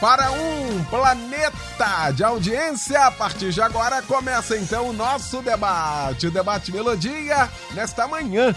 Para 0.00 0.32
um 0.32 0.82
planeta 0.84 2.10
de 2.14 2.24
audiência, 2.24 3.06
a 3.06 3.10
partir 3.10 3.52
de 3.52 3.60
agora 3.60 4.00
começa 4.00 4.56
então 4.56 4.88
o 4.88 4.92
nosso 4.94 5.42
debate. 5.42 6.28
O 6.28 6.30
debate 6.30 6.72
Melodia 6.72 7.50
nesta 7.74 8.08
manhã 8.08 8.54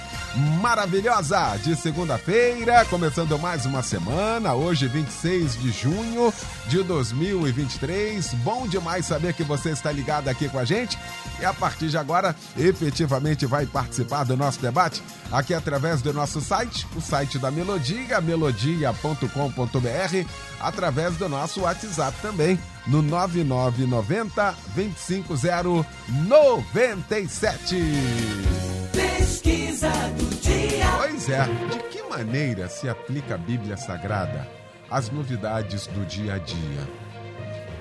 maravilhosa 0.62 1.58
de 1.62 1.76
segunda-feira, 1.76 2.86
começando 2.86 3.38
mais 3.38 3.66
uma 3.66 3.84
semana, 3.84 4.54
hoje 4.54 4.88
26 4.88 5.60
de 5.60 5.72
junho 5.72 6.34
de 6.68 6.82
2023. 6.82 8.34
Bom 8.36 8.66
demais 8.66 9.06
saber 9.06 9.34
que 9.34 9.44
você 9.44 9.72
está 9.72 9.92
ligado 9.92 10.30
aqui 10.30 10.48
com 10.48 10.58
a 10.58 10.66
gente 10.66 10.98
e 11.42 11.46
a 11.46 11.54
partir 11.54 11.90
de 11.90 11.98
agora 11.98 12.34
efetivamente 12.58 13.46
vai 13.46 13.66
participar 13.66 14.24
do 14.24 14.38
nosso 14.38 14.62
debate 14.62 15.04
aqui 15.32 15.54
através 15.54 16.02
do 16.02 16.14
nosso 16.14 16.40
site, 16.40 16.88
o 16.96 17.02
site 17.02 17.38
da 17.38 17.52
Melodia, 17.52 18.22
melodia.com.br, 18.22 19.28
através 20.60 21.18
do 21.18 21.28
nosso 21.34 21.62
WhatsApp 21.62 22.16
também, 22.22 22.60
no 22.86 23.02
9990 23.02 24.56
25097. 24.76 27.76
Pesquisa 28.92 29.90
do 29.90 30.26
dia. 30.40 30.86
Pois 30.98 31.28
é, 31.28 31.48
de 31.72 31.80
que 31.90 32.04
maneira 32.04 32.70
se 32.70 32.88
aplica 32.88 33.34
a 33.34 33.38
Bíblia 33.38 33.76
Sagrada 33.76 34.48
às 34.92 35.10
novidades 35.10 35.88
do 35.88 36.06
dia 36.06 36.36
a 36.36 36.38
dia? 36.38 36.88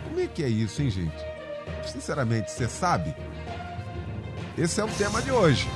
Como 0.04 0.18
é 0.18 0.26
que 0.26 0.42
é 0.42 0.48
isso, 0.48 0.80
hein, 0.80 0.88
gente? 0.88 1.22
Sinceramente, 1.84 2.50
você 2.50 2.66
sabe? 2.66 3.14
Esse 4.56 4.80
é 4.80 4.84
o 4.84 4.88
tema 4.88 5.20
de 5.20 5.30
hoje. 5.30 5.68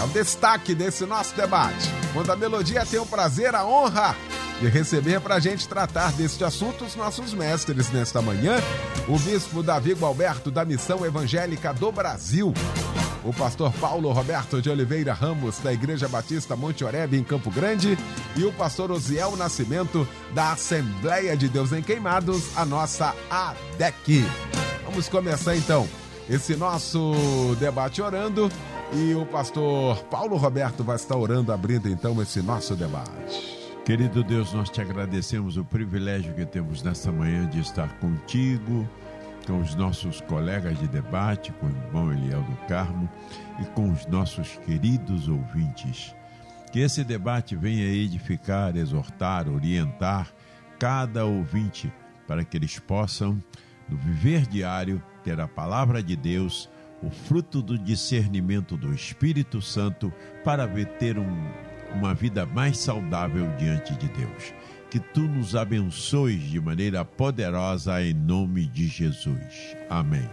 É 0.00 0.02
o 0.02 0.08
destaque 0.08 0.74
desse 0.74 1.06
nosso 1.06 1.36
debate. 1.36 1.88
Quando 2.12 2.32
a 2.32 2.36
Melodia 2.36 2.84
tem 2.84 2.98
o 2.98 3.06
prazer, 3.06 3.54
a 3.54 3.64
honra 3.64 4.16
de 4.60 4.68
receber 4.68 5.20
para 5.20 5.36
a 5.36 5.40
gente 5.40 5.66
tratar 5.66 6.12
deste 6.12 6.44
assunto 6.44 6.84
os 6.84 6.94
nossos 6.94 7.32
mestres 7.32 7.90
nesta 7.90 8.20
manhã, 8.20 8.56
o 9.08 9.18
bispo 9.18 9.62
Davi 9.62 9.94
Gualberto 9.94 10.50
da 10.50 10.64
Missão 10.64 11.04
Evangélica 11.04 11.72
do 11.72 11.90
Brasil, 11.90 12.52
o 13.24 13.32
pastor 13.32 13.72
Paulo 13.72 14.12
Roberto 14.12 14.60
de 14.60 14.68
Oliveira 14.68 15.14
Ramos 15.14 15.58
da 15.58 15.72
Igreja 15.72 16.08
Batista 16.08 16.54
Monte 16.54 16.84
Oreb 16.84 17.14
em 17.14 17.24
Campo 17.24 17.50
Grande 17.50 17.98
e 18.36 18.44
o 18.44 18.52
pastor 18.52 18.90
Osiel 18.90 19.34
Nascimento 19.34 20.06
da 20.34 20.52
Assembleia 20.52 21.34
de 21.36 21.48
Deus 21.48 21.72
em 21.72 21.82
Queimados, 21.82 22.56
a 22.56 22.66
nossa 22.66 23.14
ADEC. 23.30 24.24
Vamos 24.84 25.08
começar 25.08 25.56
então 25.56 25.88
esse 26.28 26.54
nosso 26.54 27.56
debate 27.58 28.02
orando 28.02 28.50
e 28.92 29.14
o 29.14 29.24
pastor 29.24 30.04
Paulo 30.04 30.36
Roberto 30.36 30.84
vai 30.84 30.96
estar 30.96 31.16
orando, 31.16 31.50
abrindo 31.50 31.88
então 31.88 32.20
esse 32.20 32.42
nosso 32.42 32.74
debate. 32.74 33.59
Querido 33.90 34.22
Deus, 34.22 34.52
nós 34.52 34.70
te 34.70 34.80
agradecemos 34.80 35.56
o 35.56 35.64
privilégio 35.64 36.32
que 36.32 36.46
temos 36.46 36.80
nesta 36.80 37.10
manhã 37.10 37.44
de 37.48 37.58
estar 37.58 37.98
contigo, 37.98 38.88
com 39.44 39.60
os 39.60 39.74
nossos 39.74 40.20
colegas 40.20 40.78
de 40.78 40.86
debate, 40.86 41.50
com 41.54 41.66
o 41.66 41.70
irmão 41.70 42.12
Eliel 42.12 42.40
do 42.40 42.54
Carmo 42.68 43.10
e 43.60 43.64
com 43.74 43.90
os 43.90 44.06
nossos 44.06 44.56
queridos 44.58 45.26
ouvintes. 45.26 46.14
Que 46.70 46.78
esse 46.78 47.02
debate 47.02 47.56
venha 47.56 47.84
edificar, 47.84 48.76
exortar, 48.76 49.48
orientar 49.48 50.32
cada 50.78 51.24
ouvinte 51.24 51.92
para 52.28 52.44
que 52.44 52.56
eles 52.56 52.78
possam, 52.78 53.42
no 53.88 53.96
viver 53.96 54.46
diário, 54.46 55.02
ter 55.24 55.40
a 55.40 55.48
palavra 55.48 56.00
de 56.00 56.14
Deus 56.14 56.70
o 57.02 57.10
fruto 57.10 57.60
do 57.60 57.76
discernimento 57.76 58.76
do 58.76 58.94
Espírito 58.94 59.60
Santo 59.60 60.12
para 60.44 60.68
ter 60.84 61.18
um, 61.18 61.48
uma 61.94 62.14
vida 62.14 62.46
mais 62.46 62.78
saudável 62.78 63.48
diante 63.58 63.94
de 63.96 64.08
Deus. 64.08 64.54
Que 64.90 64.98
tu 64.98 65.20
nos 65.20 65.54
abençoes 65.54 66.42
de 66.42 66.60
maneira 66.60 67.04
poderosa 67.04 68.02
em 68.02 68.12
nome 68.12 68.66
de 68.66 68.88
Jesus. 68.88 69.76
Amém. 69.88 70.28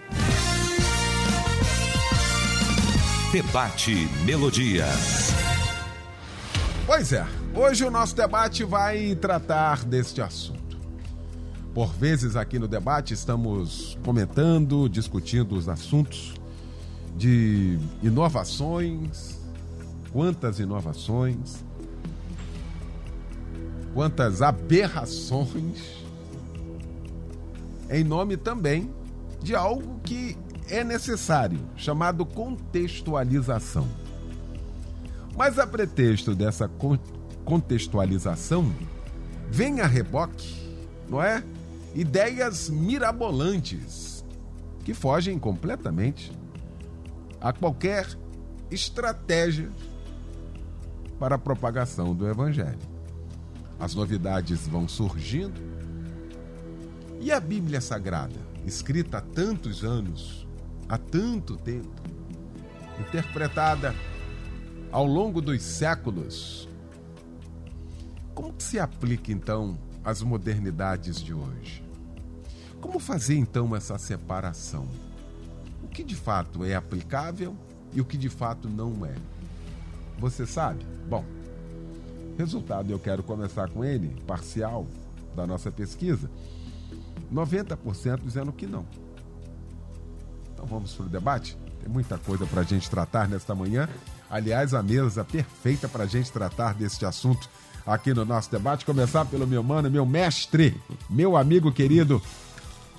Debate 3.31 4.07
Melodia. 4.25 4.85
Pois 6.87 7.11
é, 7.11 7.27
hoje 7.53 7.83
o 7.83 7.91
nosso 7.91 8.15
debate 8.15 8.63
vai 8.63 9.13
tratar 9.15 9.83
deste 9.83 10.21
assunto. 10.21 10.57
Por 11.73 11.93
vezes 11.93 12.35
aqui 12.35 12.57
no 12.57 12.67
debate 12.67 13.13
estamos 13.13 13.97
comentando, 14.03 14.89
discutindo 14.89 15.55
os 15.55 15.69
assuntos 15.69 16.33
de 17.15 17.77
inovações, 18.01 19.36
quantas 20.17 20.57
inovações, 20.57 21.63
quantas 23.93 24.41
aberrações, 24.41 26.07
em 27.87 28.03
nome 28.03 28.35
também 28.35 28.91
de 29.43 29.53
algo 29.53 29.99
que 29.99 30.35
é 30.71 30.83
necessário, 30.83 31.59
chamado 31.75 32.25
contextualização. 32.25 33.87
Mas 35.37 35.59
a 35.59 35.67
pretexto 35.67 36.33
dessa 36.33 36.67
contextualização, 37.45 38.73
vem 39.51 39.81
a 39.81 39.85
reboque, 39.85 40.51
não 41.07 41.21
é? 41.21 41.43
Ideias 41.93 42.71
mirabolantes 42.71 44.25
que 44.83 44.95
fogem 44.95 45.37
completamente 45.37 46.31
a 47.39 47.53
qualquer 47.53 48.07
estratégia 48.71 49.69
para 51.19 51.35
a 51.35 51.39
propagação 51.39 52.15
do 52.15 52.27
Evangelho. 52.27 52.79
As 53.79 53.93
novidades 53.93 54.67
vão 54.67 54.87
surgindo 54.87 55.61
e 57.19 57.31
a 57.31 57.39
Bíblia 57.39 57.81
Sagrada, 57.81 58.39
escrita 58.65 59.17
há 59.17 59.21
tantos 59.21 59.83
anos, 59.83 60.47
há 60.87 60.97
tanto 60.97 61.57
tempo, 61.57 62.01
interpretada 62.99 63.93
ao 64.91 65.05
longo 65.05 65.41
dos 65.41 65.61
séculos, 65.61 66.67
como 68.33 68.53
se 68.59 68.79
aplica 68.79 69.31
então 69.31 69.77
às 70.03 70.21
modernidades 70.21 71.21
de 71.21 71.33
hoje? 71.33 71.83
Como 72.79 72.99
fazer 72.99 73.35
então 73.35 73.75
essa 73.75 73.97
separação? 73.97 74.87
o 75.87 75.87
que 75.87 76.03
de 76.03 76.15
fato 76.15 76.65
é 76.65 76.75
aplicável 76.75 77.55
e 77.93 78.01
o 78.01 78.05
que 78.05 78.17
de 78.17 78.29
fato 78.29 78.69
não 78.69 79.05
é. 79.05 79.15
Você 80.19 80.45
sabe? 80.45 80.85
Bom, 81.07 81.23
resultado 82.37 82.91
eu 82.91 82.99
quero 82.99 83.23
começar 83.23 83.69
com 83.69 83.83
ele, 83.83 84.21
parcial, 84.25 84.87
da 85.35 85.45
nossa 85.45 85.71
pesquisa. 85.71 86.29
90% 87.33 88.21
dizendo 88.23 88.51
que 88.51 88.65
não. 88.65 88.85
Então 90.53 90.65
vamos 90.65 90.93
para 90.93 91.05
o 91.05 91.09
debate? 91.09 91.57
Tem 91.81 91.89
muita 91.89 92.17
coisa 92.17 92.45
para 92.45 92.61
a 92.61 92.63
gente 92.63 92.89
tratar 92.89 93.27
nesta 93.27 93.53
manhã. 93.53 93.87
Aliás, 94.29 94.73
a 94.73 94.81
mesa 94.81 95.23
perfeita 95.23 95.87
para 95.87 96.03
a 96.03 96.07
gente 96.07 96.31
tratar 96.31 96.73
deste 96.73 97.05
assunto 97.05 97.49
aqui 97.85 98.13
no 98.13 98.25
nosso 98.25 98.51
debate. 98.51 98.85
Começar 98.85 99.25
pelo 99.25 99.45
meu 99.45 99.61
mano, 99.61 99.89
meu 99.89 100.05
mestre, 100.05 100.75
meu 101.09 101.37
amigo 101.37 101.71
querido, 101.71 102.21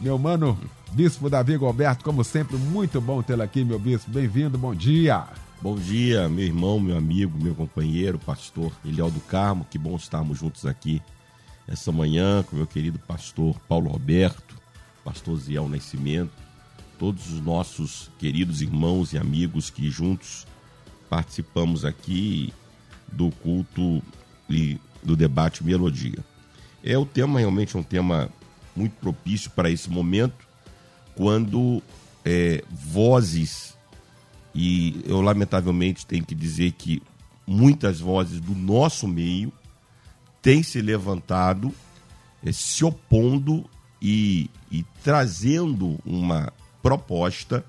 meu 0.00 0.19
mano 0.19 0.59
Bispo 0.93 1.29
Davi 1.29 1.59
Gilberto, 1.59 2.05
como 2.05 2.25
sempre, 2.25 2.56
muito 2.56 3.00
bom 3.00 3.23
tê-lo 3.23 3.43
aqui, 3.43 3.65
meu 3.65 3.79
bispo. 3.79 4.11
Bem-vindo, 4.11 4.56
bom 4.56 4.75
dia. 4.75 5.27
Bom 5.60 5.74
dia, 5.74 6.28
meu 6.28 6.44
irmão, 6.44 6.78
meu 6.78 6.96
amigo, 6.96 7.36
meu 7.43 7.52
companheiro, 7.52 8.16
pastor 8.16 8.70
Eliel 8.84 9.10
do 9.10 9.19
Carmo. 9.19 9.66
Que 9.69 9.76
bom 9.76 9.96
estarmos 9.96 10.38
juntos 10.38 10.64
aqui 10.64 11.02
essa 11.66 11.90
manhã 11.90 12.44
com 12.44 12.55
meu 12.55 12.66
querido 12.66 12.96
pastor 13.00 13.58
Paulo 13.69 13.90
Roberto, 13.90 14.55
pastor 15.05 15.37
Ziel 15.37 15.69
Nascimento, 15.69 16.31
todos 16.96 17.32
os 17.32 17.40
nossos 17.40 18.08
queridos 18.20 18.62
irmãos 18.62 19.12
e 19.12 19.19
amigos 19.19 19.69
que 19.69 19.90
juntos 19.90 20.46
participamos 21.10 21.84
aqui 21.84 22.54
do 23.11 23.32
culto 23.32 24.00
e 24.49 24.78
do 25.02 25.16
debate 25.16 25.64
Melodia. 25.64 26.25
É 26.84 26.96
o 26.96 27.04
tema 27.04 27.40
realmente 27.40 27.76
é 27.76 27.81
um 27.81 27.82
tema 27.82 28.28
muito 28.76 28.93
propício 29.00 29.50
para 29.50 29.69
esse 29.69 29.90
momento, 29.90 30.46
quando 31.16 31.82
é, 32.25 32.62
vozes, 32.70 33.76
e 34.55 35.03
eu 35.05 35.21
lamentavelmente 35.21 36.06
tenho 36.06 36.25
que 36.25 36.35
dizer 36.35 36.73
que 36.73 37.03
muitas 37.47 38.00
vozes 38.00 38.41
do 38.41 38.55
nosso 38.55 39.06
meio 39.06 39.53
têm 40.43 40.62
se 40.62 40.81
levantado, 40.81 41.73
é, 42.45 42.53
se 42.53 42.85
opondo 42.85 43.69
e, 44.00 44.50
e 44.71 44.85
trazendo 45.03 45.99
uma 46.05 46.53
proposta 46.83 47.65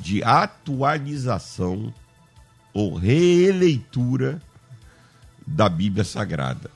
de 0.00 0.22
atualização 0.22 1.92
ou 2.72 2.94
reeleitura 2.94 4.40
da 5.46 5.68
Bíblia 5.68 6.04
Sagrada. 6.04 6.70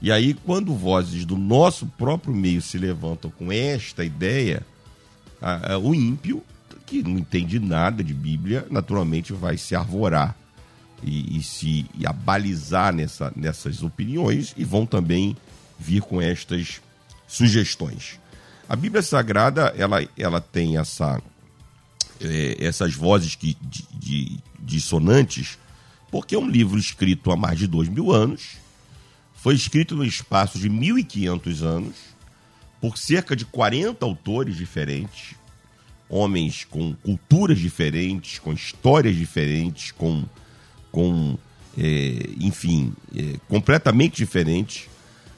E 0.00 0.12
aí, 0.12 0.34
quando 0.34 0.74
vozes 0.74 1.24
do 1.24 1.36
nosso 1.36 1.86
próprio 1.86 2.34
meio 2.34 2.62
se 2.62 2.78
levantam 2.78 3.30
com 3.30 3.50
esta 3.50 4.04
ideia, 4.04 4.64
a, 5.40 5.74
a, 5.74 5.78
o 5.78 5.94
ímpio, 5.94 6.42
que 6.88 7.02
não 7.02 7.18
entende 7.18 7.58
nada 7.58 8.02
de 8.02 8.14
Bíblia, 8.14 8.66
naturalmente 8.70 9.32
vai 9.34 9.58
se 9.58 9.76
arvorar 9.76 10.34
e, 11.02 11.38
e 11.38 11.42
se 11.42 11.84
e 11.94 12.06
abalizar 12.06 12.94
nessa, 12.94 13.30
nessas 13.36 13.82
opiniões 13.82 14.54
e 14.56 14.64
vão 14.64 14.86
também 14.86 15.36
vir 15.78 16.00
com 16.00 16.20
estas 16.20 16.80
sugestões. 17.26 18.18
A 18.66 18.74
Bíblia 18.74 19.02
Sagrada 19.02 19.74
ela, 19.76 20.06
ela 20.16 20.40
tem 20.40 20.78
essa, 20.78 21.20
é, 22.20 22.56
essas 22.58 22.94
vozes 22.94 23.34
que, 23.34 23.56
de, 23.60 23.86
de, 23.94 24.38
dissonantes, 24.58 25.58
porque 26.10 26.34
é 26.34 26.38
um 26.38 26.48
livro 26.48 26.78
escrito 26.78 27.30
há 27.30 27.36
mais 27.36 27.58
de 27.58 27.66
dois 27.66 27.88
mil 27.88 28.10
anos, 28.10 28.56
foi 29.34 29.54
escrito 29.54 29.94
no 29.94 30.04
espaço 30.04 30.58
de 30.58 30.68
1.500 30.68 31.62
anos, 31.62 31.96
por 32.80 32.96
cerca 32.96 33.36
de 33.36 33.44
40 33.44 34.04
autores 34.04 34.56
diferentes, 34.56 35.37
homens 36.08 36.64
com 36.64 36.94
culturas 36.94 37.58
diferentes, 37.58 38.38
com 38.38 38.52
histórias 38.52 39.16
diferentes, 39.16 39.90
com, 39.92 40.24
com 40.90 41.36
é, 41.76 42.30
enfim, 42.40 42.92
é, 43.14 43.36
completamente 43.48 44.16
diferentes, 44.16 44.88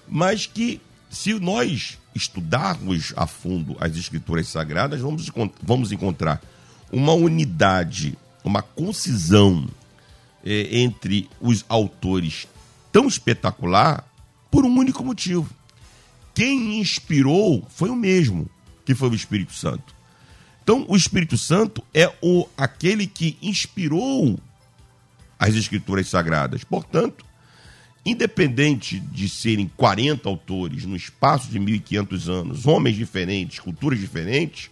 mas 0.09 0.47
que 0.47 0.81
se 1.11 1.35
nós 1.35 1.99
estudarmos 2.15 3.13
a 3.17 3.27
fundo 3.27 3.77
as 3.81 3.97
escrituras 3.97 4.49
sagradas, 4.49 5.01
vamos, 5.01 5.31
vamos 5.63 5.93
encontrar 5.93 6.41
uma 6.93 7.13
unidade, 7.13 8.17
uma 8.45 8.63
concisão 8.63 9.69
é, 10.45 10.79
entre 10.79 11.29
os 11.41 11.65
autores 11.69 12.47
tão 12.93 13.07
espetacular 13.07 14.05
por 14.51 14.65
um 14.65 14.79
único 14.79 15.05
motivo. 15.05 15.49
Quem 16.35 16.81
inspirou 16.81 17.67
foi 17.69 17.91
o 17.91 17.97
mesmo, 17.97 18.49
que 18.85 18.95
foi 18.95 19.11
o 19.11 19.15
Espírito 19.15 19.53
Santo. 19.53 20.00
Então, 20.63 20.85
o 20.89 20.97
Espírito 20.97 21.37
Santo 21.37 21.83
é 21.93 22.13
o 22.23 22.47
aquele 22.57 23.07
que 23.07 23.37
inspirou 23.43 24.39
as 25.39 25.55
escrituras 25.55 26.09
sagradas. 26.09 26.65
Portanto, 26.65 27.25
independente 28.05 29.01
de 29.01 29.29
serem 29.29 29.71
40 29.77 30.29
autores 30.29 30.85
no 30.85 30.97
espaço 30.97 31.51
de 31.51 31.59
1500 31.59 32.29
anos, 32.29 32.67
homens 32.67 32.97
diferentes, 32.97 33.59
culturas 33.59 33.99
diferentes, 33.99 34.71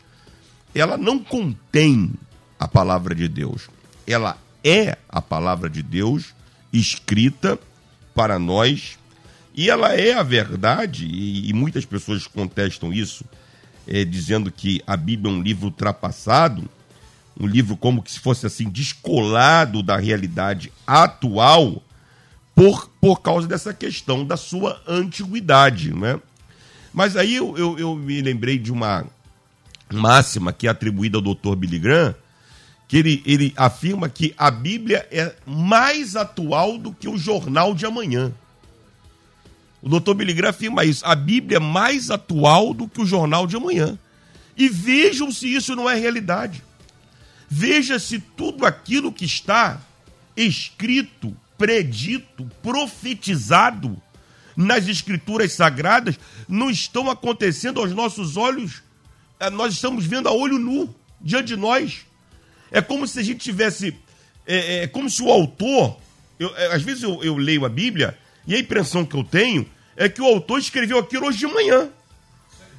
ela 0.75 0.97
não 0.97 1.19
contém 1.19 2.13
a 2.59 2.69
palavra 2.69 3.15
de 3.15 3.29
Deus. 3.29 3.69
Ela 4.07 4.39
é 4.63 4.97
a 5.09 5.21
palavra 5.21 5.69
de 5.71 5.83
Deus 5.83 6.35
escrita 6.73 7.59
para 8.15 8.39
nós 8.39 8.99
e 9.55 9.69
ela 9.71 9.93
é 9.93 10.13
a 10.13 10.23
verdade, 10.23 11.05
e, 11.05 11.53
muitas 11.53 11.85
pessoas 11.85 12.29
contestam 12.29 12.93
isso, 12.93 13.25
é, 13.89 14.05
dizendo 14.05 14.53
que 14.53 14.83
a 14.87 14.97
Bíblia 14.97 15.33
é 15.33 15.37
um 15.37 15.43
livro 15.43 15.67
ultrapassado, 15.67 16.69
um 17.39 17.47
livro 17.47 17.77
como 17.77 18.05
se 18.07 18.21
fosse 18.21 18.47
assim 18.47 18.69
descolado 18.69 19.83
da 19.83 19.97
realidade 19.97 20.73
atual 20.87 21.83
por, 22.55 22.91
por 23.01 23.21
causa 23.21 23.47
dessa 23.47 23.73
questão 23.73 24.25
da 24.25 24.37
sua 24.37 24.83
antiguidade, 24.87 25.95
né? 25.95 26.21
Mas 26.93 27.17
aí 27.17 27.37
eu, 27.37 27.57
eu, 27.57 27.79
eu 27.79 27.95
me 27.95 28.21
lembrei 28.21 28.59
de 28.59 28.73
uma 28.73 29.07
máxima 29.93 30.53
que 30.53 30.67
é 30.67 30.71
atribuída 30.71 31.19
ao 31.19 31.23
Dr. 31.23 31.55
Billy 31.55 31.79
Graham, 31.79 32.15
que 32.89 32.97
ele, 32.97 33.23
ele 33.25 33.53
afirma 33.57 34.09
que 34.09 34.35
a 34.37 34.51
Bíblia 34.51 35.07
é 35.11 35.35
mais 35.47 36.17
atual 36.17 36.79
do 36.79 36.93
que 36.93 37.09
o 37.09 37.17
jornal 37.17 37.75
de 37.75 37.87
amanhã. 37.87 38.33
O 39.81 39.89
doutor 39.89 40.15
Billy 40.15 40.47
afirma 40.47 40.85
isso. 40.85 41.05
A 41.07 41.15
Bíblia 41.15 41.57
é 41.57 41.61
mais 41.61 42.11
atual 42.11 42.75
do 42.75 42.89
que 42.89 43.01
o 43.01 43.07
jornal 43.07 43.47
de 43.47 43.57
amanhã. 43.57 43.99
E 44.57 44.69
vejam 44.69 45.31
se 45.31 45.53
isso 45.55 45.77
não 45.77 45.89
é 45.89 45.95
realidade. 45.95 46.65
Veja 47.49 47.99
se 47.99 48.19
tudo 48.19 48.67
aquilo 48.67 49.13
que 49.13 49.25
está 49.25 49.81
escrito 50.37 51.35
predito, 51.57 52.49
profetizado 52.63 54.01
nas 54.57 54.89
escrituras 54.89 55.53
sagradas 55.53 56.19
não 56.49 56.69
estão 56.69 57.09
acontecendo 57.11 57.81
aos 57.81 57.93
nossos 57.93 58.37
olhos. 58.37 58.83
É, 59.39 59.49
nós 59.49 59.75
estamos 59.75 60.05
vendo 60.05 60.29
a 60.29 60.33
olho 60.33 60.59
nu 60.59 60.95
diante 61.21 61.49
de 61.49 61.57
nós. 61.57 62.07
É 62.71 62.81
como 62.81 63.07
se 63.07 63.21
a 63.21 63.23
gente 63.23 63.39
tivesse. 63.39 63.97
É, 64.47 64.83
é 64.83 64.87
como 64.89 65.09
se 65.09 65.23
o 65.23 65.31
autor. 65.31 65.99
Eu, 66.39 66.55
é, 66.57 66.75
às 66.75 66.83
vezes 66.83 67.03
eu, 67.03 67.23
eu 67.23 67.37
leio 67.37 67.65
a 67.65 67.69
Bíblia 67.69 68.19
e 68.49 68.57
a 68.57 68.59
impressão 68.59 69.05
que 69.05 69.15
eu 69.15 69.23
tenho 69.23 69.65
é 69.95 70.09
que 70.09 70.23
o 70.23 70.27
autor 70.27 70.59
escreveu 70.59 70.99
aquilo 70.99 71.27
hoje 71.27 71.39
de 71.39 71.47
manhã. 71.47 71.91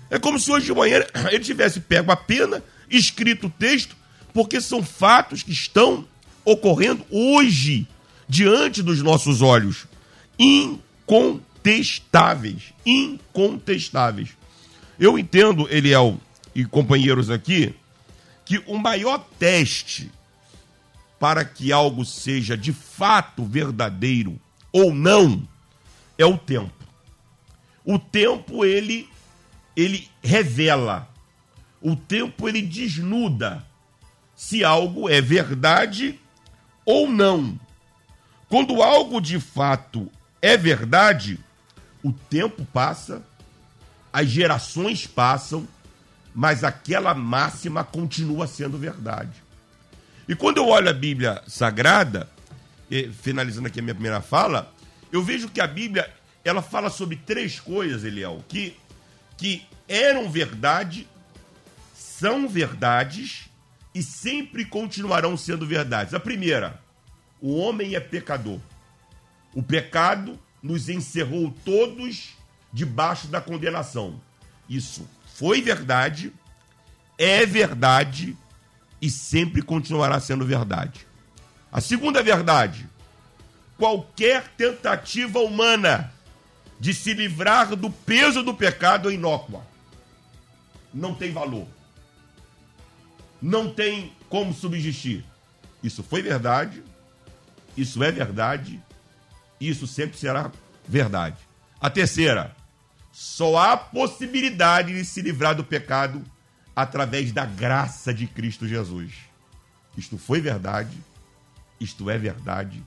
É 0.09 0.17
como 0.17 0.39
se 0.39 0.51
hoje 0.51 0.65
de 0.65 0.73
manhã 0.73 1.05
ele 1.29 1.43
tivesse 1.43 1.79
pego 1.79 2.11
a 2.11 2.17
pena, 2.17 2.63
escrito 2.89 3.45
o 3.45 3.51
texto, 3.51 3.95
porque 4.33 4.59
são 4.59 4.81
fatos 4.81 5.43
que 5.43 5.51
estão 5.51 6.07
ocorrendo 6.43 7.05
hoje 7.11 7.87
diante 8.27 8.81
dos 8.81 9.03
nossos 9.03 9.43
olhos. 9.43 9.85
Incontestáveis. 10.39 12.73
Incontestáveis. 12.83 14.29
Eu 14.99 15.19
entendo, 15.19 15.67
Eliel 15.69 16.19
e 16.55 16.65
companheiros 16.65 17.29
aqui, 17.29 17.75
que 18.43 18.57
o 18.65 18.75
maior 18.75 19.23
teste 19.37 20.09
para 21.19 21.45
que 21.45 21.71
algo 21.71 22.03
seja 22.03 22.57
de 22.57 22.73
fato 22.73 23.45
verdadeiro 23.45 24.41
ou 24.71 24.95
não 24.95 25.47
é 26.19 26.25
o 26.25 26.37
tempo. 26.37 26.73
O 27.83 27.97
tempo 27.97 28.63
ele 28.63 29.09
ele 29.75 30.09
revela. 30.21 31.07
O 31.81 31.95
tempo 31.95 32.47
ele 32.47 32.61
desnuda 32.61 33.65
se 34.35 34.63
algo 34.63 35.09
é 35.09 35.21
verdade 35.21 36.19
ou 36.85 37.09
não. 37.09 37.57
Quando 38.49 38.83
algo 38.83 39.21
de 39.21 39.39
fato 39.39 40.11
é 40.41 40.57
verdade, 40.57 41.39
o 42.03 42.11
tempo 42.11 42.65
passa, 42.65 43.23
as 44.11 44.27
gerações 44.27 45.07
passam, 45.07 45.67
mas 46.35 46.63
aquela 46.63 47.13
máxima 47.13 47.83
continua 47.83 48.47
sendo 48.47 48.77
verdade. 48.77 49.43
E 50.27 50.35
quando 50.35 50.57
eu 50.57 50.67
olho 50.67 50.89
a 50.89 50.93
Bíblia 50.93 51.41
Sagrada, 51.47 52.29
finalizando 53.21 53.67
aqui 53.67 53.79
a 53.79 53.83
minha 53.83 53.95
primeira 53.95 54.21
fala, 54.21 54.73
eu 55.11 55.23
vejo 55.23 55.49
que 55.49 55.61
a 55.61 55.67
Bíblia 55.67 56.11
ela 56.43 56.61
fala 56.61 56.89
sobre 56.89 57.15
três 57.15 57.59
coisas, 57.59 58.03
Eliel, 58.03 58.43
que, 58.47 58.77
que 59.37 59.65
eram 59.87 60.29
verdade, 60.29 61.07
são 61.93 62.47
verdades 62.47 63.49
e 63.93 64.03
sempre 64.03 64.65
continuarão 64.65 65.35
sendo 65.35 65.65
verdades. 65.65 66.13
A 66.13 66.19
primeira, 66.19 66.81
o 67.41 67.55
homem 67.55 67.95
é 67.95 67.99
pecador. 67.99 68.59
O 69.53 69.63
pecado 69.63 70.39
nos 70.61 70.89
encerrou 70.89 71.53
todos 71.65 72.35
debaixo 72.71 73.27
da 73.27 73.41
condenação. 73.41 74.21
Isso 74.69 75.07
foi 75.35 75.61
verdade, 75.61 76.31
é 77.17 77.45
verdade 77.45 78.37
e 79.01 79.09
sempre 79.09 79.61
continuará 79.61 80.19
sendo 80.19 80.45
verdade. 80.45 81.07
A 81.71 81.81
segunda 81.81 82.21
verdade: 82.21 82.87
qualquer 83.77 84.47
tentativa 84.57 85.39
humana 85.39 86.13
de 86.79 86.93
se 86.93 87.13
livrar 87.13 87.75
do 87.75 87.91
peso 87.91 88.41
do 88.41 88.53
pecado 88.53 89.09
é 89.09 89.13
inócua. 89.13 89.65
Não 90.93 91.13
tem 91.13 91.31
valor. 91.31 91.67
Não 93.41 93.73
tem 93.73 94.13
como 94.29 94.53
subsistir. 94.53 95.25
Isso 95.83 96.03
foi 96.03 96.21
verdade, 96.21 96.83
isso 97.77 98.03
é 98.03 98.11
verdade, 98.11 98.81
isso 99.59 99.87
sempre 99.87 100.17
será 100.17 100.51
verdade. 100.87 101.37
A 101.79 101.89
terceira, 101.89 102.55
só 103.11 103.57
há 103.57 103.77
possibilidade 103.77 104.93
de 104.93 105.05
se 105.05 105.21
livrar 105.21 105.55
do 105.55 105.63
pecado 105.63 106.21
através 106.75 107.31
da 107.31 107.45
graça 107.45 108.13
de 108.13 108.27
Cristo 108.27 108.67
Jesus. 108.67 109.13
Isto 109.97 110.17
foi 110.17 110.41
verdade, 110.41 110.97
isto 111.79 112.09
é 112.09 112.17
verdade, 112.17 112.83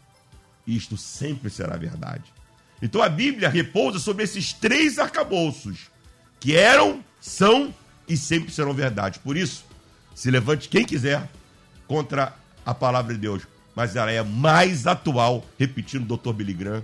isto 0.67 0.97
sempre 0.97 1.51
será 1.51 1.77
verdade. 1.77 2.33
Então 2.83 3.01
a 3.01 3.09
Bíblia 3.09 3.49
repousa 3.49 3.99
sobre 3.99 4.25
esses 4.25 4.53
três 4.53 4.99
arcabouços, 4.99 5.91
que 6.39 6.55
eram, 6.55 7.03
são 7.21 7.73
e 8.09 8.17
sempre 8.17 8.53
serão 8.53 8.75
verdade. 8.75 9.21
Por 9.21 9.37
isso, 9.37 9.65
se 10.15 10.31
levante 10.31 10.69
quem 10.69 10.85
quiser 10.85 11.31
contra 11.87 12.35
a 12.67 12.75
palavra 12.75 13.15
de 13.15 13.21
Deus 13.21 13.43
mas 13.75 13.97
ela 13.97 14.11
é 14.11 14.23
mais 14.23 14.87
atual, 14.87 15.45
repetindo 15.59 16.13
o 16.13 16.17
Dr. 16.17 16.33
Billy 16.33 16.53
Graham, 16.53 16.83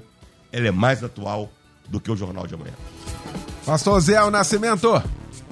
ela 0.50 0.68
é 0.68 0.70
mais 0.70 1.04
atual 1.04 1.50
do 1.88 2.00
que 2.00 2.10
o 2.10 2.16
Jornal 2.16 2.46
de 2.46 2.54
Amanhã. 2.54 2.74
Pastor 3.64 4.00
Zé 4.00 4.22
o 4.22 4.30
Nascimento, 4.30 5.02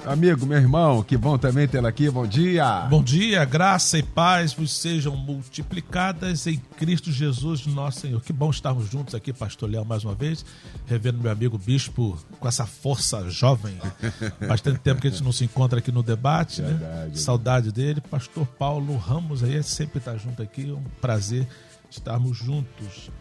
Amigo, 0.07 0.45
meu 0.45 0.57
irmão, 0.57 1.03
que 1.03 1.17
bom 1.17 1.37
também 1.37 1.67
tê-lo 1.67 1.85
aqui. 1.85 2.09
Bom 2.09 2.25
dia. 2.25 2.87
Bom 2.89 3.03
dia, 3.03 3.43
graça 3.43 3.97
e 3.97 4.03
paz 4.03 4.53
vos 4.53 4.71
sejam 4.71 5.17
multiplicadas 5.17 6.47
em 6.47 6.55
Cristo 6.77 7.11
Jesus, 7.11 7.65
nosso 7.65 7.99
Senhor. 7.99 8.21
Que 8.21 8.31
bom 8.31 8.49
estarmos 8.49 8.89
juntos 8.89 9.13
aqui, 9.13 9.33
Pastor 9.33 9.69
Léo, 9.69 9.83
mais 9.83 10.05
uma 10.05 10.15
vez, 10.15 10.45
revendo 10.85 11.19
meu 11.19 11.29
amigo 11.29 11.57
Bispo 11.57 12.17
com 12.39 12.47
essa 12.47 12.65
força 12.65 13.29
jovem. 13.29 13.77
Bastante 14.47 14.79
tempo 14.79 15.01
que 15.01 15.07
a 15.07 15.11
gente 15.11 15.23
não 15.23 15.33
se 15.33 15.43
encontra 15.43 15.79
aqui 15.79 15.91
no 15.91 16.01
debate, 16.01 16.61
né? 16.61 16.69
Verdade, 16.69 17.19
Saudade 17.19 17.71
dele. 17.73 17.99
Pastor 17.99 18.45
Paulo 18.45 18.95
Ramos 18.95 19.43
aí 19.43 19.61
sempre 19.61 19.97
está 19.97 20.15
junto 20.15 20.41
aqui. 20.41 20.71
Um 20.71 20.83
prazer 21.01 21.45
estarmos 21.89 22.37
juntos. 22.37 23.11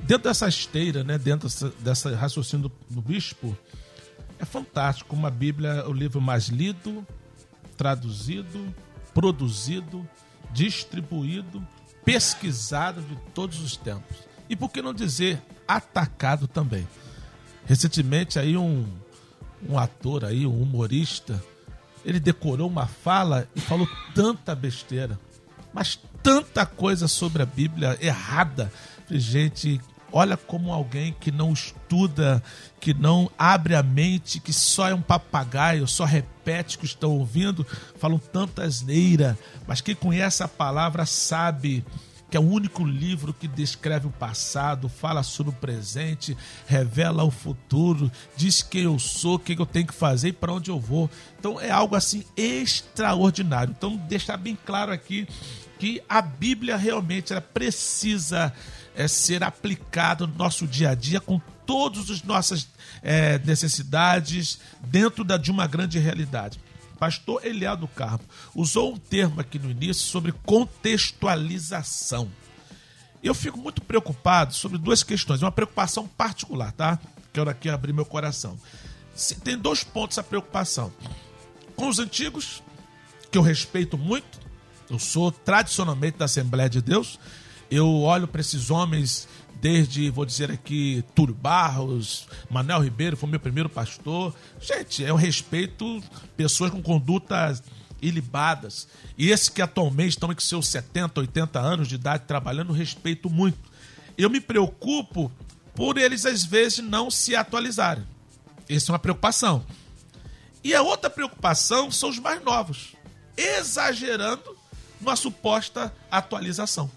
Dentro 0.00 0.28
dessa 0.28 0.46
esteira, 0.46 1.02
né? 1.02 1.18
Dentro 1.18 1.48
dessa, 1.48 1.72
dessa 1.80 2.14
raciocínio 2.14 2.68
do, 2.68 2.94
do 2.94 3.02
Bispo 3.02 3.56
é 4.42 4.44
fantástico 4.44 5.10
como 5.10 5.24
a 5.24 5.30
Bíblia 5.30 5.88
o 5.88 5.92
livro 5.92 6.20
mais 6.20 6.48
lido, 6.48 7.06
traduzido, 7.76 8.74
produzido, 9.14 10.06
distribuído, 10.50 11.64
pesquisado 12.04 13.00
de 13.02 13.14
todos 13.32 13.60
os 13.60 13.76
tempos. 13.76 14.16
E 14.48 14.56
por 14.56 14.68
que 14.68 14.82
não 14.82 14.92
dizer 14.92 15.40
atacado 15.66 16.48
também? 16.48 16.86
Recentemente 17.66 18.36
aí 18.36 18.56
um, 18.56 18.84
um 19.68 19.78
ator 19.78 20.24
aí, 20.24 20.44
um 20.44 20.60
humorista, 20.60 21.40
ele 22.04 22.18
decorou 22.18 22.68
uma 22.68 22.88
fala 22.88 23.48
e 23.54 23.60
falou 23.60 23.88
tanta 24.12 24.56
besteira, 24.56 25.20
mas 25.72 26.00
tanta 26.20 26.66
coisa 26.66 27.06
sobre 27.06 27.42
a 27.42 27.46
Bíblia 27.46 27.96
errada. 28.00 28.72
Gente, 29.08 29.80
olha 30.12 30.36
como 30.36 30.72
alguém 30.72 31.14
que 31.18 31.32
não 31.32 31.52
estuda, 31.52 32.42
que 32.78 32.92
não 32.92 33.30
abre 33.38 33.74
a 33.74 33.82
mente, 33.82 34.40
que 34.40 34.52
só 34.52 34.88
é 34.88 34.94
um 34.94 35.02
papagaio, 35.02 35.88
só 35.88 36.04
repete 36.04 36.76
o 36.76 36.80
que 36.80 36.86
estão 36.86 37.18
ouvindo, 37.18 37.66
falam 37.98 38.18
tanta 38.18 38.62
asneira, 38.62 39.38
mas 39.66 39.80
quem 39.80 39.94
conhece 39.94 40.42
a 40.42 40.48
palavra 40.48 41.06
sabe 41.06 41.84
que 42.32 42.36
é 42.38 42.40
o 42.40 42.50
único 42.50 42.82
livro 42.82 43.34
que 43.34 43.46
descreve 43.46 44.06
o 44.06 44.10
passado, 44.10 44.88
fala 44.88 45.22
sobre 45.22 45.52
o 45.52 45.56
presente, 45.56 46.34
revela 46.66 47.22
o 47.24 47.30
futuro, 47.30 48.10
diz 48.34 48.62
quem 48.62 48.84
eu 48.84 48.98
sou, 48.98 49.34
o 49.34 49.38
que 49.38 49.52
eu 49.52 49.66
tenho 49.66 49.86
que 49.86 49.92
fazer 49.92 50.28
e 50.28 50.32
para 50.32 50.54
onde 50.54 50.70
eu 50.70 50.80
vou. 50.80 51.10
Então 51.38 51.60
é 51.60 51.70
algo 51.70 51.94
assim 51.94 52.24
extraordinário. 52.34 53.74
Então 53.76 53.98
deixar 54.08 54.38
bem 54.38 54.56
claro 54.64 54.90
aqui 54.90 55.28
que 55.78 56.02
a 56.08 56.22
Bíblia 56.22 56.78
realmente 56.78 57.34
ela 57.34 57.42
precisa 57.42 58.50
é, 58.94 59.08
ser 59.08 59.42
aplicado 59.42 60.26
no 60.26 60.34
nosso 60.34 60.66
dia 60.66 60.90
a 60.90 60.94
dia 60.94 61.20
com 61.20 61.40
todas 61.66 62.10
as 62.10 62.22
nossas 62.22 62.68
é, 63.02 63.38
necessidades 63.38 64.58
dentro 64.80 65.24
da, 65.24 65.36
de 65.36 65.50
uma 65.50 65.66
grande 65.66 65.98
realidade. 65.98 66.60
Pastor 66.98 67.44
Eliel 67.44 67.76
do 67.76 67.88
Carmo 67.88 68.24
usou 68.54 68.92
um 68.92 68.96
termo 68.96 69.40
aqui 69.40 69.58
no 69.58 69.70
início 69.70 70.04
sobre 70.04 70.32
contextualização. 70.44 72.30
Eu 73.22 73.34
fico 73.34 73.58
muito 73.58 73.82
preocupado 73.82 74.54
sobre 74.54 74.78
duas 74.78 75.02
questões, 75.02 75.42
uma 75.42 75.52
preocupação 75.52 76.06
particular, 76.06 76.72
tá? 76.72 76.98
Quero 77.32 77.50
aqui 77.50 77.68
abrir 77.68 77.92
meu 77.92 78.04
coração. 78.04 78.58
Tem 79.42 79.56
dois 79.56 79.82
pontos 79.82 80.18
a 80.18 80.22
preocupação. 80.22 80.92
Com 81.74 81.88
os 81.88 81.98
antigos, 81.98 82.62
que 83.30 83.38
eu 83.38 83.42
respeito 83.42 83.96
muito, 83.96 84.40
eu 84.90 84.98
sou 84.98 85.32
tradicionalmente 85.32 86.18
da 86.18 86.26
Assembleia 86.26 86.68
de 86.68 86.82
Deus, 86.82 87.18
eu 87.72 88.02
olho 88.02 88.28
para 88.28 88.42
esses 88.42 88.70
homens 88.70 89.26
desde, 89.54 90.10
vou 90.10 90.26
dizer 90.26 90.50
aqui, 90.50 91.02
Túlio 91.14 91.34
Barros, 91.34 92.26
Manuel 92.50 92.82
Ribeiro, 92.82 93.16
foi 93.16 93.30
meu 93.30 93.40
primeiro 93.40 93.68
pastor. 93.68 94.34
Gente, 94.60 95.02
eu 95.02 95.16
respeito 95.16 96.02
pessoas 96.36 96.70
com 96.70 96.82
condutas 96.82 97.62
ilibadas. 98.02 98.86
E 99.16 99.30
esses 99.30 99.48
que 99.48 99.62
atualmente 99.62 100.10
estão 100.10 100.34
com 100.34 100.40
seus 100.40 100.68
70, 100.68 101.18
80 101.18 101.58
anos 101.60 101.88
de 101.88 101.94
idade 101.94 102.24
trabalhando, 102.26 102.74
respeito 102.74 103.30
muito. 103.30 103.58
Eu 104.18 104.28
me 104.28 104.40
preocupo 104.40 105.32
por 105.74 105.96
eles, 105.96 106.26
às 106.26 106.44
vezes, 106.44 106.80
não 106.80 107.10
se 107.10 107.34
atualizarem. 107.34 108.04
Essa 108.68 108.90
é 108.90 108.92
uma 108.92 108.98
preocupação. 108.98 109.64
E 110.62 110.74
a 110.74 110.82
outra 110.82 111.08
preocupação 111.08 111.90
são 111.90 112.10
os 112.10 112.18
mais 112.18 112.42
novos, 112.44 112.94
exagerando 113.34 114.58
numa 115.00 115.16
suposta 115.16 115.90
atualização 116.10 116.90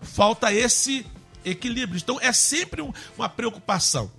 falta 0.00 0.52
esse 0.52 1.06
equilíbrio. 1.44 1.98
Então 1.98 2.18
é 2.20 2.32
sempre 2.32 2.82
um, 2.82 2.92
uma 3.16 3.28
preocupação. 3.28 4.10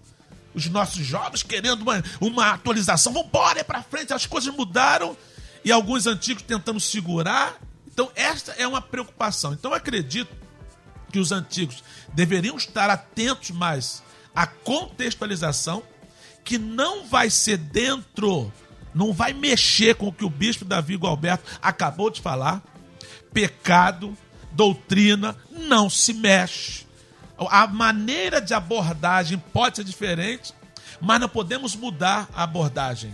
Os 0.54 0.68
nossos 0.68 1.06
jovens 1.06 1.44
querendo 1.44 1.82
uma, 1.82 2.04
uma 2.20 2.52
atualização, 2.52 3.14
embora, 3.18 3.60
é 3.60 3.64
para 3.64 3.82
frente, 3.84 4.14
as 4.14 4.26
coisas 4.26 4.54
mudaram 4.54 5.16
e 5.64 5.72
alguns 5.72 6.08
antigos 6.08 6.44
tentando 6.44 6.80
segurar. 6.80 7.58
Então 7.88 8.12
esta 8.16 8.52
é 8.54 8.68
uma 8.68 8.82
preocupação. 8.82 9.54
Então 9.54 9.72
eu 9.72 9.78
acredito 9.78 10.30
que 11.12 11.20
os 11.20 11.32
antigos 11.32 11.84
deveriam 12.14 12.56
estar 12.56 12.90
atentos 12.90 13.52
mais 13.52 14.02
à 14.34 14.48
contextualização, 14.48 15.84
que 16.44 16.58
não 16.58 17.06
vai 17.06 17.30
ser 17.30 17.58
dentro, 17.58 18.52
não 18.94 19.14
vai 19.14 19.34
mexer 19.34 19.96
com 19.96 20.08
o 20.08 20.14
que 20.14 20.26
o 20.26 20.30
bispo 20.30 20.66
Davi 20.66 20.96
Gualberto 20.96 21.60
acabou 21.62 22.10
de 22.10 22.22
falar. 22.22 22.64
Pecado, 23.34 24.18
doutrina 24.52 25.36
não 25.50 25.90
se 25.90 26.14
mexe. 26.14 26.86
A 27.38 27.66
maneira 27.66 28.40
de 28.40 28.54
abordagem 28.54 29.38
pode 29.52 29.78
ser 29.78 29.84
diferente, 29.84 30.54
mas 31.00 31.20
não 31.20 31.28
podemos 31.28 31.76
mudar 31.76 32.30
a 32.34 32.44
abordagem. 32.44 33.14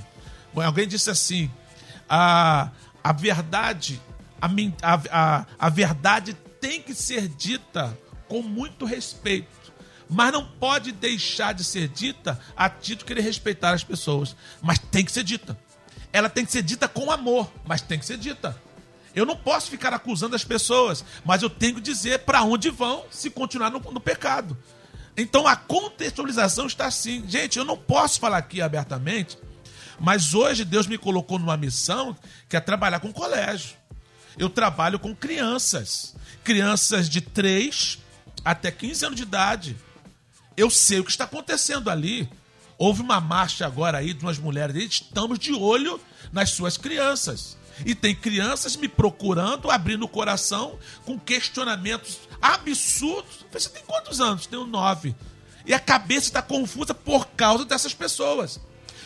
Alguém 0.56 0.88
disse 0.88 1.10
assim: 1.10 1.50
a, 2.10 2.70
a 3.04 3.14
verdade, 3.14 4.02
a, 4.42 4.50
a, 5.12 5.46
a 5.58 5.70
verdade 5.70 6.34
tem 6.60 6.82
que 6.82 6.94
ser 6.94 7.28
dita 7.28 7.98
com 8.28 8.42
muito 8.42 8.86
respeito, 8.86 9.72
mas 10.10 10.34
não 10.34 10.46
pode 10.46 10.92
deixar 10.92 11.54
de 11.54 11.64
ser 11.64 11.88
dita 11.88 12.40
a 12.56 12.70
título 12.70 13.08
querer 13.08 13.22
respeitar 13.22 13.72
as 13.72 13.84
pessoas. 13.84 14.36
Mas 14.62 14.80
tem 14.80 15.06
que 15.06 15.12
ser 15.12 15.24
dita. 15.24 15.58
Ela 16.12 16.30
tem 16.30 16.46
que 16.46 16.52
ser 16.52 16.64
dita 16.64 16.88
com 16.88 17.12
amor, 17.12 17.52
mas 17.66 17.82
tem 17.82 18.00
que 18.00 18.06
ser 18.06 18.18
dita. 18.18 18.60
Eu 19.18 19.26
não 19.26 19.36
posso 19.36 19.72
ficar 19.72 19.92
acusando 19.96 20.36
as 20.36 20.44
pessoas, 20.44 21.04
mas 21.26 21.42
eu 21.42 21.50
tenho 21.50 21.74
que 21.74 21.82
dizer 21.82 22.20
para 22.20 22.44
onde 22.44 22.70
vão 22.70 23.04
se 23.10 23.32
continuar 23.32 23.72
no, 23.72 23.80
no 23.80 24.00
pecado. 24.00 24.56
Então 25.18 25.48
a 25.48 25.56
contextualização 25.56 26.68
está 26.68 26.86
assim. 26.86 27.28
Gente, 27.28 27.58
eu 27.58 27.66
não 27.66 27.76
posso 27.76 28.20
falar 28.20 28.38
aqui 28.38 28.62
abertamente, 28.62 29.36
mas 30.00 30.36
hoje 30.36 30.64
Deus 30.64 30.86
me 30.86 31.00
colocou 31.00 31.40
numa 31.40 31.58
missão 31.58 32.16
que 32.48 32.56
é 32.56 32.60
trabalhar 32.60 33.00
com 33.00 33.12
colégio. 33.12 33.76
Eu 34.38 34.52
trabalho 34.52 35.00
com 35.00 35.16
crianças, 35.16 36.16
crianças 36.44 37.10
de 37.10 37.20
3 37.20 37.98
até 38.46 38.70
15 38.70 39.06
anos 39.06 39.18
de 39.18 39.24
idade. 39.24 39.76
Eu 40.56 40.70
sei 40.70 41.00
o 41.00 41.04
que 41.04 41.10
está 41.10 41.24
acontecendo 41.24 41.90
ali. 41.90 42.30
Houve 42.78 43.02
uma 43.02 43.20
marcha 43.20 43.66
agora 43.66 43.98
aí 43.98 44.14
de 44.14 44.24
umas 44.24 44.38
mulheres, 44.38 44.76
estamos 44.76 45.40
de 45.40 45.54
olho 45.54 46.00
nas 46.32 46.52
suas 46.52 46.78
crianças. 46.78 47.58
E 47.86 47.94
tem 47.94 48.16
crianças 48.16 48.76
me 48.76 48.88
procurando, 48.88 49.70
abrindo 49.70 50.04
o 50.04 50.08
coração, 50.08 50.78
com 51.06 51.20
questionamentos 51.20 52.20
absurdos. 52.42 53.46
Você 53.52 53.70
tem 53.70 53.84
quantos 53.84 54.20
anos? 54.20 54.48
Tenho 54.48 54.66
nove. 54.66 55.16
E 55.66 55.74
a 55.74 55.80
cabeça 55.80 56.28
está 56.28 56.42
confusa 56.42 56.94
por 56.94 57.28
causa 57.28 57.66
dessas 57.66 57.94
pessoas. 57.94 58.60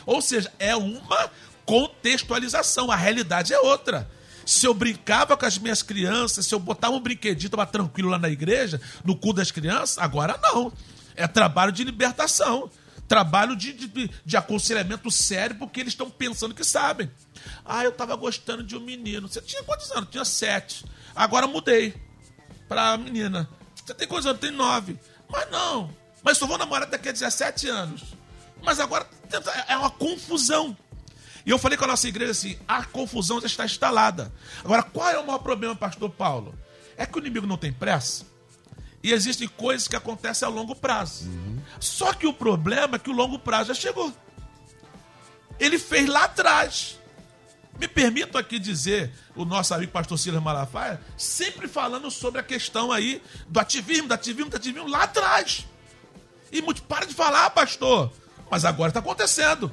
Ou 0.06 0.22
seja, 0.22 0.52
é 0.60 0.76
uma 0.76 1.30
contextualização. 1.66 2.92
A 2.92 2.96
realidade 2.96 3.54
é 3.54 3.60
outra. 3.60 4.10
Se 4.46 4.66
eu 4.66 4.74
brincava 4.74 5.38
com 5.38 5.46
as 5.46 5.58
minhas 5.58 5.82
crianças, 5.82 6.46
se 6.46 6.54
eu 6.54 6.60
botava 6.60 6.96
um 6.96 7.00
brinquedinho, 7.00 7.48
estava 7.48 7.66
tranquilo 7.66 8.10
lá 8.10 8.18
na 8.18 8.30
igreja, 8.30 8.82
no 9.04 9.16
cu 9.16 9.34
das 9.34 9.52
crianças, 9.52 9.98
agora 9.98 10.40
não. 10.42 10.72
É 11.16 11.28
trabalho 11.28 11.72
de 11.72 11.84
libertação. 11.84 12.70
Trabalho 13.12 13.58
de, 13.58 13.74
de, 13.74 14.10
de 14.26 14.38
aconselhamento 14.38 15.12
sério, 15.12 15.58
porque 15.58 15.82
eles 15.82 15.92
estão 15.92 16.10
pensando 16.10 16.56
que 16.56 16.64
sabem. 16.64 17.12
Ah, 17.66 17.84
eu 17.84 17.92
tava 17.92 18.16
gostando 18.16 18.64
de 18.64 18.74
um 18.74 18.80
menino. 18.80 19.28
Você 19.28 19.42
tinha 19.42 19.62
quantos 19.64 19.92
anos? 19.92 20.10
Tinha 20.10 20.24
sete. 20.24 20.86
Agora 21.14 21.46
mudei 21.46 21.94
pra 22.70 22.96
menina. 22.96 23.50
Você 23.76 23.94
tem 23.94 24.08
quantos 24.08 24.26
anos? 24.26 24.40
Tem 24.40 24.50
nove. 24.50 24.98
Mas 25.30 25.52
não. 25.52 25.94
Mas 26.24 26.38
só 26.38 26.48
vou 26.48 26.58
namorar 26.58 26.88
daqui 26.90 27.10
a 27.10 27.12
17 27.12 27.68
anos. 27.68 28.02
Mas 28.64 28.80
agora 28.80 29.06
é 29.68 29.76
uma 29.76 29.90
confusão. 29.90 30.78
E 31.46 31.50
eu 31.50 31.60
falei 31.60 31.78
com 31.78 31.84
a 31.84 31.88
nossa 31.90 32.08
igreja 32.08 32.32
assim: 32.32 32.58
a 32.66 32.86
confusão 32.86 33.42
já 33.42 33.48
está 33.48 33.66
instalada. 33.66 34.32
Agora, 34.64 34.84
qual 34.84 35.10
é 35.10 35.20
o 35.20 35.28
maior 35.28 35.40
problema, 35.40 35.76
pastor 35.76 36.12
Paulo? 36.12 36.58
É 36.96 37.06
que 37.06 37.18
o 37.18 37.20
inimigo 37.20 37.46
não 37.46 37.58
tem 37.58 37.74
pressa. 37.74 38.31
E 39.04 39.12
existem 39.12 39.48
coisas 39.48 39.88
que 39.88 39.96
acontecem 39.96 40.48
a 40.48 40.52
longo 40.52 40.76
prazo. 40.76 41.26
Uhum. 41.26 41.60
Só 41.80 42.14
que 42.14 42.28
o 42.28 42.34
problema 42.34 42.96
é 42.96 43.00
que 43.00 43.10
o 43.10 43.14
longo 43.14 43.40
prazo 43.40 43.70
já 43.70 43.74
chegou. 43.74 44.14
Ele 45.60 45.80
fez 45.80 46.08
lá 46.08 46.26
atrás. 46.26 47.00
Me 47.80 47.88
permito 47.88 48.38
aqui 48.38 48.60
dizer, 48.60 49.12
o 49.36 49.44
nosso 49.44 49.74
amigo 49.74 49.92
pastor 49.92 50.20
Silas 50.20 50.44
Malafaia, 50.44 51.02
sempre 51.18 51.68
falando 51.68 52.12
sobre 52.12 52.40
a 52.40 52.44
questão 52.44 52.92
aí 52.92 53.22
do 53.48 53.60
ativismo, 53.60 54.08
do 54.08 54.14
ativismo, 54.14 54.52
do 54.52 54.58
ativismo 54.58 54.88
lá 54.88 55.04
atrás. 55.04 55.66
E 56.52 56.62
muito 56.62 56.84
para 56.84 57.06
de 57.06 57.14
falar, 57.14 57.50
pastor. 57.50 58.12
Mas 58.52 58.66
agora 58.66 58.90
está 58.90 59.00
acontecendo. 59.00 59.72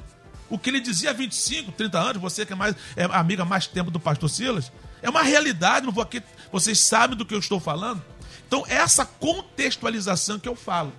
O 0.49 0.57
que 0.57 0.71
ele 0.71 0.79
dizia 0.79 1.11
há 1.11 1.13
25, 1.13 1.71
30 1.73 1.99
anos, 1.99 2.21
você 2.21 2.45
que 2.45 2.53
é, 2.53 2.55
mais, 2.55 2.75
é 2.95 3.03
amiga 3.03 3.45
mais 3.45 3.67
tempo 3.67 3.91
do 3.91 3.99
pastor 3.99 4.29
Silas, 4.29 4.71
é 5.01 5.09
uma 5.09 5.21
realidade, 5.21 5.85
não 5.85 5.93
vou 5.93 6.03
aqui, 6.03 6.23
vocês 6.51 6.79
sabem 6.79 7.15
do 7.15 7.25
que 7.25 7.33
eu 7.33 7.39
estou 7.39 7.59
falando. 7.59 8.03
Então, 8.49 8.65
essa 8.67 9.05
contextualização 9.05 10.39
que 10.39 10.49
eu 10.49 10.55
falo, 10.55 10.91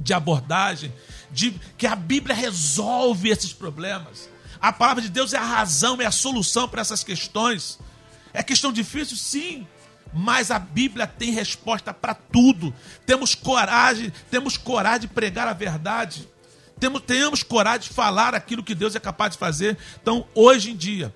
de 0.00 0.14
abordagem, 0.14 0.90
de 1.30 1.50
que 1.76 1.86
a 1.86 1.94
Bíblia 1.94 2.34
resolve 2.34 3.28
esses 3.28 3.52
problemas. 3.52 4.26
A 4.58 4.72
palavra 4.72 5.02
de 5.02 5.10
Deus 5.10 5.34
é 5.34 5.36
a 5.36 5.44
razão, 5.44 6.00
é 6.00 6.06
a 6.06 6.10
solução 6.10 6.66
para 6.66 6.80
essas 6.80 7.04
questões. 7.04 7.78
É 8.32 8.42
questão 8.42 8.72
difícil? 8.72 9.18
Sim. 9.18 9.66
Mas 10.14 10.50
a 10.50 10.58
Bíblia 10.58 11.06
tem 11.06 11.30
resposta 11.30 11.92
para 11.92 12.14
tudo. 12.14 12.74
Temos 13.04 13.34
coragem, 13.34 14.10
temos 14.30 14.56
coragem 14.56 15.00
de 15.00 15.08
pregar 15.08 15.46
a 15.46 15.52
verdade. 15.52 16.26
Temos, 16.80 17.02
tenhamos 17.02 17.42
coragem 17.42 17.88
de 17.90 17.94
falar 17.94 18.34
aquilo 18.34 18.64
que 18.64 18.74
Deus 18.74 18.96
é 18.96 19.00
capaz 19.00 19.32
de 19.32 19.38
fazer. 19.38 19.76
Então, 20.00 20.26
hoje 20.34 20.70
em 20.70 20.76
dia, 20.76 21.14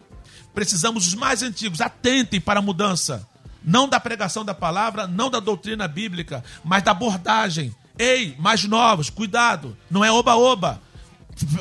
precisamos 0.53 1.07
os 1.07 1.15
mais 1.15 1.43
antigos, 1.43 1.81
atentem 1.81 2.39
para 2.39 2.59
a 2.59 2.63
mudança. 2.63 3.27
Não 3.65 3.89
da 3.89 4.01
pregação 4.01 4.45
da 4.45 4.55
palavra, 4.55 5.07
não 5.07 5.31
da 5.31 5.41
doutrina 5.41 5.87
bíblica, 5.87 6.45
mas 6.65 6.83
da 6.83 6.91
abordagem. 6.91 7.75
Ei, 7.99 8.35
mais 8.39 8.65
novos, 8.65 9.11
cuidado, 9.11 9.77
não 9.91 10.05
é 10.05 10.11
oba-oba. 10.11 10.81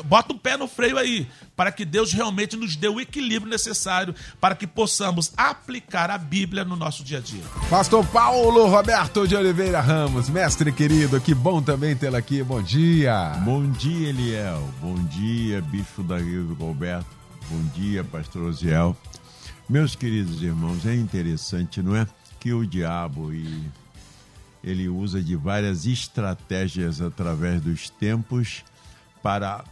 Bota 0.04 0.32
o 0.32 0.38
pé 0.38 0.56
no 0.56 0.68
freio 0.68 0.98
aí, 0.98 1.26
para 1.56 1.72
que 1.72 1.84
Deus 1.84 2.12
realmente 2.12 2.56
nos 2.56 2.76
dê 2.76 2.88
o 2.88 3.00
equilíbrio 3.00 3.50
necessário 3.50 4.14
para 4.40 4.54
que 4.54 4.66
possamos 4.66 5.32
aplicar 5.36 6.10
a 6.10 6.18
Bíblia 6.18 6.64
no 6.64 6.76
nosso 6.76 7.02
dia 7.02 7.18
a 7.18 7.20
dia. 7.20 7.42
Pastor 7.70 8.04
Paulo 8.06 8.66
Roberto 8.66 9.26
de 9.26 9.34
Oliveira 9.34 9.80
Ramos, 9.80 10.28
mestre 10.28 10.70
querido, 10.72 11.20
que 11.20 11.34
bom 11.34 11.62
também 11.62 11.96
tê-lo 11.96 12.16
aqui. 12.16 12.42
Bom 12.42 12.62
dia. 12.62 13.32
Bom 13.44 13.70
dia, 13.70 14.10
Eliel. 14.10 14.68
Bom 14.80 14.94
dia, 15.04 15.62
Bispo 15.62 16.02
Dario 16.02 16.54
Roberto. 16.60 17.06
Bom 17.50 17.62
dia, 17.74 18.04
Pastor 18.04 18.42
Osiel. 18.42 18.96
Meus 19.72 19.96
queridos 19.96 20.42
irmãos, 20.42 20.84
é 20.84 20.94
interessante, 20.94 21.80
não 21.80 21.96
é? 21.96 22.06
Que 22.38 22.52
o 22.52 22.66
diabo 22.66 23.32
e 23.32 23.64
ele 24.62 24.86
usa 24.86 25.22
de 25.22 25.34
várias 25.34 25.86
estratégias 25.86 27.00
através 27.00 27.62
dos 27.62 27.88
tempos 27.88 28.62
para 29.22 29.64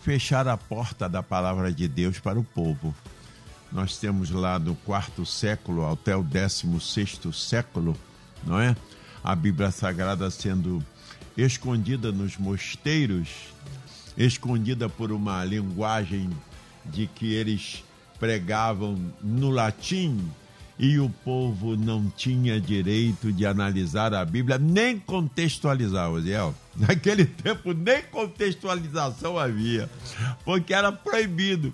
fechar 0.00 0.48
a 0.48 0.56
porta 0.56 1.10
da 1.10 1.22
palavra 1.22 1.70
de 1.70 1.86
Deus 1.86 2.18
para 2.18 2.40
o 2.40 2.42
povo. 2.42 2.94
Nós 3.70 3.98
temos 3.98 4.30
lá 4.30 4.58
no 4.58 4.74
quarto 4.76 5.26
século 5.26 5.92
até 5.92 6.16
o 6.16 6.22
décimo 6.22 6.80
sexto 6.80 7.30
século, 7.30 7.94
não 8.46 8.58
é? 8.58 8.74
A 9.22 9.36
Bíblia 9.36 9.70
Sagrada 9.70 10.30
sendo 10.30 10.82
escondida 11.36 12.10
nos 12.10 12.38
mosteiros, 12.38 13.28
escondida 14.16 14.88
por 14.88 15.12
uma 15.12 15.44
linguagem 15.44 16.30
de 16.86 17.06
que 17.06 17.34
eles 17.34 17.84
pregavam 18.24 18.98
no 19.22 19.50
latim, 19.50 20.18
e 20.78 20.98
o 20.98 21.10
povo 21.10 21.76
não 21.76 22.10
tinha 22.16 22.58
direito 22.58 23.30
de 23.30 23.44
analisar 23.44 24.14
a 24.14 24.24
Bíblia, 24.24 24.56
nem 24.56 24.98
contextualizar, 24.98 26.10
Osiel. 26.10 26.54
Naquele 26.74 27.26
tempo, 27.26 27.74
nem 27.74 28.00
contextualização 28.04 29.38
havia, 29.38 29.90
porque 30.42 30.72
era 30.72 30.90
proibido. 30.90 31.72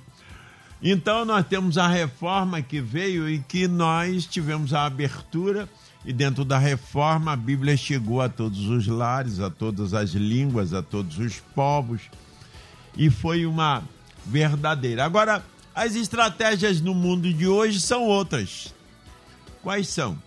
Então, 0.83 1.25
nós 1.25 1.47
temos 1.47 1.79
a 1.79 1.87
reforma 1.87 2.61
que 2.61 2.81
veio 2.81 3.31
e 3.31 3.39
que 3.39 3.69
nós 3.69 4.27
tivemos 4.27 4.75
a 4.75 4.87
abertura, 4.87 5.69
e 6.05 6.13
dentro 6.13 6.45
da 6.45 6.59
reforma, 6.59 7.31
a 7.33 7.37
Bíblia 7.37 7.77
chegou 7.77 8.21
a 8.21 8.29
todos 8.29 8.67
os 8.67 8.89
lares, 8.89 9.39
a 9.39 9.49
todas 9.49 9.95
as 9.95 10.11
línguas, 10.11 10.75
a 10.75 10.83
todos 10.83 11.17
os 11.17 11.39
povos, 11.55 12.03
e 12.97 13.09
foi 13.09 13.47
uma 13.47 13.85
verdadeira. 14.27 15.05
Agora, 15.05 15.45
as 15.75 15.95
estratégias 15.95 16.81
no 16.81 16.95
mundo 16.95 17.33
de 17.33 17.47
hoje 17.47 17.81
são 17.81 18.05
outras 18.05 18.73
Quais 19.63 19.89
são? 19.89 20.19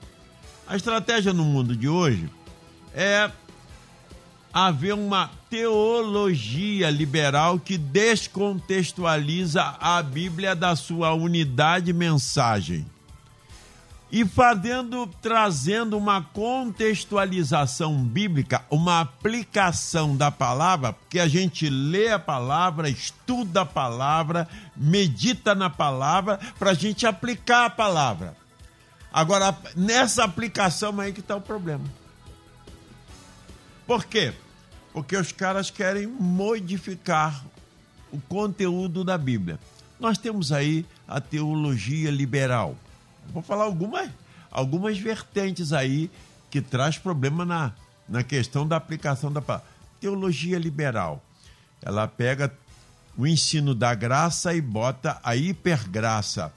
A 0.68 0.76
estratégia 0.76 1.34
no 1.34 1.44
mundo 1.44 1.76
de 1.76 1.88
hoje 1.88 2.30
é 2.94 3.30
haver 4.54 4.94
uma 4.94 5.32
teologia 5.50 6.90
liberal 6.92 7.60
que 7.60 7.78
descontextualiza 7.78 9.76
a 9.80 10.02
Bíblia 10.04 10.56
da 10.56 10.76
sua 10.76 11.14
unidade 11.14 11.92
mensagem 11.92 12.86
e 14.14 14.24
fazendo 14.24 15.08
trazendo 15.24 15.98
uma 15.98 16.22
contextualização 16.22 17.96
bíblica, 18.04 18.64
uma 18.70 19.02
aplicação 19.02 20.16
da 20.16 20.30
palavra, 20.30 20.94
porque 20.94 21.20
a 21.20 21.28
gente 21.28 21.68
lê 21.68 22.12
a 22.12 22.20
palavra, 22.20 22.88
estuda 22.88 23.62
a 23.62 23.66
palavra, 23.66 24.48
medita 24.78 25.56
na 25.56 25.68
palavra 25.68 26.40
para 26.60 26.70
a 26.70 26.74
gente 26.76 27.08
aplicar 27.08 27.66
a 27.66 27.70
palavra. 27.72 28.38
Agora, 29.12 29.58
nessa 29.76 30.24
aplicação 30.24 31.00
aí 31.00 31.12
que 31.12 31.20
está 31.20 31.36
o 31.36 31.42
problema. 31.42 31.86
Por 33.88 34.06
quê? 34.06 34.32
Porque 34.94 35.18
os 35.18 35.32
caras 35.32 35.72
querem 35.72 36.06
modificar 36.06 37.44
o 38.12 38.22
conteúdo 38.22 39.04
da 39.04 39.18
Bíblia. 39.18 39.60
Nós 40.00 40.20
temos 40.20 40.52
aí 40.52 40.86
a 41.08 41.20
teologia 41.20 42.12
liberal. 42.12 42.78
Vou 43.32 43.44
falar 43.44 43.64
algumas, 43.64 44.10
algumas 44.52 44.98
vertentes 44.98 45.74
aí 45.74 46.10
que 46.50 46.62
traz 46.62 46.98
problema 46.98 47.46
na, 47.46 47.74
na 48.08 48.24
questão 48.24 48.68
da 48.68 48.76
aplicação 48.76 49.32
da 49.32 49.42
palavra. 49.42 49.68
Teologia 50.00 50.60
liberal. 50.60 51.24
Ela 51.82 52.08
pega 52.08 52.54
o 53.18 53.26
ensino 53.28 53.76
da 53.76 53.94
graça 53.94 54.54
e 54.54 54.62
bota 54.62 55.20
a 55.24 55.36
hipergraça 55.36 56.52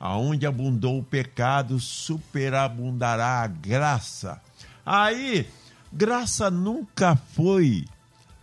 aonde 0.00 0.46
abundou 0.46 0.98
o 0.98 1.04
pecado, 1.04 1.78
superabundará 1.78 3.42
a 3.42 3.46
graça. 3.46 4.40
Aí, 4.84 5.46
graça 5.92 6.50
nunca 6.50 7.14
foi 7.14 7.84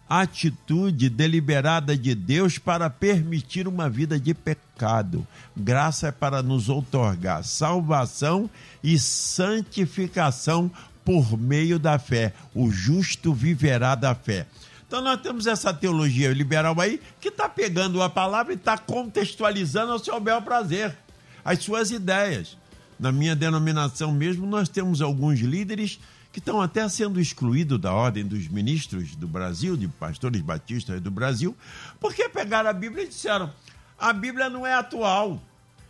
atitude 0.09 1.09
deliberada 1.09 1.97
de 1.97 2.15
Deus 2.15 2.57
para 2.57 2.89
permitir 2.89 3.67
uma 3.67 3.89
vida 3.89 4.19
de 4.19 4.33
pecado. 4.33 5.25
Graça 5.55 6.07
é 6.07 6.11
para 6.11 6.41
nos 6.41 6.69
outorgar 6.69 7.43
salvação 7.43 8.49
e 8.83 8.97
santificação 8.97 10.71
por 11.03 11.37
meio 11.37 11.77
da 11.77 11.99
fé. 11.99 12.33
O 12.53 12.71
justo 12.71 13.33
viverá 13.33 13.95
da 13.95 14.13
fé. 14.15 14.47
Então 14.87 15.01
nós 15.01 15.19
temos 15.19 15.47
essa 15.47 15.73
teologia 15.73 16.31
liberal 16.31 16.79
aí 16.79 17.01
que 17.19 17.27
está 17.27 17.49
pegando 17.49 18.01
a 18.01 18.09
palavra 18.09 18.53
e 18.53 18.55
está 18.55 18.77
contextualizando 18.77 19.91
ao 19.91 19.99
seu 19.99 20.19
bel 20.19 20.41
prazer 20.41 20.95
as 21.43 21.59
suas 21.59 21.91
ideias. 21.91 22.57
Na 22.99 23.11
minha 23.11 23.35
denominação 23.35 24.11
mesmo, 24.11 24.45
nós 24.45 24.67
temos 24.67 25.01
alguns 25.01 25.39
líderes 25.39 25.99
que 26.37 26.39
estão 26.39 26.61
até 26.61 26.87
sendo 26.87 27.19
excluídos 27.19 27.79
da 27.79 27.91
ordem 27.91 28.23
dos 28.23 28.47
ministros 28.47 29.15
do 29.15 29.27
Brasil, 29.27 29.75
de 29.75 29.87
pastores 29.87 30.39
batistas 30.39 31.01
do 31.01 31.09
Brasil, 31.09 31.57
porque 31.99 32.29
pegaram 32.29 32.69
a 32.69 32.73
Bíblia 32.73 33.05
e 33.05 33.07
disseram: 33.07 33.51
a 33.97 34.13
Bíblia 34.13 34.47
não 34.47 34.63
é 34.63 34.75
atual. 34.75 35.41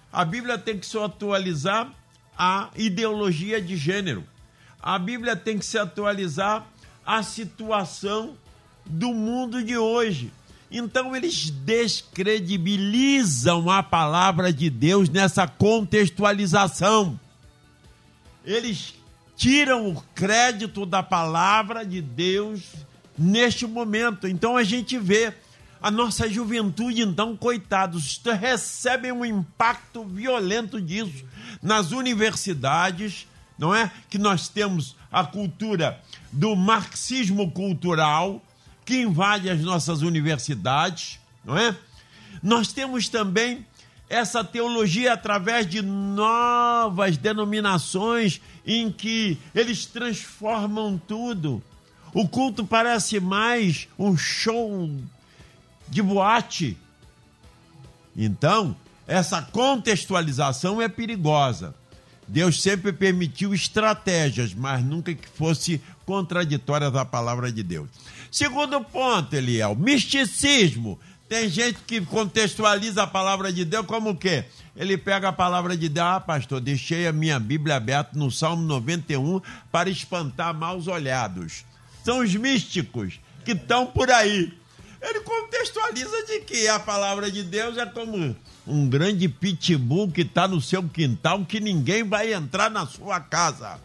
A 0.10 0.24
Bíblia 0.24 0.58
tem 0.58 0.80
que 0.80 0.86
se 0.86 0.98
atualizar 0.98 1.92
a 2.38 2.70
ideologia 2.78 3.62
de 3.62 3.76
gênero. 3.76 4.24
A 4.82 4.98
Bíblia 4.98 5.36
tem 5.36 5.60
que 5.60 5.66
se 5.66 5.78
atualizar 5.78 6.66
à 7.06 7.22
situação 7.22 8.38
do 8.86 9.14
mundo 9.14 9.62
de 9.62 9.78
hoje. 9.78 10.32
Então 10.72 11.14
eles 11.14 11.50
descredibilizam 11.50 13.70
a 13.70 13.84
palavra 13.84 14.54
de 14.54 14.70
Deus 14.70 15.10
nessa 15.10 15.46
contextualização. 15.46 17.20
Eles 18.46 18.97
tiram 19.38 19.92
o 19.92 20.04
crédito 20.16 20.84
da 20.86 21.04
palavra 21.04 21.86
de 21.86 22.02
Deus 22.02 22.64
neste 23.18 23.68
momento. 23.68 24.28
Então 24.28 24.58
a 24.58 24.64
gente 24.64 24.98
vê 24.98 25.32
a 25.80 25.92
nossa 25.92 26.28
juventude, 26.28 27.04
então, 27.04 27.38
coitados, 27.38 28.20
recebem 28.40 29.12
um 29.12 29.24
impacto 29.24 30.04
violento 30.04 30.82
disso 30.82 31.24
nas 31.62 31.92
universidades, 31.92 33.28
não 33.60 33.74
é? 33.74 33.92
Que 34.10 34.18
nós 34.18 34.50
temos 34.50 34.96
a 35.12 35.24
cultura 35.24 36.02
do 36.32 36.56
marxismo 36.56 37.52
cultural, 37.52 38.42
que 38.84 39.02
invade 39.02 39.52
as 39.52 39.62
nossas 39.62 40.02
universidades, 40.02 41.20
não 41.46 41.56
é? 41.56 41.76
Nós 42.42 42.74
temos 42.74 43.08
também 43.08 43.66
essa 44.10 44.44
teologia 44.44 45.14
através 45.14 45.68
de 45.68 45.82
novas 45.82 47.18
denominações 47.18 48.42
em 48.66 48.92
que 48.92 49.38
eles 49.54 49.86
transformam 49.86 50.98
tudo. 51.08 51.62
O 52.14 52.28
culto 52.28 52.66
parece 52.66 53.20
mais 53.20 53.88
um 54.00 54.18
show 54.18 54.90
de 55.90 56.02
boate. 56.02 56.78
Então, 58.16 58.76
essa 59.06 59.42
contextualização 59.42 60.82
é 60.82 60.88
perigosa. 60.88 61.76
Deus 62.28 62.62
sempre 62.62 62.92
permitiu 62.92 63.54
estratégias, 63.54 64.54
mas 64.54 64.84
nunca 64.84 65.14
que 65.14 65.28
fosse 65.30 65.82
contraditória 66.06 66.90
da 66.92 67.06
palavra 67.06 67.52
de 67.52 67.64
Deus. 67.64 67.88
Segundo 68.32 68.82
ponto, 68.82 69.34
Eliel, 69.34 69.76
misticismo 69.76 71.00
Tem 71.30 71.50
gente 71.50 71.80
que 71.86 72.00
contextualiza 72.02 73.04
a 73.04 73.08
palavra 73.08 73.52
de 73.52 73.66
Deus 73.66 73.86
como 73.86 74.12
o 74.12 74.16
quê? 74.16 74.46
Ele 74.76 74.98
pega 74.98 75.30
a 75.30 75.34
palavra 75.34 75.76
de 75.76 75.90
Deus, 75.90 76.06
ah, 76.06 76.20
pastor, 76.20 76.62
deixei 76.62 77.06
a 77.06 77.12
minha 77.12 77.38
Bíblia 77.38 77.76
aberta 77.76 78.12
no 78.18 78.32
Salmo 78.32 78.64
91 78.64 79.42
para 79.70 79.90
espantar 79.90 80.54
maus 80.54 80.88
olhados. 80.88 81.66
São 82.06 82.20
os 82.20 82.34
místicos 82.34 83.20
que 83.44 83.52
estão 83.52 83.88
por 83.88 84.10
aí. 84.10 84.54
Ele 85.02 85.20
contextualiza 85.20 86.26
de 86.26 86.40
que 86.42 86.68
a 86.70 86.80
palavra 86.80 87.30
de 87.30 87.44
Deus 87.44 87.78
é 87.78 87.86
como 87.86 88.36
um 88.66 88.90
grande 88.90 89.28
pitbull 89.28 90.10
que 90.10 90.22
está 90.22 90.48
no 90.48 90.62
seu 90.62 90.82
quintal 90.84 91.44
que 91.46 91.60
ninguém 91.60 92.04
vai 92.04 92.34
entrar 92.34 92.72
na 92.72 92.86
sua 92.86 93.20
casa. 93.20 93.80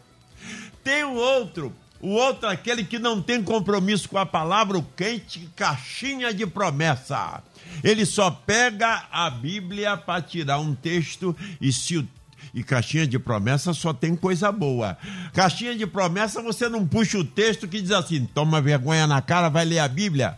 Tem 0.84 1.04
o 1.04 1.14
outro, 1.14 1.72
o 2.02 2.08
outro 2.10 2.48
aquele 2.48 2.84
que 2.84 2.98
não 2.98 3.22
tem 3.22 3.42
compromisso 3.42 4.08
com 4.08 4.18
a 4.18 4.26
palavra, 4.26 4.76
o 4.76 4.82
quente 4.82 5.48
caixinha 5.54 6.34
de 6.34 6.44
promessa. 6.44 7.42
Ele 7.82 8.04
só 8.04 8.30
pega 8.30 9.06
a 9.10 9.30
Bíblia 9.30 9.96
para 9.96 10.20
tirar 10.20 10.58
um 10.58 10.74
texto 10.74 11.34
e 11.60 11.72
se 11.72 11.96
o 11.96 12.08
e 12.54 12.62
caixinha 12.62 13.06
de 13.06 13.18
promessa 13.18 13.72
só 13.72 13.94
tem 13.94 14.14
coisa 14.14 14.52
boa. 14.52 14.98
Caixinha 15.32 15.74
de 15.74 15.86
promessa 15.86 16.42
você 16.42 16.68
não 16.68 16.86
puxa 16.86 17.18
o 17.18 17.24
texto 17.24 17.66
que 17.66 17.80
diz 17.80 17.92
assim: 17.92 18.26
toma 18.26 18.60
vergonha 18.60 19.06
na 19.06 19.22
cara, 19.22 19.48
vai 19.48 19.64
ler 19.64 19.78
a 19.78 19.88
Bíblia. 19.88 20.36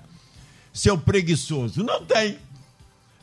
Seu 0.73 0.99
preguiçoso. 0.99 1.83
Não 1.83 2.05
tem. 2.05 2.39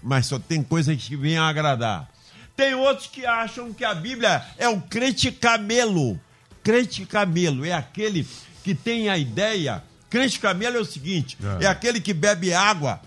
Mas 0.01 0.25
só 0.25 0.39
tem 0.39 0.63
coisas 0.63 1.01
que 1.01 1.15
vêm 1.15 1.37
agradar. 1.37 2.09
Tem 2.55 2.73
outros 2.73 3.07
que 3.07 3.25
acham 3.25 3.73
que 3.73 3.85
a 3.85 3.93
Bíblia 3.93 4.43
é 4.57 4.67
o 4.67 4.81
crente 4.81 5.31
camelo. 5.31 6.19
Crente 6.63 7.05
camelo 7.05 7.65
é 7.65 7.73
aquele 7.73 8.27
que 8.63 8.75
tem 8.75 9.09
a 9.09 9.17
ideia. 9.17 9.83
Crente 10.09 10.39
camelo 10.39 10.77
é 10.77 10.79
o 10.79 10.85
seguinte: 10.85 11.37
é, 11.59 11.65
é 11.65 11.67
aquele 11.67 11.99
que 11.99 12.13
bebe 12.13 12.53
água. 12.53 13.01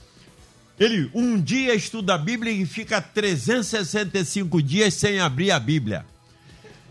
Ele 0.78 1.08
um 1.14 1.40
dia 1.40 1.74
estuda 1.74 2.14
a 2.14 2.18
Bíblia 2.18 2.52
e 2.52 2.66
fica 2.66 3.00
365 3.00 4.60
dias 4.60 4.94
sem 4.94 5.20
abrir 5.20 5.52
a 5.52 5.60
Bíblia. 5.60 6.04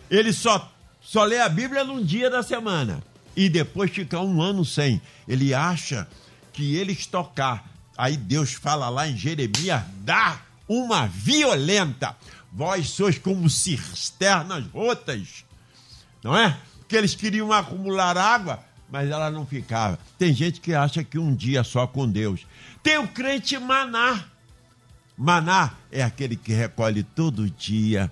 Ele 0.09 0.31
só, 0.31 0.71
só 1.01 1.25
lê 1.25 1.39
a 1.39 1.49
Bíblia 1.49 1.83
num 1.83 2.01
dia 2.03 2.29
da 2.29 2.41
semana. 2.41 3.03
E 3.35 3.49
depois 3.49 3.91
fica 3.91 4.19
um 4.19 4.41
ano 4.41 4.63
sem. 4.63 5.01
Ele 5.27 5.53
acha 5.53 6.07
que 6.53 6.75
ele 6.75 6.95
tocar. 6.95 7.69
Aí 7.97 8.15
Deus 8.15 8.53
fala 8.53 8.87
lá 8.89 9.07
em 9.07 9.17
Jeremias: 9.17 9.83
dá 9.97 10.39
uma 10.67 11.07
violenta. 11.07 12.15
Vós 12.51 12.89
sois 12.89 13.17
como 13.17 13.49
cisternas 13.49 14.63
rotas 14.67 15.43
não 16.23 16.35
é? 16.35 16.57
Porque 16.79 16.95
eles 16.95 17.15
queriam 17.15 17.51
acumular 17.51 18.17
água, 18.17 18.59
mas 18.89 19.09
ela 19.09 19.29
não 19.29 19.45
ficava. 19.45 19.99
Tem 20.17 20.33
gente 20.33 20.61
que 20.61 20.73
acha 20.73 21.03
que 21.03 21.19
um 21.19 21.35
dia 21.35 21.63
só 21.63 21.85
com 21.85 22.07
Deus. 22.07 22.45
Tem 22.81 22.97
o 22.97 23.07
crente 23.07 23.57
maná. 23.57 24.23
Maná 25.17 25.73
é 25.91 26.03
aquele 26.03 26.35
que 26.35 26.53
recolhe 26.53 27.03
todo 27.03 27.49
dia 27.49 28.11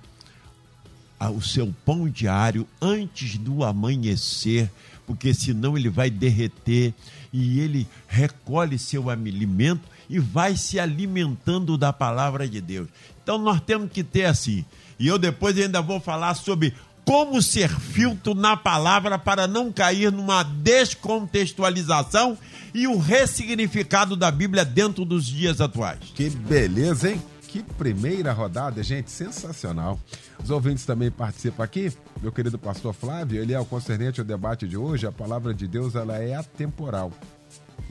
o 1.30 1.42
seu 1.42 1.74
pão 1.86 2.10
diário 2.10 2.68
antes 2.82 3.38
do 3.38 3.64
amanhecer, 3.64 4.72
porque 5.06 5.34
senão 5.34 5.78
ele 5.78 5.90
vai 5.90 6.10
derreter 6.10 6.94
e 7.32 7.60
ele 7.60 7.88
recolhe 8.08 8.80
seu 8.80 9.10
alimento 9.10 9.84
e 10.10 10.20
vai 10.20 10.56
se 10.56 10.80
alimentando 10.80 11.78
da 11.78 11.94
palavra 11.94 12.48
de 12.48 12.60
Deus. 12.60 12.88
Então 13.22 13.38
nós 13.38 13.62
temos 13.62 13.92
que 13.92 14.04
ter 14.04 14.26
assim. 14.26 14.66
E 15.00 15.08
eu 15.08 15.18
depois 15.18 15.58
ainda 15.58 15.82
vou 15.82 16.00
falar 16.00 16.34
sobre 16.34 16.74
como 17.12 17.42
ser 17.42 17.68
filtro 17.68 18.34
na 18.34 18.56
palavra 18.56 19.20
para 19.20 19.46
não 19.46 19.70
cair 19.70 20.14
numa 20.14 20.44
descontextualização 20.44 22.38
e 22.74 22.88
o 22.88 22.98
ressignificado 22.98 24.16
da 24.16 24.32
Bíblia 24.32 24.64
dentro 24.64 25.04
dos 25.04 25.26
dias 25.26 25.60
atuais. 25.60 26.00
Que 26.16 26.30
beleza, 26.30 27.12
hein? 27.12 27.22
Que 27.50 27.62
primeira 27.62 28.32
rodada, 28.32 28.82
gente, 28.82 29.12
sensacional. 29.12 30.00
Os 30.42 30.50
ouvintes 30.50 30.86
também 30.86 31.12
participam 31.12 31.66
aqui. 31.66 31.92
Meu 32.22 32.32
querido 32.32 32.58
pastor 32.58 32.94
Flávio, 32.94 33.42
ele 33.42 33.52
é 33.52 33.60
o 33.60 33.66
concernente 33.66 34.22
ao 34.22 34.26
debate 34.26 34.66
de 34.66 34.78
hoje. 34.78 35.06
A 35.06 35.12
palavra 35.12 35.54
de 35.54 35.68
Deus 35.68 35.96
ela 35.96 36.18
é 36.18 36.34
atemporal 36.34 37.12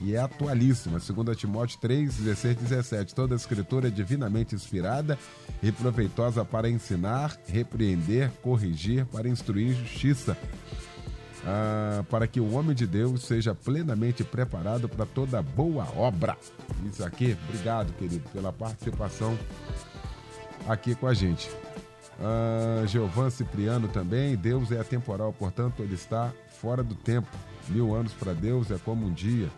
e 0.01 0.15
é 0.15 0.19
atualíssima. 0.19 1.01
Segundo 1.01 1.35
Timóteo 1.35 1.79
3, 1.81 2.15
16 2.15 2.57
17. 2.57 3.15
Toda 3.15 3.35
escritura 3.35 3.89
é 3.89 3.91
divinamente 3.91 4.55
inspirada 4.55 5.19
e 5.63 5.71
proveitosa 5.71 6.45
para 6.45 6.69
ensinar, 6.69 7.37
repreender, 7.47 8.31
corrigir, 8.43 9.05
para 9.07 9.29
instruir 9.29 9.75
justiça, 9.75 10.37
ah, 11.45 12.05
para 12.09 12.27
que 12.27 12.41
o 12.41 12.53
homem 12.55 12.75
de 12.75 12.87
Deus 12.87 13.25
seja 13.25 13.55
plenamente 13.55 14.25
preparado 14.25 14.89
para 14.89 15.07
toda 15.07 15.43
boa 15.43 15.87
obra. 15.97 16.37
Isso 16.91 17.05
aqui, 17.05 17.37
obrigado, 17.49 17.93
querido, 17.95 18.29
pela 18.31 18.53
participação 18.53 19.39
aqui 20.69 20.95
com 20.95 21.07
a 21.07 21.15
gente. 21.15 21.51
Ah, 22.21 22.85
Giovan 22.87 23.31
Cipriano 23.31 23.89
também, 23.89 24.37
Deus 24.37 24.71
é 24.71 24.81
atemporal, 24.81 25.33
portanto, 25.33 25.83
ele 25.83 25.95
está 25.95 26.33
fora 26.61 26.83
do 26.83 26.95
tempo. 26.95 27.29
Mil 27.69 27.95
anos 27.95 28.13
para 28.13 28.33
Deus 28.33 28.71
é 28.71 28.79
como 28.79 29.07
um 29.07 29.13
dia. 29.13 29.49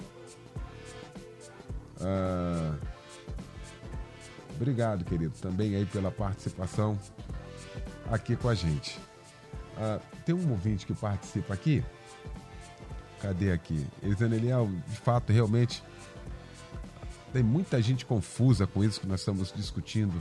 Ah, 2.02 2.74
obrigado, 4.56 5.04
querido, 5.04 5.34
também 5.40 5.74
aí 5.76 5.86
pela 5.86 6.10
participação 6.10 6.98
aqui 8.10 8.36
com 8.36 8.48
a 8.48 8.54
gente. 8.54 8.98
Ah, 9.76 10.00
tem 10.24 10.34
um 10.34 10.50
ouvinte 10.50 10.86
que 10.86 10.94
participa 10.94 11.54
aqui. 11.54 11.84
Cadê 13.20 13.52
aqui? 13.52 13.86
Elisaneliel, 14.02 14.68
de 14.88 14.96
fato, 14.96 15.32
realmente 15.32 15.82
tem 17.32 17.42
muita 17.42 17.80
gente 17.80 18.04
confusa 18.04 18.66
com 18.66 18.84
isso 18.84 19.00
que 19.00 19.06
nós 19.06 19.20
estamos 19.20 19.52
discutindo, 19.52 20.20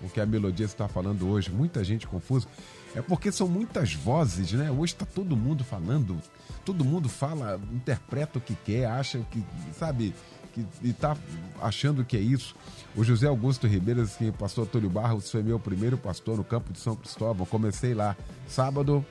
o 0.00 0.08
que 0.08 0.20
a 0.20 0.26
melodia 0.26 0.66
está 0.66 0.88
falando 0.88 1.28
hoje. 1.28 1.50
Muita 1.50 1.84
gente 1.84 2.06
confusa. 2.06 2.48
É 2.94 3.02
porque 3.02 3.30
são 3.30 3.46
muitas 3.46 3.94
vozes, 3.94 4.52
né? 4.52 4.70
Hoje 4.70 4.94
está 4.94 5.04
todo 5.04 5.36
mundo 5.36 5.64
falando, 5.64 6.20
todo 6.64 6.84
mundo 6.84 7.08
fala, 7.08 7.60
interpreta 7.72 8.38
o 8.38 8.40
que 8.40 8.54
quer, 8.54 8.86
acha 8.86 9.18
que, 9.30 9.44
sabe, 9.78 10.14
que 10.54 10.88
está 10.88 11.16
achando 11.60 12.04
que 12.04 12.16
é 12.16 12.20
isso. 12.20 12.54
O 12.94 13.02
José 13.02 13.26
Augusto 13.26 13.66
Ribeiro 13.66 14.02
diz 14.02 14.14
assim, 14.14 14.30
pastor 14.30 14.66
Túlio 14.66 14.88
Barros 14.88 15.30
foi 15.30 15.42
meu 15.42 15.58
primeiro 15.58 15.98
pastor 15.98 16.36
no 16.36 16.44
campo 16.44 16.72
de 16.72 16.78
São 16.78 16.94
Cristóvão. 16.94 17.44
Comecei 17.44 17.92
lá. 17.92 18.16
Sábado 18.46 19.04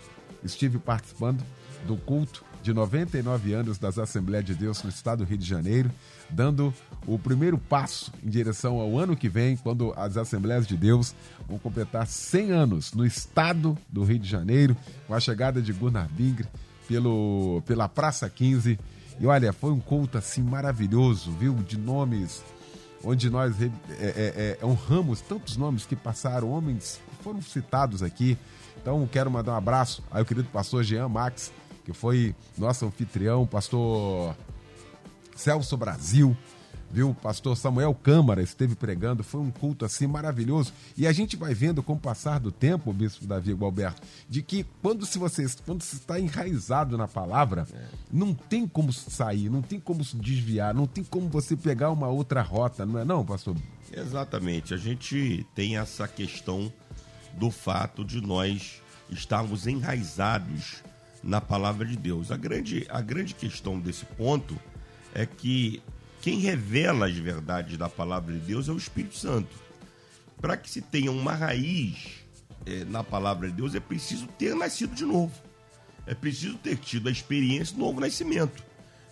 estive 0.43 0.79
participando 0.79 1.43
do 1.85 1.97
culto 1.97 2.45
de 2.61 2.73
99 2.73 3.53
anos 3.53 3.77
das 3.77 3.99
Assembleias 3.99 4.45
de 4.45 4.55
Deus 4.55 4.81
no 4.83 4.89
estado 4.89 5.25
do 5.25 5.29
Rio 5.29 5.37
de 5.37 5.45
Janeiro, 5.45 5.91
dando 6.29 6.73
o 7.05 7.19
primeiro 7.19 7.57
passo 7.57 8.09
em 8.23 8.29
direção 8.29 8.79
ao 8.79 8.97
ano 8.97 9.17
que 9.17 9.27
vem, 9.27 9.57
quando 9.57 9.93
as 9.97 10.15
Assembleias 10.15 10.65
de 10.65 10.77
Deus 10.77 11.13
vão 11.45 11.59
completar 11.59 12.07
100 12.07 12.51
anos 12.51 12.93
no 12.93 13.05
estado 13.05 13.77
do 13.89 14.05
Rio 14.05 14.17
de 14.17 14.29
Janeiro, 14.29 14.77
com 15.05 15.13
a 15.13 15.19
chegada 15.19 15.61
de 15.61 15.73
Gunnar 15.73 16.07
Bingre 16.09 16.47
pelo, 16.87 17.61
pela 17.65 17.89
Praça 17.89 18.29
15 18.29 18.79
e 19.19 19.27
olha, 19.27 19.53
foi 19.53 19.71
um 19.71 19.79
culto 19.79 20.17
assim 20.17 20.41
maravilhoso, 20.41 21.31
viu? 21.31 21.53
De 21.55 21.77
nomes, 21.77 22.43
onde 23.03 23.29
nós 23.29 23.61
é, 23.61 23.65
é, 23.89 24.57
é, 24.61 24.65
honramos 24.65 25.21
tantos 25.21 25.57
nomes 25.57 25.85
que 25.85 25.95
passaram, 25.95 26.49
homens 26.49 26.99
que 27.09 27.23
foram 27.23 27.41
citados 27.41 28.01
aqui. 28.01 28.37
Então, 28.81 29.07
quero 29.11 29.29
mandar 29.29 29.53
um 29.53 29.57
abraço 29.57 30.03
ao 30.11 30.25
querido 30.25 30.49
pastor 30.49 30.83
Jean 30.83 31.07
Max, 31.07 31.51
que 31.85 31.93
foi 31.93 32.35
nosso 32.57 32.85
anfitrião, 32.85 33.45
pastor 33.45 34.35
Celso 35.35 35.77
Brasil, 35.77 36.35
viu? 36.93 37.09
O 37.09 37.15
pastor 37.15 37.57
Samuel 37.57 37.93
Câmara 37.95 38.43
esteve 38.43 38.75
pregando, 38.75 39.23
foi 39.23 39.41
um 39.41 39.49
culto 39.49 39.83
assim 39.83 40.05
maravilhoso. 40.05 40.71
E 40.95 41.07
a 41.07 41.11
gente 41.11 41.35
vai 41.35 41.55
vendo 41.55 41.81
com 41.81 41.93
o 41.93 41.99
passar 41.99 42.39
do 42.39 42.51
tempo, 42.51 42.91
o 42.91 42.93
bispo 42.93 43.25
Davi 43.25 43.51
Gualberto, 43.51 44.03
de 44.29 44.43
que 44.43 44.63
quando 44.81 45.03
se 45.05 45.17
você 45.17 45.47
quando 45.65 45.81
se 45.81 45.95
está 45.95 46.19
enraizado 46.19 46.95
na 46.95 47.07
palavra, 47.07 47.67
é. 47.73 47.85
não 48.11 48.33
tem 48.33 48.67
como 48.67 48.93
sair, 48.93 49.49
não 49.49 49.63
tem 49.63 49.79
como 49.79 50.03
se 50.03 50.15
desviar, 50.15 50.73
não 50.73 50.85
tem 50.85 51.03
como 51.03 51.27
você 51.27 51.57
pegar 51.57 51.89
uma 51.89 52.07
outra 52.07 52.43
rota, 52.43 52.85
não 52.85 52.99
é 52.99 53.03
não, 53.03 53.25
pastor? 53.25 53.55
Exatamente. 53.91 54.73
A 54.73 54.77
gente 54.77 55.45
tem 55.55 55.77
essa 55.77 56.07
questão 56.07 56.71
do 57.37 57.49
fato 57.49 58.05
de 58.05 58.21
nós 58.21 58.81
estarmos 59.09 59.65
enraizados 59.65 60.83
na 61.23 61.41
palavra 61.41 61.87
de 61.87 61.97
Deus. 61.97 62.31
A 62.31 62.37
grande, 62.37 62.85
a 62.89 63.01
grande 63.01 63.33
questão 63.33 63.79
desse 63.79 64.05
ponto 64.05 64.55
é 65.13 65.25
que 65.25 65.81
quem 66.23 66.39
revela 66.39 67.07
as 67.07 67.17
verdades 67.17 67.77
da 67.77 67.89
palavra 67.89 68.33
de 68.33 68.39
Deus 68.39 68.69
é 68.69 68.71
o 68.71 68.77
Espírito 68.77 69.17
Santo. 69.17 69.53
Para 70.39 70.55
que 70.55 70.69
se 70.69 70.81
tenha 70.81 71.11
uma 71.11 71.33
raiz 71.33 72.23
é, 72.65 72.85
na 72.85 73.03
palavra 73.03 73.49
de 73.49 73.55
Deus, 73.55 73.75
é 73.75 73.79
preciso 73.81 74.25
ter 74.39 74.55
nascido 74.55 74.95
de 74.95 75.03
novo. 75.03 75.33
É 76.07 76.15
preciso 76.15 76.57
ter 76.57 76.77
tido 76.77 77.09
a 77.09 77.11
experiência 77.11 77.75
do 77.75 77.81
novo 77.81 77.99
nascimento. 77.99 78.63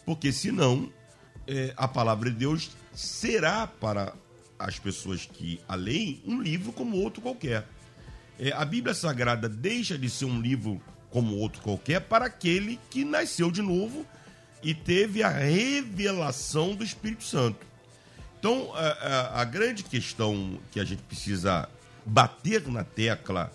Porque 0.05 0.31
senão, 0.31 0.89
é, 1.45 1.73
a 1.75 1.85
palavra 1.85 2.31
de 2.31 2.37
Deus 2.37 2.71
será 2.93 3.67
para 3.67 4.13
as 4.57 4.79
pessoas 4.79 5.25
que 5.25 5.59
a 5.67 5.75
leem 5.75 6.23
um 6.25 6.41
livro 6.41 6.71
como 6.71 6.95
outro 6.95 7.21
qualquer. 7.21 7.67
É, 8.39 8.53
a 8.53 8.63
Bíblia 8.63 8.93
Sagrada 8.93 9.49
deixa 9.49 9.97
de 9.97 10.09
ser 10.09 10.25
um 10.25 10.39
livro 10.39 10.81
como 11.09 11.35
outro 11.35 11.61
qualquer 11.61 11.99
para 11.99 12.27
aquele 12.27 12.79
que 12.89 13.03
nasceu 13.03 13.51
de 13.51 13.61
novo 13.61 14.05
e 14.63 14.73
teve 14.73 15.23
a 15.23 15.29
revelação 15.29 16.75
do 16.75 16.83
Espírito 16.83 17.23
Santo. 17.23 17.65
Então, 18.39 18.71
a, 18.73 18.79
a, 18.79 19.41
a, 19.41 19.45
grande 19.45 19.83
questão 19.83 20.59
que 20.71 20.79
a 20.79 20.83
gente 20.83 21.03
precisa 21.03 21.69
bater 22.05 22.67
na 22.67 22.83
tecla 22.83 23.51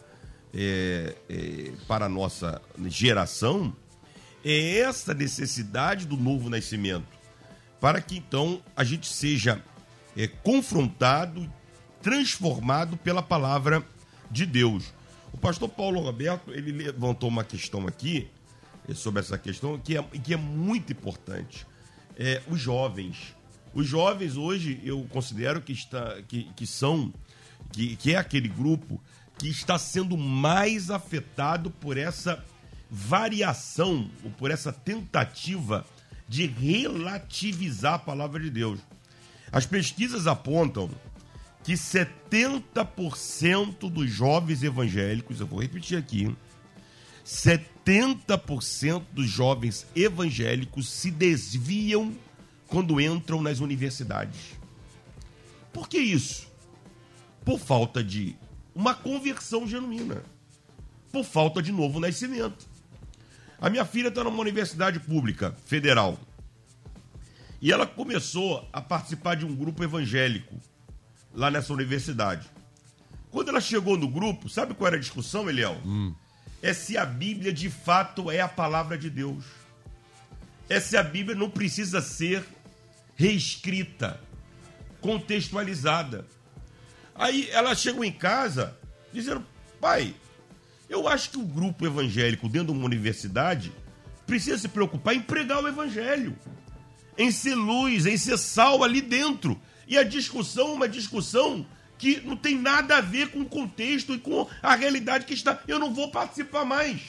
é, 0.55 1.15
é, 1.29 1.73
para 1.89 2.07
a 2.07 2.09
nossa 2.09 2.63
geração 2.87 3.75
é 4.45 4.79
essa 4.79 5.13
necessidade 5.13 6.07
do 6.07 6.17
novo 6.17 6.49
nascimento, 6.49 7.07
para 7.81 8.01
que 8.01 8.17
então 8.17 8.63
a 8.77 8.85
gente 8.85 9.09
seja 9.09 9.61
é, 10.17 10.29
confrontado, 10.29 11.53
transformado 12.01 12.97
pela 12.97 13.23
palavra 13.23 13.85
de 14.31 14.47
Deus. 14.47 14.95
O 15.33 15.37
pastor 15.37 15.69
Paulo 15.69 16.01
Roberto 16.01 16.53
ele 16.53 16.71
levantou 16.71 17.29
uma 17.29 17.43
questão 17.43 17.89
aqui 17.89 18.31
sobre 18.95 19.21
essa 19.21 19.37
questão 19.37 19.79
que 19.79 19.97
é, 19.97 20.03
que 20.03 20.35
é 20.35 20.37
muito 20.37 20.93
importante. 20.93 21.67
É, 22.19 22.43
os 22.49 22.61
jovens. 22.61 23.35
Os 23.75 23.87
jovens 23.87 24.37
hoje 24.37 24.81
eu 24.85 25.07
considero 25.11 25.61
que, 25.61 25.73
está, 25.73 26.23
que, 26.27 26.45
que 26.57 26.67
são, 26.67 27.13
que, 27.73 27.97
que 27.97 28.15
é 28.15 28.17
aquele 28.17 28.49
grupo 28.49 29.01
que 29.39 29.49
está 29.49 29.79
sendo 29.79 30.17
mais 30.17 30.91
afetado 30.91 31.71
por 31.71 31.99
essa 31.99 32.43
variação, 32.91 34.11
ou 34.25 34.31
por 34.31 34.51
essa 34.51 34.73
tentativa 34.73 35.85
de 36.29 36.47
relativizar 36.47 37.95
a 37.95 37.99
palavra 37.99 38.41
de 38.41 38.51
Deus. 38.51 38.81
As 39.53 39.65
pesquisas 39.67 40.27
apontam 40.27 40.91
que 41.63 41.75
70% 41.75 43.91
dos 43.91 44.11
jovens 44.11 44.63
evangélicos, 44.63 45.41
eu 45.41 45.47
vou 45.47 45.61
repetir 45.61 45.99
aqui, 45.99 46.35
70% 47.27 49.03
dos 49.13 49.29
jovens 49.29 49.85
evangélicos 49.97 50.89
se 50.89 51.11
desviam 51.11 52.15
quando 52.69 53.01
entram 53.01 53.43
nas 53.43 53.59
universidades. 53.59 54.53
Por 55.73 55.89
que 55.89 55.99
isso? 55.99 56.47
Por 57.45 57.59
falta 57.59 58.03
de 58.03 58.37
uma 58.73 58.95
conversão 58.95 59.67
genuína. 59.67 60.23
Por 61.11 61.25
falta 61.25 61.61
de 61.61 61.73
novo 61.73 61.99
nascimento. 61.99 62.67
A 63.61 63.69
minha 63.69 63.85
filha 63.85 64.09
está 64.09 64.23
numa 64.23 64.41
universidade 64.41 65.01
pública, 65.01 65.57
federal. 65.65 66.19
E 67.61 67.73
ela 67.73 67.87
começou 67.87 68.69
a 68.73 68.81
participar 68.81 69.35
de 69.35 69.45
um 69.45 69.55
grupo 69.55 69.83
evangélico 69.83 70.55
lá 71.35 71.51
nessa 71.51 71.73
universidade. 71.73 72.49
Quando 73.31 73.49
ela 73.49 73.61
chegou 73.61 73.97
no 73.97 74.09
grupo, 74.09 74.49
sabe 74.49 74.75
qual 74.75 74.89
era 74.89 74.97
a 74.97 75.01
discussão, 75.01 75.49
Eliel? 75.49 75.77
Hum. 75.85 76.15
É 76.63 76.73
se 76.73 76.97
a 76.97 77.05
Bíblia 77.05 77.53
de 77.53 77.71
fato 77.71 78.31
é 78.31 78.41
a 78.41 78.49
palavra 78.49 78.97
de 78.97 79.11
Deus. 79.11 79.45
É 80.69 80.81
se 80.81 80.97
a 80.97 81.03
Bíblia 81.03 81.37
não 81.37 81.49
precisa 81.49 82.01
ser 82.01 82.45
reescrita, 83.15 84.21
contextualizada. 85.01 86.27
Aí 87.15 87.49
ela 87.51 87.75
chegou 87.75 88.05
em 88.05 88.13
casa 88.13 88.77
dizendo: 89.13 89.45
pai, 89.81 90.15
eu 90.89 91.09
acho 91.09 91.31
que 91.31 91.39
o 91.39 91.45
grupo 91.45 91.87
evangélico 91.87 92.49
dentro 92.49 92.73
de 92.73 92.79
uma 92.79 92.87
universidade 92.87 93.73
precisa 94.27 94.59
se 94.59 94.69
preocupar 94.69 95.15
em 95.15 95.21
pregar 95.21 95.63
o 95.63 95.69
evangelho, 95.69 96.37
em 97.17 97.31
ser 97.31 97.55
luz, 97.55 98.07
em 98.07 98.17
ser 98.17 98.37
sal 98.37 98.83
ali 98.83 99.01
dentro. 99.01 99.61
E 99.87 99.97
a 99.97 100.03
discussão, 100.03 100.75
uma 100.75 100.89
discussão 100.89 101.65
que 101.99 102.21
não 102.21 102.37
tem 102.37 102.59
nada 102.59 102.99
a 102.99 103.01
ver 103.01 103.29
com 103.31 103.41
o 103.41 103.47
contexto 103.47 104.15
e 104.15 104.19
com 104.19 104.49
a 104.63 104.75
realidade 104.75 105.25
que 105.25 105.35
está. 105.35 105.61
Eu 105.67 105.79
não 105.79 105.95
vou 105.95 106.11
participar 106.11 106.65
mais. 106.65 107.01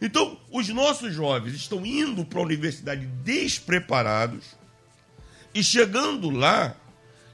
Então, 0.00 0.38
os 0.50 0.68
nossos 0.68 1.14
jovens 1.14 1.54
estão 1.54 1.84
indo 1.84 2.24
para 2.24 2.38
a 2.38 2.42
universidade 2.42 3.06
despreparados 3.24 4.44
e 5.54 5.64
chegando 5.64 6.28
lá 6.30 6.76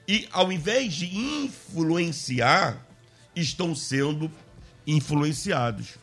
e, 0.06 0.28
ao 0.30 0.52
invés 0.52 0.94
de 0.94 1.16
influenciar, 1.16 2.86
estão 3.34 3.74
sendo 3.74 4.30
influenciados. 4.86 5.96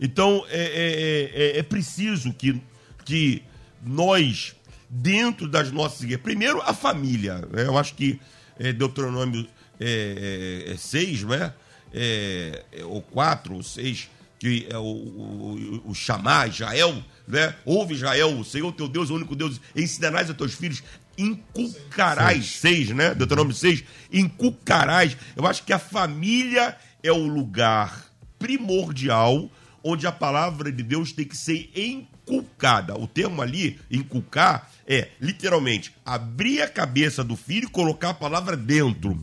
Então, 0.00 0.44
é, 0.48 0.60
é, 0.60 1.56
é, 1.56 1.58
é 1.58 1.62
preciso 1.62 2.32
que, 2.32 2.60
que 3.04 3.42
nós 3.82 4.54
dentro 4.88 5.48
das 5.48 5.70
nossas 5.72 6.02
igrejas. 6.02 6.22
Primeiro, 6.22 6.60
a 6.62 6.72
família. 6.72 7.38
Né? 7.50 7.66
Eu 7.66 7.76
acho 7.76 7.94
que 7.94 8.20
é, 8.58 8.72
Deuteronômio 8.72 9.46
é, 9.80 10.72
é, 10.72 10.76
6, 10.76 11.22
é 11.22 11.26
né? 11.26 11.54
É, 11.92 12.64
é, 12.72 12.84
ou 12.84 13.00
4 13.00 13.54
ou 13.54 13.62
6, 13.62 14.10
que 14.38 14.66
é 14.70 14.76
o, 14.76 14.82
o, 14.82 15.82
o 15.86 15.94
chamar 15.94 16.48
Israel, 16.48 17.02
né? 17.26 17.54
Ouve 17.64 17.94
Israel, 17.94 18.38
o 18.38 18.44
Senhor 18.44 18.72
teu 18.72 18.88
Deus, 18.88 19.10
o 19.10 19.14
único 19.14 19.34
Deus, 19.34 19.60
ensinarás 19.74 20.30
a 20.30 20.34
teus 20.34 20.54
filhos, 20.54 20.82
inculcarás, 21.16 22.46
6, 22.56 22.90
né? 22.90 23.14
Deuteronômio 23.14 23.54
6, 23.54 23.84
inculcarás. 24.12 25.16
Eu 25.34 25.46
acho 25.46 25.64
que 25.64 25.72
a 25.72 25.78
família 25.78 26.76
é 27.02 27.10
o 27.10 27.26
lugar 27.26 28.06
primordial 28.38 29.50
onde 29.82 30.06
a 30.06 30.12
palavra 30.12 30.70
de 30.70 30.82
Deus 30.82 31.12
tem 31.12 31.24
que 31.24 31.36
ser 31.36 31.70
inculcada. 31.74 32.98
O 32.98 33.06
termo 33.06 33.40
ali, 33.40 33.78
inculcar, 33.90 34.70
é 34.86 35.08
literalmente 35.20 35.94
abrir 36.04 36.62
a 36.62 36.68
cabeça 36.68 37.22
do 37.22 37.36
filho 37.36 37.66
e 37.66 37.70
colocar 37.70 38.10
a 38.10 38.14
palavra 38.14 38.56
dentro. 38.56 39.18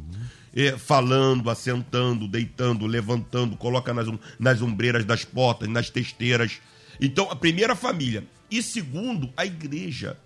É, 0.56 0.78
falando, 0.78 1.50
assentando, 1.50 2.28
deitando, 2.28 2.86
levantando, 2.86 3.58
coloca 3.58 3.94
nas, 3.94 4.08
nas 4.39 4.62
ombreiras 4.62 5.04
das 5.04 5.26
portas, 5.26 5.68
nas 5.68 5.89
testeiras. 5.89 6.62
Então, 7.00 7.30
a 7.30 7.36
primeira 7.36 7.76
família. 7.76 8.24
E 8.50 8.63
segundo, 8.63 9.34
a 9.36 9.46
igreja. 9.46 10.18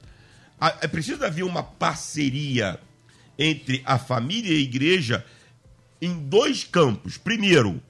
é 0.81 0.87
preciso 0.87 1.25
haver 1.25 1.43
uma 1.43 1.63
parceria 1.63 2.79
entre 3.39 3.81
a 3.85 3.97
família 3.97 4.51
e 4.51 4.57
a 4.57 4.61
igreja 4.61 5.25
em 6.01 6.13
dois 6.27 6.63
campos. 6.63 7.17
Primeiro, 7.17 7.81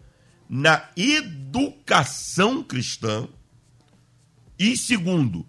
na 0.49 0.89
educação 0.95 2.63
cristã. 2.63 3.27
E 4.57 4.75
segundo, 4.75 5.45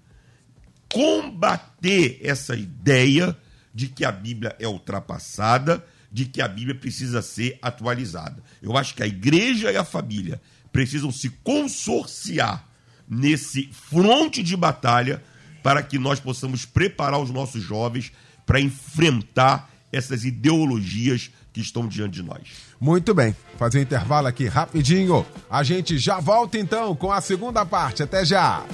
combater 0.92 2.20
essa 2.22 2.54
ideia 2.54 3.36
de 3.72 3.88
que 3.88 4.04
a 4.04 4.12
Bíblia 4.12 4.54
é 4.58 4.68
ultrapassada, 4.68 5.84
de 6.10 6.24
que 6.24 6.42
a 6.42 6.48
Bíblia 6.48 6.74
precisa 6.74 7.22
ser 7.22 7.58
atualizada. 7.62 8.42
Eu 8.60 8.76
acho 8.76 8.94
que 8.94 9.02
a 9.02 9.06
igreja 9.06 9.70
e 9.70 9.76
a 9.76 9.84
família 9.84 10.40
precisam 10.72 11.10
se 11.12 11.30
consorciar 11.42 12.66
nesse 13.08 13.68
fronte 13.72 14.42
de 14.42 14.56
batalha 14.56 15.22
para 15.62 15.82
que 15.82 15.98
nós 15.98 16.20
possamos 16.20 16.64
preparar 16.64 17.20
os 17.20 17.30
nossos 17.30 17.62
jovens 17.62 18.12
para 18.46 18.60
enfrentar 18.60 19.70
essas 19.92 20.24
ideologias 20.24 21.30
que 21.52 21.60
estão 21.60 21.86
diante 21.86 22.14
de 22.14 22.22
nós. 22.22 22.42
Muito 22.80 23.12
bem, 23.12 23.34
fazer 23.58 23.78
um 23.78 23.82
intervalo 23.82 24.28
aqui 24.28 24.46
rapidinho. 24.46 25.26
A 25.50 25.62
gente 25.62 25.98
já 25.98 26.20
volta 26.20 26.58
então 26.58 26.94
com 26.94 27.12
a 27.12 27.20
segunda 27.20 27.66
parte. 27.66 28.02
Até 28.02 28.24
já! 28.24 28.64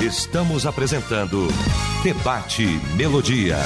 Estamos 0.00 0.66
apresentando 0.66 1.48
Debate 2.02 2.66
Melodia. 2.96 3.56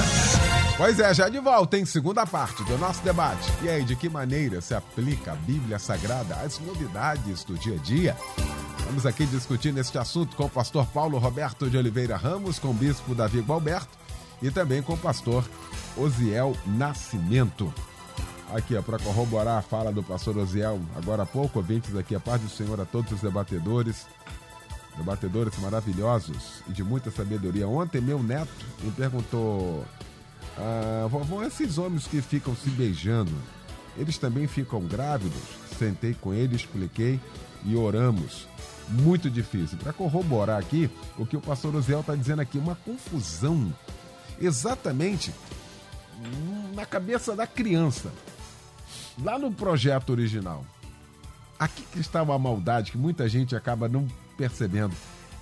Pois 0.80 0.98
é, 0.98 1.12
já 1.12 1.28
de 1.28 1.38
volta 1.38 1.76
em 1.76 1.84
segunda 1.84 2.24
parte 2.26 2.64
do 2.64 2.78
nosso 2.78 3.02
debate. 3.02 3.46
E 3.62 3.68
aí, 3.68 3.84
de 3.84 3.94
que 3.94 4.08
maneira 4.08 4.62
se 4.62 4.74
aplica 4.74 5.32
a 5.32 5.34
Bíblia 5.34 5.78
Sagrada 5.78 6.36
às 6.36 6.58
novidades 6.58 7.44
do 7.44 7.52
dia 7.58 7.74
a 7.74 7.76
dia? 7.76 8.16
Vamos 8.86 9.04
aqui 9.04 9.26
discutindo 9.26 9.76
este 9.76 9.98
assunto 9.98 10.34
com 10.34 10.46
o 10.46 10.48
pastor 10.48 10.86
Paulo 10.86 11.18
Roberto 11.18 11.68
de 11.68 11.76
Oliveira 11.76 12.16
Ramos, 12.16 12.58
com 12.58 12.68
o 12.68 12.72
bispo 12.72 13.14
Davi 13.14 13.40
Gualberto 13.40 13.90
e 14.40 14.50
também 14.50 14.80
com 14.80 14.94
o 14.94 14.96
pastor 14.96 15.44
Osiel 15.98 16.56
Nascimento. 16.64 17.70
Aqui, 18.54 18.80
para 18.80 18.98
corroborar 18.98 19.58
a 19.58 19.62
fala 19.62 19.92
do 19.92 20.02
pastor 20.02 20.38
Osiel, 20.38 20.80
agora 20.96 21.24
há 21.24 21.26
pouco, 21.26 21.58
ouvintes 21.58 21.94
aqui, 21.94 22.14
a 22.14 22.20
paz 22.20 22.40
do 22.40 22.48
Senhor 22.48 22.80
a 22.80 22.86
todos 22.86 23.12
os 23.12 23.20
debatedores 23.20 24.06
debatedores 24.96 25.58
maravilhosos 25.58 26.62
e 26.68 26.72
de 26.72 26.82
muita 26.82 27.10
sabedoria. 27.10 27.68
Ontem, 27.68 28.00
meu 28.00 28.22
neto 28.22 28.50
me 28.82 28.90
perguntou: 28.92 29.84
ah, 30.58 31.06
vovô, 31.08 31.42
esses 31.42 31.78
homens 31.78 32.06
que 32.06 32.20
ficam 32.20 32.54
se 32.54 32.70
beijando, 32.70 33.32
eles 33.96 34.18
também 34.18 34.46
ficam 34.46 34.80
grávidos? 34.82 35.42
Sentei 35.78 36.14
com 36.14 36.34
ele, 36.34 36.56
expliquei 36.56 37.20
e 37.64 37.76
oramos. 37.76 38.46
Muito 38.88 39.30
difícil. 39.30 39.78
Para 39.78 39.92
corroborar 39.92 40.58
aqui 40.58 40.90
o 41.16 41.24
que 41.24 41.36
o 41.36 41.40
pastor 41.40 41.74
Uziel 41.74 42.00
está 42.00 42.14
dizendo 42.14 42.40
aqui, 42.40 42.58
uma 42.58 42.74
confusão 42.74 43.72
exatamente 44.40 45.32
na 46.74 46.84
cabeça 46.84 47.36
da 47.36 47.46
criança. 47.46 48.10
Lá 49.22 49.38
no 49.38 49.52
projeto 49.52 50.10
original. 50.10 50.64
Aqui 51.58 51.82
que 51.92 52.00
estava 52.00 52.34
a 52.34 52.38
maldade 52.38 52.90
que 52.90 52.98
muita 52.98 53.28
gente 53.28 53.54
acaba 53.54 53.88
não 53.88 54.08
percebendo. 54.36 54.94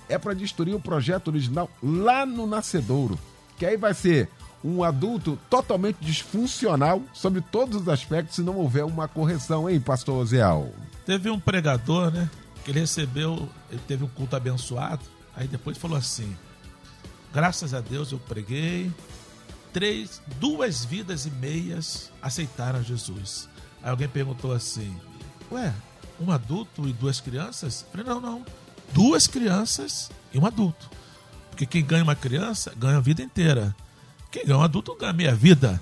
É 0.07 0.17
para 0.17 0.33
destruir 0.33 0.75
o 0.75 0.79
projeto 0.79 1.29
original 1.29 1.69
lá 1.81 2.25
no 2.25 2.45
nascedouro. 2.45 3.17
Que 3.57 3.65
aí 3.65 3.77
vai 3.77 3.93
ser 3.93 4.29
um 4.63 4.83
adulto 4.83 5.37
totalmente 5.49 5.97
disfuncional 6.01 7.01
sobre 7.13 7.41
todos 7.41 7.81
os 7.81 7.87
aspectos 7.87 8.35
se 8.35 8.41
não 8.41 8.57
houver 8.57 8.83
uma 8.83 9.07
correção, 9.07 9.69
hein, 9.69 9.79
pastor 9.79 10.17
Oziel? 10.17 10.73
Teve 11.05 11.29
um 11.29 11.39
pregador, 11.39 12.11
né? 12.11 12.29
Que 12.63 12.71
ele 12.71 12.81
recebeu, 12.81 13.47
ele 13.71 13.81
teve 13.87 14.03
um 14.03 14.07
culto 14.07 14.35
abençoado, 14.35 15.01
aí 15.35 15.47
depois 15.47 15.77
falou 15.77 15.97
assim: 15.97 16.35
graças 17.33 17.73
a 17.73 17.81
Deus 17.81 18.11
eu 18.11 18.19
preguei, 18.19 18.91
três, 19.71 20.21
duas 20.39 20.83
vidas 20.83 21.25
e 21.25 21.31
meias 21.31 22.11
aceitaram 22.21 22.83
Jesus. 22.83 23.47
Aí 23.81 23.89
alguém 23.89 24.07
perguntou 24.07 24.51
assim: 24.51 24.95
Ué, 25.51 25.73
um 26.19 26.31
adulto 26.31 26.87
e 26.87 26.93
duas 26.93 27.19
crianças? 27.19 27.81
Eu 27.81 27.91
falei: 27.91 28.05
Não, 28.05 28.21
não. 28.21 28.45
Duas 28.93 29.27
crianças 29.27 30.11
e 30.33 30.39
um 30.39 30.45
adulto. 30.45 30.89
Porque 31.49 31.65
quem 31.65 31.85
ganha 31.85 32.03
uma 32.03 32.15
criança 32.15 32.73
ganha 32.75 32.97
a 32.97 33.01
vida 33.01 33.21
inteira. 33.21 33.75
Quem 34.31 34.45
ganha 34.45 34.57
um 34.59 34.63
adulto 34.63 34.95
ganha 34.95 35.13
meia 35.13 35.35
vida. 35.35 35.81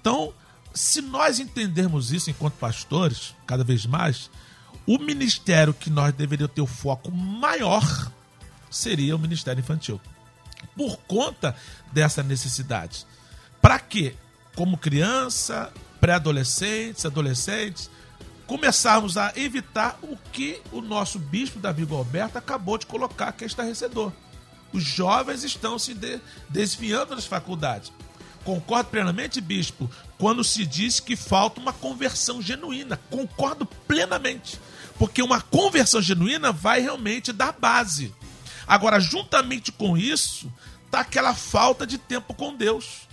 Então, 0.00 0.32
se 0.72 1.02
nós 1.02 1.40
entendermos 1.40 2.12
isso 2.12 2.30
enquanto 2.30 2.54
pastores, 2.54 3.34
cada 3.46 3.64
vez 3.64 3.84
mais, 3.86 4.30
o 4.86 4.98
ministério 4.98 5.74
que 5.74 5.90
nós 5.90 6.12
deveríamos 6.14 6.54
ter 6.54 6.62
o 6.62 6.66
foco 6.66 7.10
maior 7.10 8.10
seria 8.70 9.16
o 9.16 9.18
ministério 9.18 9.60
infantil. 9.60 10.00
Por 10.76 10.96
conta 11.08 11.56
dessa 11.92 12.22
necessidade. 12.22 13.06
Para 13.60 13.78
quê? 13.78 14.14
Como 14.54 14.78
criança, 14.78 15.72
pré-adolescentes, 16.00 17.04
adolescentes, 17.04 17.90
começarmos 18.46 19.16
a 19.16 19.32
evitar 19.36 19.98
o 20.02 20.16
que 20.32 20.60
o 20.72 20.80
nosso 20.80 21.18
bispo 21.18 21.58
Davi 21.58 21.86
Alberto 21.90 22.38
acabou 22.38 22.78
de 22.78 22.86
colocar 22.86 23.32
que 23.32 23.44
é 23.44 23.46
estarrecedor. 23.46 24.12
Os 24.72 24.82
jovens 24.82 25.44
estão 25.44 25.78
se 25.78 25.94
de 25.94 26.20
desviando 26.48 27.14
das 27.14 27.26
faculdades. 27.26 27.92
Concordo 28.44 28.90
plenamente, 28.90 29.40
bispo, 29.40 29.90
quando 30.18 30.42
se 30.42 30.64
diz 30.64 30.98
que 30.98 31.14
falta 31.14 31.60
uma 31.60 31.72
conversão 31.72 32.40
genuína. 32.40 32.98
Concordo 33.10 33.66
plenamente. 33.66 34.60
Porque 34.98 35.22
uma 35.22 35.40
conversão 35.40 36.00
genuína 36.00 36.52
vai 36.52 36.80
realmente 36.80 37.32
dar 37.32 37.52
base. 37.52 38.14
Agora, 38.66 39.00
juntamente 39.00 39.72
com 39.72 39.96
isso, 39.96 40.50
está 40.86 41.00
aquela 41.00 41.34
falta 41.34 41.86
de 41.86 41.98
tempo 41.98 42.34
com 42.34 42.54
Deus. 42.54 43.08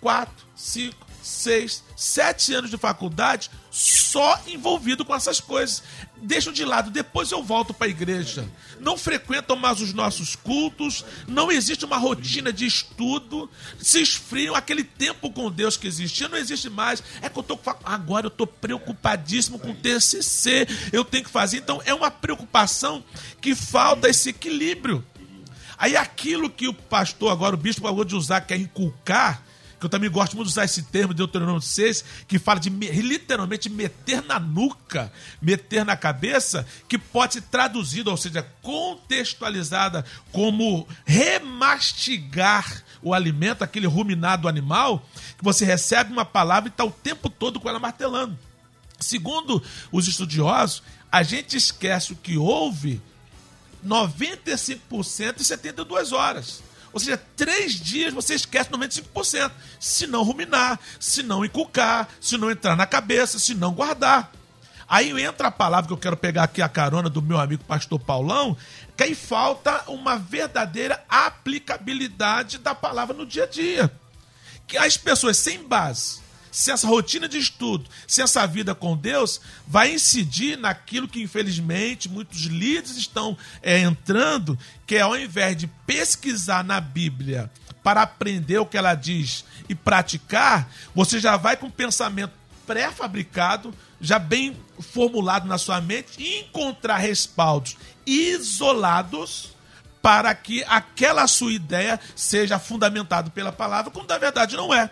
Quatro, 0.00 0.46
cinco, 0.56 1.06
seis, 1.22 1.82
sete 1.96 2.52
anos 2.52 2.70
de 2.70 2.76
faculdade 2.76 3.50
só 3.70 4.40
envolvido 4.46 5.04
com 5.04 5.14
essas 5.14 5.40
coisas. 5.40 5.82
Deixo 6.16 6.52
de 6.52 6.64
lado, 6.64 6.90
depois 6.90 7.30
eu 7.30 7.42
volto 7.42 7.74
para 7.74 7.86
a 7.86 7.90
igreja. 7.90 8.48
Não 8.80 8.96
frequentam 8.96 9.56
mais 9.56 9.80
os 9.80 9.92
nossos 9.92 10.34
cultos, 10.34 11.04
não 11.26 11.52
existe 11.52 11.84
uma 11.84 11.98
rotina 11.98 12.52
de 12.52 12.64
estudo, 12.64 13.50
se 13.78 14.00
esfriam 14.00 14.54
aquele 14.54 14.84
tempo 14.84 15.30
com 15.30 15.50
Deus 15.50 15.76
que 15.76 15.86
existia, 15.86 16.28
não 16.28 16.38
existe 16.38 16.70
mais. 16.70 17.02
É 17.20 17.28
que 17.28 17.38
eu 17.38 17.42
tô 17.42 17.58
agora 17.84 18.26
eu 18.26 18.28
estou 18.28 18.46
preocupadíssimo 18.46 19.58
com 19.58 19.72
o 19.72 19.74
TCC, 19.74 20.66
eu 20.92 21.04
tenho 21.04 21.24
que 21.24 21.30
fazer. 21.30 21.58
Então 21.58 21.82
é 21.84 21.92
uma 21.92 22.10
preocupação 22.10 23.04
que 23.40 23.54
falta 23.54 24.08
esse 24.08 24.30
equilíbrio. 24.30 25.04
Aí 25.76 25.96
aquilo 25.96 26.48
que 26.48 26.68
o 26.68 26.72
pastor 26.72 27.30
agora 27.32 27.54
o 27.54 27.58
bispo 27.58 27.86
acabou 27.86 28.04
de 28.04 28.14
usar 28.14 28.40
que 28.40 28.54
é 28.54 28.56
inculcar, 28.56 29.43
que 29.84 29.86
eu 29.86 29.90
também 29.90 30.10
gosto 30.10 30.34
muito 30.34 30.48
de 30.48 30.52
usar 30.52 30.64
esse 30.64 30.82
termo 30.84 31.12
de 31.12 31.18
Deuteronômio 31.18 31.60
6, 31.60 32.04
que 32.26 32.38
fala 32.38 32.58
de 32.58 32.70
literalmente 32.70 33.68
meter 33.68 34.22
na 34.22 34.40
nuca, 34.40 35.12
meter 35.42 35.84
na 35.84 35.94
cabeça, 35.94 36.66
que 36.88 36.96
pode 36.96 37.34
ser 37.34 37.42
traduzido, 37.42 38.10
ou 38.10 38.16
seja, 38.16 38.42
contextualizada 38.62 40.02
como 40.32 40.88
remastigar 41.04 42.82
o 43.02 43.12
alimento, 43.12 43.62
aquele 43.62 43.86
ruminado 43.86 44.48
animal, 44.48 45.06
que 45.36 45.44
você 45.44 45.66
recebe 45.66 46.10
uma 46.12 46.24
palavra 46.24 46.68
e 46.68 46.72
está 46.72 46.84
o 46.84 46.90
tempo 46.90 47.28
todo 47.28 47.60
com 47.60 47.68
ela 47.68 47.78
martelando. 47.78 48.38
Segundo 48.98 49.62
os 49.92 50.08
estudiosos, 50.08 50.82
a 51.12 51.22
gente 51.22 51.58
esquece 51.58 52.14
o 52.14 52.16
que 52.16 52.38
houve 52.38 53.02
95% 53.86 55.40
em 55.40 55.44
72 55.44 56.12
horas. 56.12 56.62
Ou 56.94 57.00
seja, 57.00 57.20
três 57.36 57.74
dias 57.74 58.14
você 58.14 58.34
esquece 58.34 58.70
95%. 58.70 59.50
Se 59.80 60.06
não 60.06 60.22
ruminar, 60.22 60.78
se 61.00 61.24
não 61.24 61.44
inculcar, 61.44 62.08
se 62.20 62.38
não 62.38 62.52
entrar 62.52 62.76
na 62.76 62.86
cabeça, 62.86 63.36
se 63.40 63.52
não 63.52 63.74
guardar. 63.74 64.32
Aí 64.88 65.10
entra 65.20 65.48
a 65.48 65.50
palavra 65.50 65.88
que 65.88 65.92
eu 65.92 65.98
quero 65.98 66.16
pegar 66.16 66.44
aqui 66.44 66.62
a 66.62 66.68
carona 66.68 67.10
do 67.10 67.20
meu 67.20 67.38
amigo 67.40 67.64
pastor 67.64 67.98
Paulão, 67.98 68.56
que 68.96 69.02
aí 69.02 69.14
falta 69.14 69.82
uma 69.88 70.16
verdadeira 70.16 71.02
aplicabilidade 71.08 72.58
da 72.58 72.76
palavra 72.76 73.16
no 73.16 73.26
dia 73.26 73.42
a 73.42 73.46
dia. 73.46 73.90
Que 74.68 74.78
as 74.78 74.96
pessoas 74.96 75.36
sem 75.36 75.66
base, 75.66 76.20
se 76.54 76.70
essa 76.70 76.86
rotina 76.86 77.28
de 77.28 77.36
estudo, 77.36 77.90
se 78.06 78.22
essa 78.22 78.46
vida 78.46 78.76
com 78.76 78.96
Deus, 78.96 79.40
vai 79.66 79.92
incidir 79.92 80.56
naquilo 80.56 81.08
que, 81.08 81.20
infelizmente, 81.20 82.08
muitos 82.08 82.42
líderes 82.42 82.96
estão 82.96 83.36
é, 83.60 83.80
entrando, 83.80 84.56
que 84.86 84.94
é 84.94 85.00
ao 85.00 85.18
invés 85.18 85.56
de 85.56 85.66
pesquisar 85.66 86.62
na 86.62 86.80
Bíblia 86.80 87.50
para 87.82 88.02
aprender 88.02 88.58
o 88.58 88.66
que 88.66 88.78
ela 88.78 88.94
diz 88.94 89.44
e 89.68 89.74
praticar, 89.74 90.70
você 90.94 91.18
já 91.18 91.36
vai 91.36 91.56
com 91.56 91.68
pensamento 91.68 92.32
pré-fabricado, 92.64 93.74
já 94.00 94.20
bem 94.20 94.56
formulado 94.78 95.48
na 95.48 95.58
sua 95.58 95.80
mente, 95.80 96.22
e 96.22 96.42
encontrar 96.42 96.98
respaldos 96.98 97.76
isolados 98.06 99.56
para 100.00 100.32
que 100.36 100.62
aquela 100.68 101.26
sua 101.26 101.52
ideia 101.52 101.98
seja 102.14 102.60
fundamentada 102.60 103.28
pela 103.28 103.50
palavra, 103.50 103.90
quando 103.90 104.08
na 104.08 104.18
verdade 104.18 104.54
não 104.54 104.72
é 104.72 104.88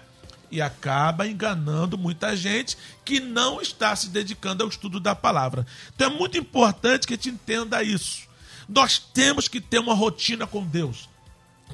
e 0.53 0.61
acaba 0.61 1.27
enganando 1.27 1.97
muita 1.97 2.37
gente 2.37 2.77
que 3.07 3.19
não 3.19 3.61
está 3.63 3.97
se 3.97 4.11
dedicando 4.11 4.63
ao 4.63 4.69
estudo 4.69 5.01
da 5.01 5.15
palavra. 5.15 5.67
Então 5.97 6.13
é 6.13 6.15
muito 6.15 6.37
importante 6.37 7.07
que 7.07 7.15
a 7.15 7.17
gente 7.17 7.31
entenda 7.31 7.83
isso. 7.83 8.29
Nós 8.69 8.99
temos 8.99 9.49
que 9.49 9.63
ter 9.63 9.79
uma 9.79 9.95
rotina 9.95 10.47
com 10.47 10.63
Deus. 10.63 11.09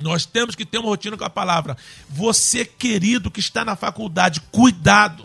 Nós 0.01 0.25
temos 0.25 0.55
que 0.55 0.65
ter 0.65 0.79
uma 0.79 0.91
rotina 0.91 1.17
com 1.17 1.25
a 1.25 1.31
palavra. 1.31 1.77
Você, 2.09 2.65
querido, 2.65 3.33
que 3.33 3.41
está 3.41 3.65
na 3.65 3.75
faculdade, 3.75 4.41
cuidado 4.53 5.25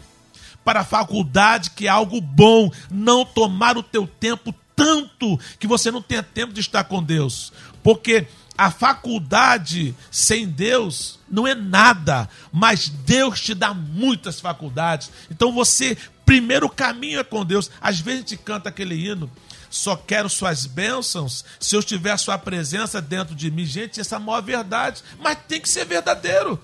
para 0.65 0.79
a 0.79 0.85
faculdade, 0.85 1.69
que 1.71 1.85
é 1.85 1.89
algo 1.89 2.19
bom, 2.19 2.71
não 2.89 3.23
tomar 3.23 3.77
o 3.77 3.83
teu 3.83 4.07
tempo 4.07 4.53
tanto 4.75 5.39
que 5.59 5.67
você 5.67 5.91
não 5.91 6.01
tenha 6.01 6.23
tempo 6.23 6.53
de 6.53 6.59
estar 6.59 6.85
com 6.85 7.03
Deus. 7.03 7.53
Porque 7.83 8.25
a 8.57 8.69
faculdade 8.69 9.95
sem 10.11 10.47
Deus 10.47 11.19
não 11.29 11.47
é 11.47 11.55
nada, 11.55 12.29
mas 12.51 12.87
Deus 12.87 13.41
te 13.41 13.53
dá 13.53 13.73
muitas 13.73 14.39
faculdades. 14.39 15.11
Então 15.31 15.51
você, 15.51 15.97
primeiro 16.25 16.69
caminho 16.69 17.19
é 17.19 17.23
com 17.23 17.43
Deus. 17.43 17.71
Às 17.81 17.99
vezes 17.99 18.19
a 18.19 18.27
gente 18.27 18.37
canta 18.37 18.69
aquele 18.69 18.95
hino, 18.95 19.29
só 19.69 19.95
quero 19.95 20.29
suas 20.29 20.67
bênçãos 20.67 21.43
se 21.59 21.75
eu 21.75 21.81
tiver 21.81 22.15
sua 22.17 22.37
presença 22.37 23.01
dentro 23.01 23.33
de 23.33 23.49
mim. 23.49 23.65
Gente, 23.65 23.99
essa 23.99 24.15
é 24.15 24.17
a 24.17 24.19
maior 24.19 24.41
verdade, 24.41 25.01
mas 25.19 25.37
tem 25.47 25.59
que 25.59 25.67
ser 25.67 25.85
verdadeiro. 25.85 26.61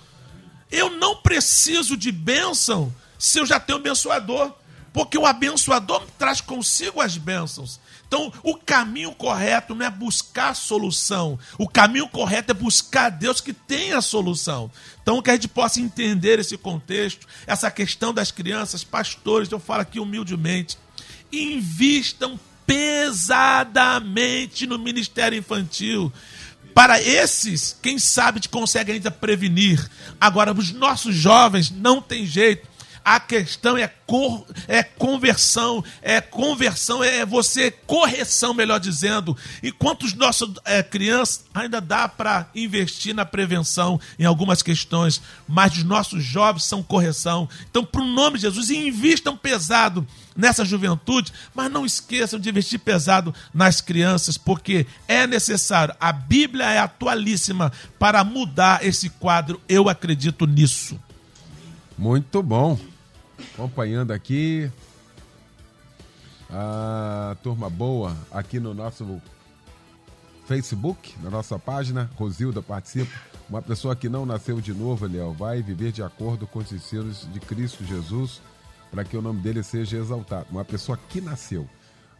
Eu 0.71 0.91
não 0.91 1.15
preciso 1.15 1.97
de 1.97 2.11
bênção 2.11 2.93
se 3.17 3.39
eu 3.39 3.45
já 3.45 3.59
tenho 3.59 3.79
abençoador, 3.79 4.53
porque 4.93 5.17
o 5.17 5.25
abençoador 5.25 6.05
traz 6.19 6.39
consigo 6.39 7.01
as 7.01 7.17
bênçãos. 7.17 7.79
Então, 8.09 8.33
o 8.41 8.55
caminho 8.55 9.11
correto 9.11 9.75
não 9.75 9.85
é 9.85 9.89
buscar 9.89 10.55
solução. 10.55 11.37
O 11.59 11.69
caminho 11.69 12.09
correto 12.09 12.49
é 12.49 12.55
buscar 12.55 13.11
Deus 13.11 13.39
que 13.39 13.53
tem 13.53 13.93
a 13.93 14.01
solução. 14.01 14.71
Então, 15.03 15.21
que 15.21 15.29
a 15.29 15.35
gente 15.35 15.47
possa 15.47 15.79
entender 15.79 16.39
esse 16.39 16.57
contexto, 16.57 17.27
essa 17.45 17.69
questão 17.69 18.11
das 18.11 18.31
crianças, 18.31 18.83
pastores, 18.83 19.51
eu 19.51 19.59
falo 19.59 19.83
aqui 19.83 19.99
humildemente, 19.99 20.75
invistam 21.31 22.39
pesadamente 22.65 24.65
no 24.65 24.79
ministério 24.79 25.37
infantil. 25.37 26.11
Para 26.73 26.99
esses, 26.99 27.77
quem 27.79 27.99
sabe 27.99 28.39
te 28.39 28.49
consegue 28.49 28.91
ainda 28.91 29.11
prevenir. 29.11 29.87
Agora, 30.19 30.51
os 30.51 30.71
nossos 30.71 31.13
jovens 31.13 31.69
não 31.69 32.01
tem 32.01 32.25
jeito. 32.25 32.67
A 33.03 33.19
questão 33.19 33.77
é, 33.77 33.87
cor, 33.87 34.45
é 34.67 34.83
conversão, 34.83 35.83
é 36.01 36.19
conversão, 36.21 37.03
é 37.03 37.25
você, 37.25 37.71
correção, 37.71 38.53
melhor 38.53 38.79
dizendo. 38.79 39.35
Enquanto 39.63 40.03
os 40.03 40.13
nossos 40.13 40.51
é, 40.65 40.83
crianças 40.83 41.45
ainda 41.53 41.79
dá 41.79 42.07
para 42.07 42.47
investir 42.53 43.13
na 43.13 43.25
prevenção 43.25 43.99
em 44.17 44.25
algumas 44.25 44.61
questões, 44.61 45.21
mas 45.47 45.73
os 45.73 45.83
nossos 45.83 46.23
jovens 46.23 46.65
são 46.65 46.83
correção. 46.83 47.49
Então, 47.69 47.83
para 47.83 48.01
o 48.01 48.07
nome 48.07 48.37
de 48.37 48.43
Jesus, 48.43 48.69
invistam 48.69 49.35
pesado 49.35 50.05
nessa 50.35 50.63
juventude, 50.63 51.33
mas 51.53 51.71
não 51.71 51.85
esqueçam 51.85 52.39
de 52.39 52.49
investir 52.49 52.79
pesado 52.79 53.33
nas 53.53 53.81
crianças, 53.81 54.37
porque 54.37 54.87
é 55.07 55.27
necessário. 55.27 55.95
A 55.99 56.11
Bíblia 56.11 56.65
é 56.65 56.79
atualíssima 56.79 57.71
para 57.97 58.23
mudar 58.23 58.85
esse 58.85 59.09
quadro. 59.09 59.61
Eu 59.67 59.89
acredito 59.89 60.45
nisso. 60.47 60.99
Muito 61.99 62.41
bom 62.41 62.79
acompanhando 63.53 64.11
aqui. 64.11 64.71
A 66.49 67.35
turma 67.43 67.69
boa 67.69 68.15
aqui 68.31 68.57
no 68.57 68.73
nosso 68.73 69.21
Facebook, 70.45 71.13
na 71.21 71.29
nossa 71.29 71.59
página. 71.59 72.09
Rosilda 72.15 72.61
participa. 72.61 73.11
Uma 73.49 73.61
pessoa 73.61 73.97
que 73.97 74.07
não 74.07 74.25
nasceu 74.25 74.61
de 74.61 74.73
novo, 74.73 75.07
Léo, 75.07 75.33
vai 75.33 75.61
viver 75.61 75.91
de 75.91 76.01
acordo 76.01 76.47
com 76.47 76.59
os 76.59 76.71
ensinos 76.71 77.27
de 77.33 77.39
Cristo 77.41 77.83
Jesus, 77.83 78.41
para 78.89 79.03
que 79.03 79.17
o 79.17 79.21
nome 79.21 79.41
dele 79.41 79.61
seja 79.61 79.97
exaltado. 79.97 80.47
Uma 80.51 80.63
pessoa 80.63 80.97
que 81.09 81.19
nasceu 81.19 81.67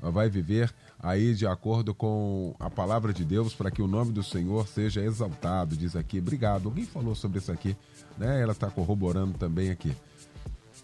vai 0.01 0.30
viver 0.30 0.73
aí 1.01 1.33
de 1.33 1.47
acordo 1.47 1.93
com 1.93 2.53
a 2.59 2.69
palavra 2.69 3.13
de 3.13 3.23
Deus 3.23 3.53
para 3.53 3.71
que 3.71 3.81
o 3.81 3.87
nome 3.87 4.11
do 4.11 4.21
Senhor 4.23 4.67
seja 4.67 5.01
exaltado. 5.01 5.75
Diz 5.75 5.95
aqui, 5.95 6.19
obrigado. 6.19 6.67
Alguém 6.67 6.85
falou 6.85 7.15
sobre 7.15 7.39
isso 7.39 7.51
aqui, 7.51 7.75
né? 8.17 8.41
Ela 8.41 8.51
está 8.51 8.69
corroborando 8.69 9.37
também 9.37 9.69
aqui. 9.69 9.95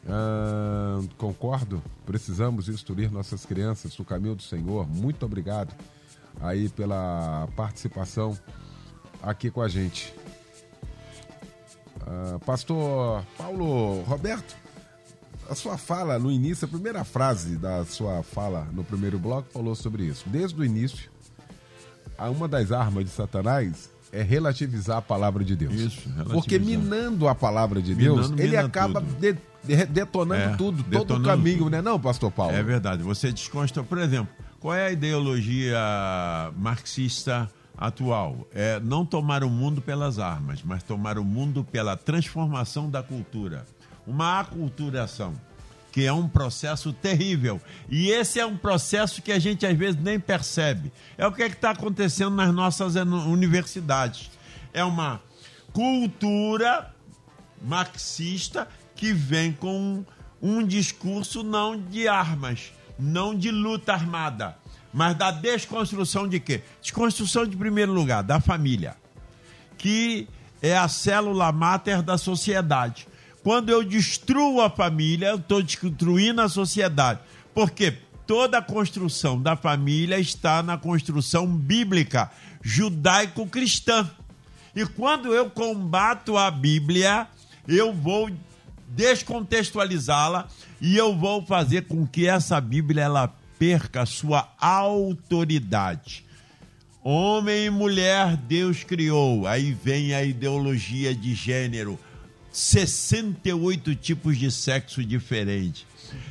Ah, 0.08 1.02
concordo, 1.18 1.82
precisamos 2.06 2.70
instruir 2.70 3.12
nossas 3.12 3.46
crianças 3.46 3.98
no 3.98 4.06
caminho 4.06 4.36
do 4.36 4.44
Senhor. 4.44 4.88
Muito 4.88 5.26
obrigado 5.26 5.74
aí 6.40 6.70
pela 6.70 7.48
participação 7.56 8.38
aqui 9.22 9.50
com 9.50 9.62
a 9.62 9.68
gente. 9.68 10.14
Ah, 12.02 12.40
Pastor 12.46 13.24
Paulo 13.38 14.04
Roberto, 14.04 14.56
a 15.50 15.56
sua 15.56 15.78
fala 15.78 16.18
no 16.20 16.32
início, 16.32 16.66
a 16.66 16.68
primeira 16.68 17.04
frase 17.04 17.56
da 17.58 17.86
sua 17.86 18.24
fala 18.24 18.68
no 18.74 18.84
primeiro 18.84 19.18
bloco 19.20 19.48
falou 19.52 19.76
sobre 19.76 20.04
isso. 20.06 20.24
Desde 20.28 20.60
o 20.60 20.64
início, 20.64 21.10
uma 22.20 22.48
das 22.48 22.72
armas 22.72 23.04
de 23.06 23.10
Satanás 23.12 23.90
é 24.12 24.22
relativizar 24.22 24.98
a 24.98 25.02
palavra 25.02 25.44
de 25.44 25.56
Deus. 25.56 25.74
Isso, 25.74 26.10
Porque 26.32 26.58
minando 26.58 27.28
a 27.28 27.36
palavra 27.36 27.82
de 27.82 27.94
Deus, 27.94 28.30
Minando, 28.30 28.42
ele 28.42 28.56
acaba 28.58 29.02
de- 29.02 29.34
de- 29.64 29.86
detonando 29.88 30.42
É, 30.54 30.56
tudo, 30.56 30.84
todo 30.84 30.88
o 30.88 30.90
detonando 30.90 31.26
caminho, 31.28 31.58
tudo. 31.58 31.70
né? 31.72 31.82
Não, 31.82 32.00
pastor 32.00 32.32
Paulo? 32.32 32.56
É 32.56 32.64
verdade. 32.64 33.04
Você 33.04 33.32
desconstrói. 33.32 33.86
Por 33.86 33.98
exemplo, 33.98 34.34
qual 34.60 34.74
é 34.74 34.88
a 34.88 34.92
ideologia 34.92 35.78
marxista 36.56 37.50
atual? 37.78 38.48
É 38.54 38.80
não 38.80 39.06
tomar 39.06 39.44
o 39.44 39.50
mundo 39.50 39.82
pelas 39.82 40.18
armas, 40.20 40.62
mas 40.64 40.82
tomar 40.84 41.18
o 41.18 41.24
mundo 41.24 41.64
pela 41.64 41.98
transformação 41.98 42.90
da 42.90 43.04
cultura. 43.04 43.66
Uma 44.06 44.40
aculturação, 44.40 45.34
que 45.92 46.06
é 46.06 46.14
um 46.14 46.28
processo 46.28 46.94
terrível. 46.94 47.60
E 47.90 48.10
esse 48.10 48.40
é 48.40 48.46
um 48.46 48.58
processo 48.58 49.22
que 49.22 49.32
a 49.32 49.40
gente 49.40 49.66
às 49.66 49.78
vezes 49.78 50.00
nem 50.00 50.20
percebe. 50.20 50.92
É 51.18 51.26
o 51.26 51.32
que 51.32 51.42
é 51.42 51.48
está 51.48 51.72
acontecendo 51.72 52.36
nas 52.36 52.54
nossas 52.54 52.96
universidades. 52.96 54.30
É 54.74 54.84
uma 54.84 55.22
cultura 55.72 56.94
marxista 57.62 58.68
que 58.96 59.12
vem 59.12 59.52
com 59.52 60.06
um 60.42 60.66
discurso 60.66 61.44
não 61.44 61.80
de 61.80 62.08
armas, 62.08 62.72
não 63.00 63.34
de 63.36 63.52
luta 63.52 63.94
armada, 63.94 64.58
mas 64.94 65.16
da 65.18 65.32
desconstrução 65.32 66.28
de 66.28 66.40
quê? 66.40 66.62
Desconstrução 66.82 67.46
de 67.46 67.58
primeiro 67.58 67.92
lugar 67.92 68.24
da 68.24 68.40
família, 68.40 68.96
que 69.78 70.28
é 70.62 70.78
a 70.78 70.88
célula 70.88 71.52
máter 71.52 72.02
da 72.02 72.18
sociedade. 72.18 73.08
Quando 73.46 73.70
eu 73.70 73.84
destruo 73.84 74.60
a 74.60 74.72
família, 74.72 75.28
eu 75.28 75.36
estou 75.36 75.62
destruindo 75.62 76.42
a 76.42 76.50
sociedade. 76.50 77.20
Porque 77.54 77.96
toda 78.26 78.58
a 78.58 78.62
construção 78.62 79.40
da 79.40 79.56
família 79.56 80.18
está 80.18 80.64
na 80.64 80.80
construção 80.80 81.46
bíblica, 81.46 82.32
judaico-cristã. 82.64 84.10
E 84.76 84.84
quando 84.84 85.32
eu 85.32 85.48
combato 85.48 86.36
a 86.36 86.50
Bíblia, 86.50 87.28
eu 87.68 87.94
vou 87.94 88.32
descontextualizá-la 88.88 90.48
e 90.82 90.98
eu 90.98 91.16
vou 91.16 91.46
fazer 91.46 91.84
com 91.84 92.08
que 92.08 92.28
essa 92.28 92.60
Bíblia 92.60 93.04
ela 93.04 93.32
perca 93.60 94.02
a 94.02 94.06
sua 94.08 94.52
autoridade. 94.60 96.26
Homem 97.04 97.66
e 97.66 97.70
mulher 97.70 98.36
Deus 98.36 98.84
criou. 98.84 99.46
Aí 99.46 99.72
vem 99.72 100.16
a 100.16 100.24
ideologia 100.24 101.14
de 101.14 101.36
gênero. 101.36 102.00
68 102.56 103.96
tipos 103.96 104.38
de 104.38 104.50
sexo 104.50 105.04
diferente. 105.04 105.86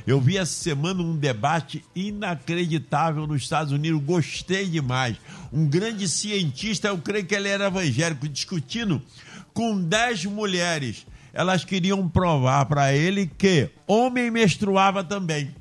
Eu 0.07 0.19
vi 0.19 0.37
essa 0.37 0.53
semana 0.53 1.03
um 1.03 1.15
debate 1.15 1.85
inacreditável 1.93 3.27
nos 3.27 3.43
Estados 3.43 3.71
Unidos, 3.71 4.01
gostei 4.01 4.65
demais. 4.65 5.17
Um 5.53 5.67
grande 5.67 6.09
cientista, 6.09 6.87
eu 6.87 6.97
creio 6.97 7.27
que 7.27 7.35
ele 7.35 7.47
era 7.47 7.67
evangélico, 7.67 8.27
discutindo 8.27 8.99
com 9.53 9.79
10 9.79 10.25
mulheres. 10.25 11.05
Elas 11.31 11.63
queriam 11.63 12.09
provar 12.09 12.65
para 12.65 12.91
ele 12.91 13.27
que 13.27 13.69
homem 13.85 14.31
menstruava 14.31 15.03
também. 15.03 15.53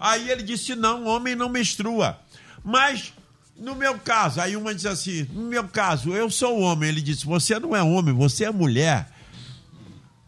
Aí 0.00 0.30
ele 0.30 0.42
disse: 0.42 0.74
não, 0.74 1.04
homem 1.04 1.36
não 1.36 1.50
menstrua. 1.50 2.18
Mas 2.64 3.12
no 3.58 3.74
meu 3.74 3.98
caso, 3.98 4.40
aí 4.40 4.56
uma 4.56 4.74
disse 4.74 4.88
assim: 4.88 5.28
no 5.34 5.42
meu 5.42 5.68
caso, 5.68 6.14
eu 6.14 6.30
sou 6.30 6.60
homem. 6.60 6.88
Ele 6.88 7.02
disse: 7.02 7.26
você 7.26 7.58
não 7.58 7.76
é 7.76 7.82
homem, 7.82 8.14
você 8.14 8.44
é 8.44 8.50
mulher. 8.50 9.11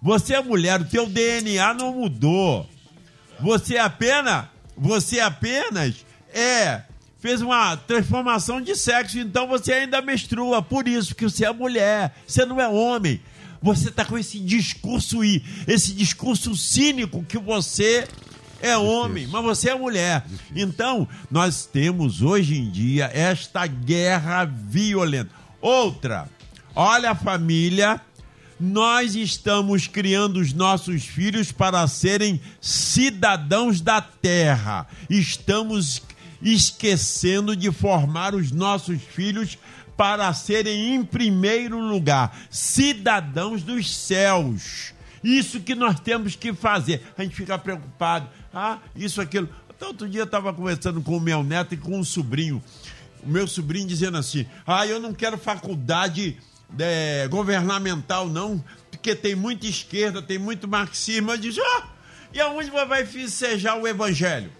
Você 0.05 0.35
é 0.35 0.43
mulher, 0.43 0.83
o 0.83 0.85
teu 0.85 1.07
DNA 1.07 1.73
não 1.73 1.95
mudou. 1.95 2.69
Você 3.41 3.79
apenas, 3.79 4.45
você 4.77 5.19
apenas 5.19 6.05
é 6.31 6.83
fez 7.19 7.41
uma 7.41 7.75
transformação 7.75 8.61
de 8.61 8.77
sexo, 8.77 9.19
então 9.19 9.49
você 9.49 9.73
ainda 9.73 10.03
menstrua, 10.03 10.61
por 10.61 10.87
isso 10.87 11.15
que 11.15 11.25
você 11.25 11.47
é 11.47 11.53
mulher, 11.55 12.15
você 12.27 12.45
não 12.45 12.61
é 12.61 12.69
homem. 12.69 13.19
Você 13.63 13.89
está 13.89 14.05
com 14.05 14.19
esse 14.19 14.39
discurso 14.41 15.23
aí, 15.23 15.43
esse 15.67 15.95
discurso 15.95 16.55
cínico 16.55 17.25
que 17.25 17.39
você 17.39 18.07
é 18.61 18.77
homem, 18.77 19.27
mas 19.27 19.43
você 19.43 19.71
é 19.71 19.75
mulher. 19.75 20.23
Então, 20.55 21.09
nós 21.31 21.65
temos 21.65 22.21
hoje 22.21 22.59
em 22.59 22.71
dia 22.71 23.11
esta 23.11 23.67
guerra 23.67 24.45
violenta. 24.45 25.31
Outra, 25.63 26.29
olha 26.77 27.13
a 27.13 27.15
família 27.15 27.99
nós 28.59 29.15
estamos 29.15 29.87
criando 29.87 30.39
os 30.39 30.53
nossos 30.53 31.05
filhos 31.05 31.51
para 31.51 31.87
serem 31.87 32.41
cidadãos 32.61 33.81
da 33.81 34.01
terra. 34.01 34.87
Estamos 35.11 36.03
esquecendo 36.41 37.57
de 37.57 37.71
formar 37.73 38.35
os 38.35 38.51
nossos 38.53 39.03
filhos 39.03 39.59
para 39.97 40.33
serem, 40.33 40.95
em 40.95 41.05
primeiro 41.05 41.79
lugar, 41.79 42.37
cidadãos 42.51 43.63
dos 43.63 43.95
céus. 43.95 44.93
Isso 45.23 45.61
que 45.61 45.75
nós 45.75 45.99
temos 46.01 46.37
que 46.37 46.53
fazer. 46.53 47.03
A 47.17 47.23
gente 47.23 47.35
fica 47.35 47.57
preocupado. 47.57 48.29
Ah, 48.53 48.79
isso, 48.95 49.21
aquilo. 49.21 49.49
Até 49.71 49.87
outro 49.87 50.09
dia 50.09 50.21
eu 50.21 50.27
estava 50.27 50.53
conversando 50.53 51.01
com 51.01 51.17
o 51.17 51.21
meu 51.21 51.43
neto 51.43 51.75
e 51.75 51.79
com 51.79 51.99
um 51.99 52.05
sobrinho. 52.05 52.63
O 53.23 53.29
meu 53.29 53.47
sobrinho 53.47 53.87
dizendo 53.87 54.19
assim: 54.19 54.47
Ah, 54.67 54.87
eu 54.87 55.01
não 55.01 55.15
quero 55.15 55.39
faculdade 55.39 56.37
é, 56.79 57.27
governamental, 57.29 58.29
não, 58.29 58.63
porque 58.91 59.15
tem 59.15 59.35
muita 59.35 59.67
esquerda, 59.67 60.23
tem 60.23 60.39
muito 60.39 60.67
marxismo. 60.67 61.31
Eu 61.31 61.37
disse: 61.37 61.61
Ah, 61.61 61.89
e 62.33 62.41
aonde 62.41 62.71
vai 62.71 63.05
festejar 63.05 63.79
o 63.79 63.87
evangelho? 63.87 64.51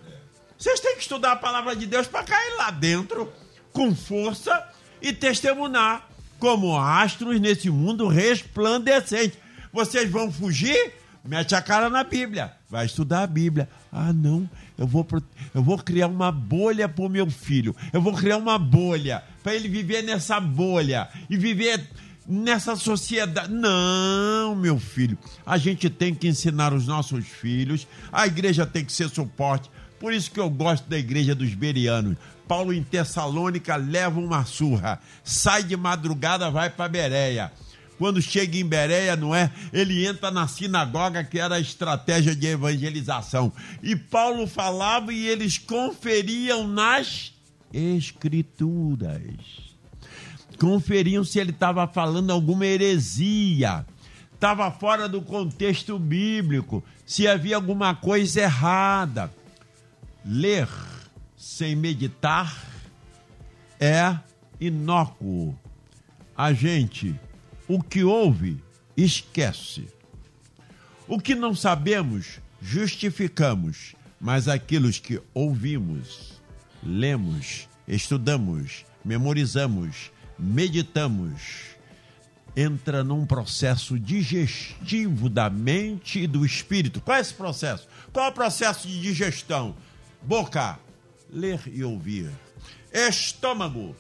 Vocês 0.59 0.81
têm 0.81 0.95
que 0.95 1.03
estudar 1.03 1.33
a 1.33 1.37
palavra 1.37 1.75
de 1.75 1.87
Deus 1.87 2.07
para 2.07 2.25
cair 2.25 2.57
lá 2.57 2.71
dentro 2.71 3.33
com 3.73 3.95
força 3.95 4.67
e 5.03 5.13
testemunhar 5.13 6.09
como 6.39 6.79
astros 6.79 7.41
nesse 7.41 7.69
mundo 7.69 8.07
resplandecente. 8.07 9.39
Vocês 9.73 10.09
vão 10.11 10.31
fugir? 10.31 10.95
Mete 11.25 11.55
a 11.55 11.63
cara 11.63 11.91
na 11.91 12.05
Bíblia. 12.05 12.53
Vai 12.69 12.87
estudar 12.87 13.23
a 13.23 13.27
Bíblia. 13.27 13.69
Ah, 13.91 14.13
não, 14.13 14.49
eu 14.77 14.87
vou, 14.87 15.07
eu 15.55 15.63
vou 15.63 15.79
criar 15.79 16.09
uma 16.09 16.33
bolha 16.33 16.89
para 16.89 17.05
o 17.05 17.09
meu 17.09 17.31
filho. 17.31 17.75
Eu 17.93 18.01
vou 18.01 18.13
criar 18.13 18.37
uma 18.37 18.59
bolha 18.59 19.23
para 19.43 19.55
ele 19.55 19.69
viver 19.69 20.03
nessa 20.03 20.41
bolha 20.41 21.09
e 21.31 21.37
viver 21.37 21.89
nessa 22.27 22.75
sociedade. 22.75 23.53
Não, 23.53 24.57
meu 24.57 24.79
filho. 24.79 25.17
A 25.47 25.57
gente 25.57 25.89
tem 25.89 26.15
que 26.15 26.27
ensinar 26.27 26.73
os 26.73 26.87
nossos 26.87 27.27
filhos. 27.27 27.87
A 28.13 28.27
igreja 28.27 28.67
tem 28.67 28.85
que 28.85 28.93
ser 28.93 29.09
suporte. 29.09 29.71
Por 30.01 30.13
isso 30.13 30.31
que 30.31 30.41
eu 30.41 30.51
gosto 30.51 30.89
da 30.89 30.99
igreja 30.99 31.35
dos 31.35 31.55
berianos. 31.55 32.17
Paulo 32.49 32.73
em 32.73 32.83
Tessalônica 32.83 33.77
leva 33.77 34.19
uma 34.21 34.45
surra. 34.45 35.01
Sai 35.23 35.63
de 35.63 35.77
madrugada, 35.77 36.51
vai 36.51 36.69
para 36.69 36.89
Bereia. 36.89 37.53
Quando 37.99 38.21
chega 38.21 38.57
em 38.57 38.67
Bereia, 38.67 39.15
não 39.15 39.35
é? 39.35 39.51
Ele 39.73 40.07
entra 40.07 40.31
na 40.31 40.49
sinagoga, 40.49 41.23
que 41.23 41.39
era 41.39 41.57
a 41.57 41.61
estratégia 41.61 42.35
de 42.35 42.47
evangelização. 42.47 43.53
E 43.83 43.95
Paulo 43.95 44.47
falava 44.47 45.13
e 45.13 45.27
eles 45.27 45.59
conferiam 45.59 46.67
nas 46.67 47.33
escrituras. 47.73 49.19
Conferiam 50.59 51.25
se 51.25 51.39
ele 51.39 51.51
estava 51.51 51.87
falando 51.87 52.31
alguma 52.31 52.65
heresia, 52.65 53.85
estava 54.33 54.71
fora 54.71 55.09
do 55.09 55.21
contexto 55.21 55.99
bíblico, 55.99 56.83
se 57.05 57.27
havia 57.27 57.57
alguma 57.57 57.95
coisa 57.95 58.43
errada. 58.43 59.33
Ler 60.25 60.69
sem 61.37 61.77
meditar 61.77 62.57
é 63.81 64.17
inócuo. 64.61 65.59
A 66.37 66.53
gente, 66.53 67.15
o 67.69 67.83
que 67.83 68.05
ouve, 68.05 68.63
esquece. 68.97 69.87
O 71.07 71.19
que 71.19 71.35
não 71.35 71.55
sabemos, 71.55 72.41
justificamos, 72.61 73.95
mas 74.21 74.49
aquilo 74.49 74.91
que 74.91 75.21
ouvimos, 75.35 76.41
lemos, 76.83 77.69
estudamos, 77.87 78.85
memorizamos, 79.05 80.11
meditamos, 80.39 81.75
entra 82.57 83.03
num 83.03 83.27
processo 83.27 83.99
digestivo 83.99 85.29
da 85.29 85.51
mente 85.51 86.21
e 86.21 86.27
do 86.27 86.45
espírito. 86.45 87.01
Qual 87.01 87.17
é 87.17 87.21
esse 87.21 87.35
processo? 87.35 87.89
Qual 88.13 88.27
é 88.27 88.29
o 88.29 88.33
processo 88.33 88.87
de 88.87 89.01
digestão? 89.01 89.77
Boca, 90.23 90.79
ler 91.31 91.61
e 91.67 91.83
ouvir. 91.83 92.31
Estômago, 92.93 93.95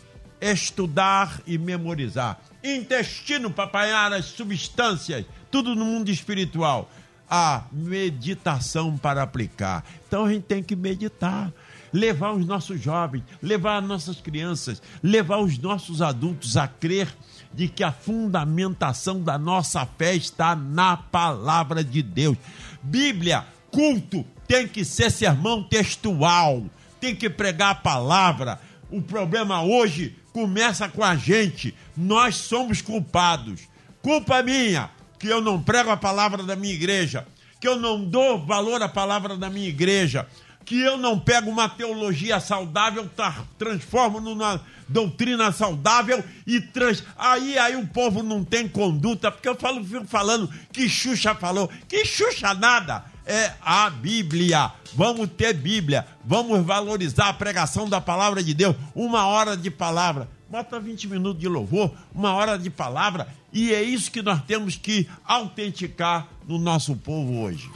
estudar 0.52 1.40
e 1.46 1.56
memorizar. 1.56 2.38
Intestino, 2.62 3.50
para 3.50 3.64
apanhar 3.64 4.12
as 4.12 4.26
substâncias, 4.26 5.24
tudo 5.50 5.74
no 5.74 5.84
mundo 5.84 6.10
espiritual. 6.10 6.90
A 7.28 7.64
meditação 7.72 8.98
para 8.98 9.22
aplicar. 9.22 9.84
Então 10.06 10.26
a 10.26 10.32
gente 10.32 10.44
tem 10.44 10.62
que 10.62 10.76
meditar 10.76 11.50
levar 11.94 12.32
os 12.32 12.44
nossos 12.44 12.80
jovens, 12.80 13.22
levar 13.40 13.78
as 13.78 13.84
nossas 13.84 14.20
crianças, 14.20 14.82
levar 15.02 15.38
os 15.38 15.56
nossos 15.58 16.02
adultos 16.02 16.56
a 16.56 16.66
crer 16.66 17.08
de 17.52 17.68
que 17.68 17.84
a 17.84 17.92
fundamentação 17.92 19.22
da 19.22 19.38
nossa 19.38 19.86
fé 19.86 20.14
está 20.14 20.56
na 20.56 20.96
palavra 20.96 21.84
de 21.84 22.02
Deus. 22.02 22.36
Bíblia, 22.82 23.46
culto, 23.70 24.26
tem 24.46 24.66
que 24.66 24.84
ser 24.84 25.10
sermão 25.10 25.62
textual, 25.62 26.64
tem 27.00 27.14
que 27.14 27.30
pregar 27.30 27.70
a 27.70 27.74
palavra. 27.76 28.60
O 28.90 29.00
problema 29.00 29.62
hoje 29.62 30.16
começa 30.34 30.88
com 30.88 31.04
a 31.04 31.14
gente. 31.14 31.72
Nós 31.96 32.34
somos 32.34 32.82
culpados. 32.82 33.68
Culpa 34.02 34.42
minha 34.42 34.90
que 35.16 35.28
eu 35.28 35.40
não 35.40 35.62
prego 35.62 35.90
a 35.90 35.96
palavra 35.96 36.42
da 36.42 36.56
minha 36.56 36.74
igreja, 36.74 37.26
que 37.60 37.68
eu 37.68 37.78
não 37.78 38.04
dou 38.04 38.44
valor 38.44 38.82
à 38.82 38.88
palavra 38.88 39.36
da 39.38 39.48
minha 39.48 39.68
igreja, 39.68 40.26
que 40.64 40.80
eu 40.80 40.98
não 40.98 41.18
pego 41.18 41.48
uma 41.48 41.68
teologia 41.68 42.40
saudável, 42.40 43.08
transformo 43.56 44.20
numa 44.20 44.60
doutrina 44.88 45.52
saudável 45.52 46.22
e 46.46 46.60
trans... 46.60 47.02
aí 47.16 47.56
aí 47.56 47.76
o 47.76 47.86
povo 47.86 48.22
não 48.22 48.44
tem 48.44 48.68
conduta, 48.68 49.30
porque 49.30 49.48
eu 49.48 49.54
falo, 49.54 49.84
fico 49.84 50.06
falando 50.06 50.50
que 50.72 50.88
Xuxa 50.88 51.34
falou, 51.34 51.70
que 51.88 52.04
Xuxa 52.04 52.52
nada, 52.52 53.04
é 53.26 53.52
a 53.60 53.90
Bíblia. 53.90 54.72
Vamos 54.94 55.28
ter 55.36 55.54
Bíblia, 55.54 56.06
vamos 56.24 56.64
valorizar 56.64 57.28
a 57.28 57.32
pregação 57.32 57.88
da 57.88 58.00
palavra 58.00 58.42
de 58.42 58.54
Deus, 58.54 58.76
uma 58.94 59.26
hora 59.26 59.56
de 59.56 59.70
palavra. 59.70 60.28
Bota 60.48 60.78
20 60.78 61.08
minutos 61.08 61.40
de 61.40 61.48
louvor, 61.48 61.90
uma 62.14 62.32
hora 62.34 62.56
de 62.56 62.70
palavra, 62.70 63.26
e 63.52 63.74
é 63.74 63.82
isso 63.82 64.10
que 64.10 64.22
nós 64.22 64.40
temos 64.42 64.76
que 64.76 65.08
autenticar 65.24 66.28
no 66.46 66.58
nosso 66.58 66.94
povo 66.94 67.40
hoje. 67.40 67.68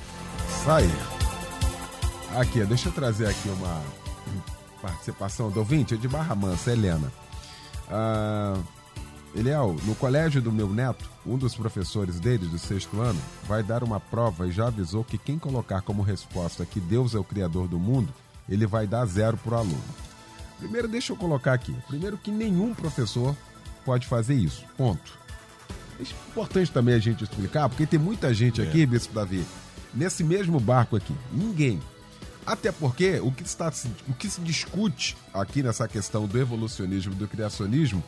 Sai. 0.65 0.89
Aqui, 2.37 2.65
deixa 2.65 2.89
eu 2.89 2.93
trazer 2.93 3.27
aqui 3.27 3.49
uma 3.49 3.83
participação 4.81 5.51
do 5.51 5.59
ouvinte 5.59 5.97
de 5.97 6.07
Barra 6.07 6.35
Mansa, 6.35 6.71
Helena. 6.71 7.11
Ah, 7.91 8.57
Eliel, 9.35 9.77
no 9.85 9.95
colégio 9.95 10.41
do 10.41 10.53
meu 10.53 10.69
neto, 10.69 11.09
um 11.29 11.37
dos 11.37 11.55
professores 11.55 12.19
dele, 12.19 12.47
do 12.47 12.59
sexto 12.59 13.01
ano, 13.01 13.21
vai 13.47 13.63
dar 13.63 13.85
uma 13.85 14.01
prova 14.01 14.47
e 14.47 14.53
já 14.53 14.69
avisou 14.69 15.05
que 15.05 15.19
quem 15.19 15.39
colocar 15.39 15.83
como 15.83 16.03
resposta 16.03 16.65
que 16.65 16.81
Deus 16.81 17.15
é 17.15 17.19
o 17.19 17.25
Criador 17.25 17.69
do 17.69 17.79
mundo, 17.79 18.13
ele 18.49 18.67
vai 18.67 18.87
dar 18.87 19.05
zero 19.07 19.37
para 19.37 19.57
o 19.57 19.59
aluno. 19.59 19.85
Primeiro, 20.59 20.89
deixa 20.89 21.13
eu 21.13 21.17
colocar 21.17 21.53
aqui. 21.53 21.75
Primeiro, 21.87 22.17
que 22.17 22.31
nenhum 22.31 22.75
professor 22.75 23.37
pode 23.85 24.07
fazer 24.07 24.35
isso. 24.35 24.65
Ponto. 24.77 25.19
É 26.01 26.03
importante 26.03 26.73
também 26.73 26.95
a 26.95 26.99
gente 26.99 27.25
explicar, 27.25 27.69
porque 27.69 27.87
tem 27.87 27.99
muita 27.99 28.33
gente 28.33 28.63
aqui, 28.63 28.83
é. 28.83 28.87
Bispo 28.87 29.15
Davi, 29.15 29.45
nesse 29.95 30.25
mesmo 30.25 30.59
barco 30.59 30.97
aqui. 30.97 31.15
Ninguém 31.33 31.81
até 32.49 32.73
porque 32.73 33.21
o 33.21 33.31
que, 33.31 33.43
está, 33.43 33.71
o 34.09 34.15
que 34.15 34.31
se 34.31 34.41
discute 34.41 35.15
aqui 35.35 35.63
nessa 35.63 35.87
questão 35.87 36.27
do 36.27 36.39
evolucionismo 36.39 37.13
e 37.13 37.17
do 37.17 37.29
criacionismo, 37.29 38.03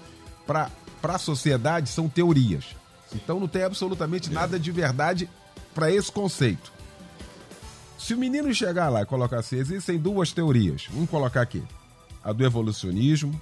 para 0.46 0.70
a 1.02 1.18
sociedade, 1.18 1.90
são 1.90 2.08
teorias. 2.08 2.74
Então 3.14 3.40
não 3.40 3.48
tem 3.48 3.62
absolutamente 3.62 4.30
nada 4.30 4.58
de 4.58 4.70
verdade 4.70 5.28
para 5.74 5.90
esse 5.90 6.10
conceito. 6.10 6.72
Se 7.98 8.14
o 8.14 8.18
menino 8.18 8.52
chegar 8.54 8.88
lá 8.88 9.02
e 9.02 9.06
colocar 9.06 9.40
assim, 9.40 9.56
existem 9.56 9.98
duas 9.98 10.32
teorias. 10.32 10.88
Vamos 10.90 11.10
colocar 11.10 11.42
aqui. 11.42 11.62
A 12.24 12.32
do 12.32 12.44
evolucionismo, 12.44 13.40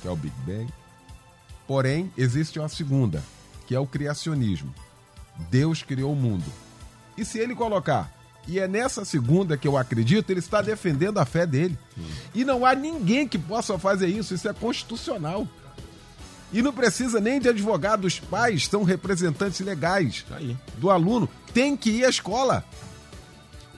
que 0.00 0.08
é 0.08 0.10
o 0.10 0.16
Big 0.16 0.34
Bang. 0.46 0.72
Porém, 1.66 2.12
existe 2.16 2.58
uma 2.58 2.68
segunda, 2.68 3.22
que 3.66 3.74
é 3.74 3.80
o 3.80 3.86
criacionismo. 3.86 4.74
Deus 5.50 5.82
criou 5.82 6.12
o 6.12 6.16
mundo. 6.16 6.44
E 7.16 7.24
se 7.24 7.38
ele 7.38 7.54
colocar 7.54 8.12
e 8.46 8.58
é 8.58 8.66
nessa 8.66 9.04
segunda 9.04 9.56
que 9.56 9.68
eu 9.68 9.76
acredito, 9.76 10.30
ele 10.30 10.40
está 10.40 10.60
defendendo 10.60 11.18
a 11.18 11.24
fé 11.24 11.46
dele. 11.46 11.78
E 12.34 12.44
não 12.44 12.66
há 12.66 12.74
ninguém 12.74 13.26
que 13.28 13.38
possa 13.38 13.78
fazer 13.78 14.08
isso, 14.08 14.34
isso 14.34 14.48
é 14.48 14.52
constitucional. 14.52 15.46
E 16.52 16.60
não 16.60 16.72
precisa 16.72 17.20
nem 17.20 17.40
de 17.40 17.48
advogado, 17.48 18.04
os 18.04 18.20
pais 18.20 18.66
são 18.66 18.82
representantes 18.82 19.60
legais 19.60 20.24
do 20.76 20.90
aluno, 20.90 21.28
tem 21.54 21.76
que 21.76 21.90
ir 21.90 22.04
à 22.04 22.08
escola. 22.08 22.64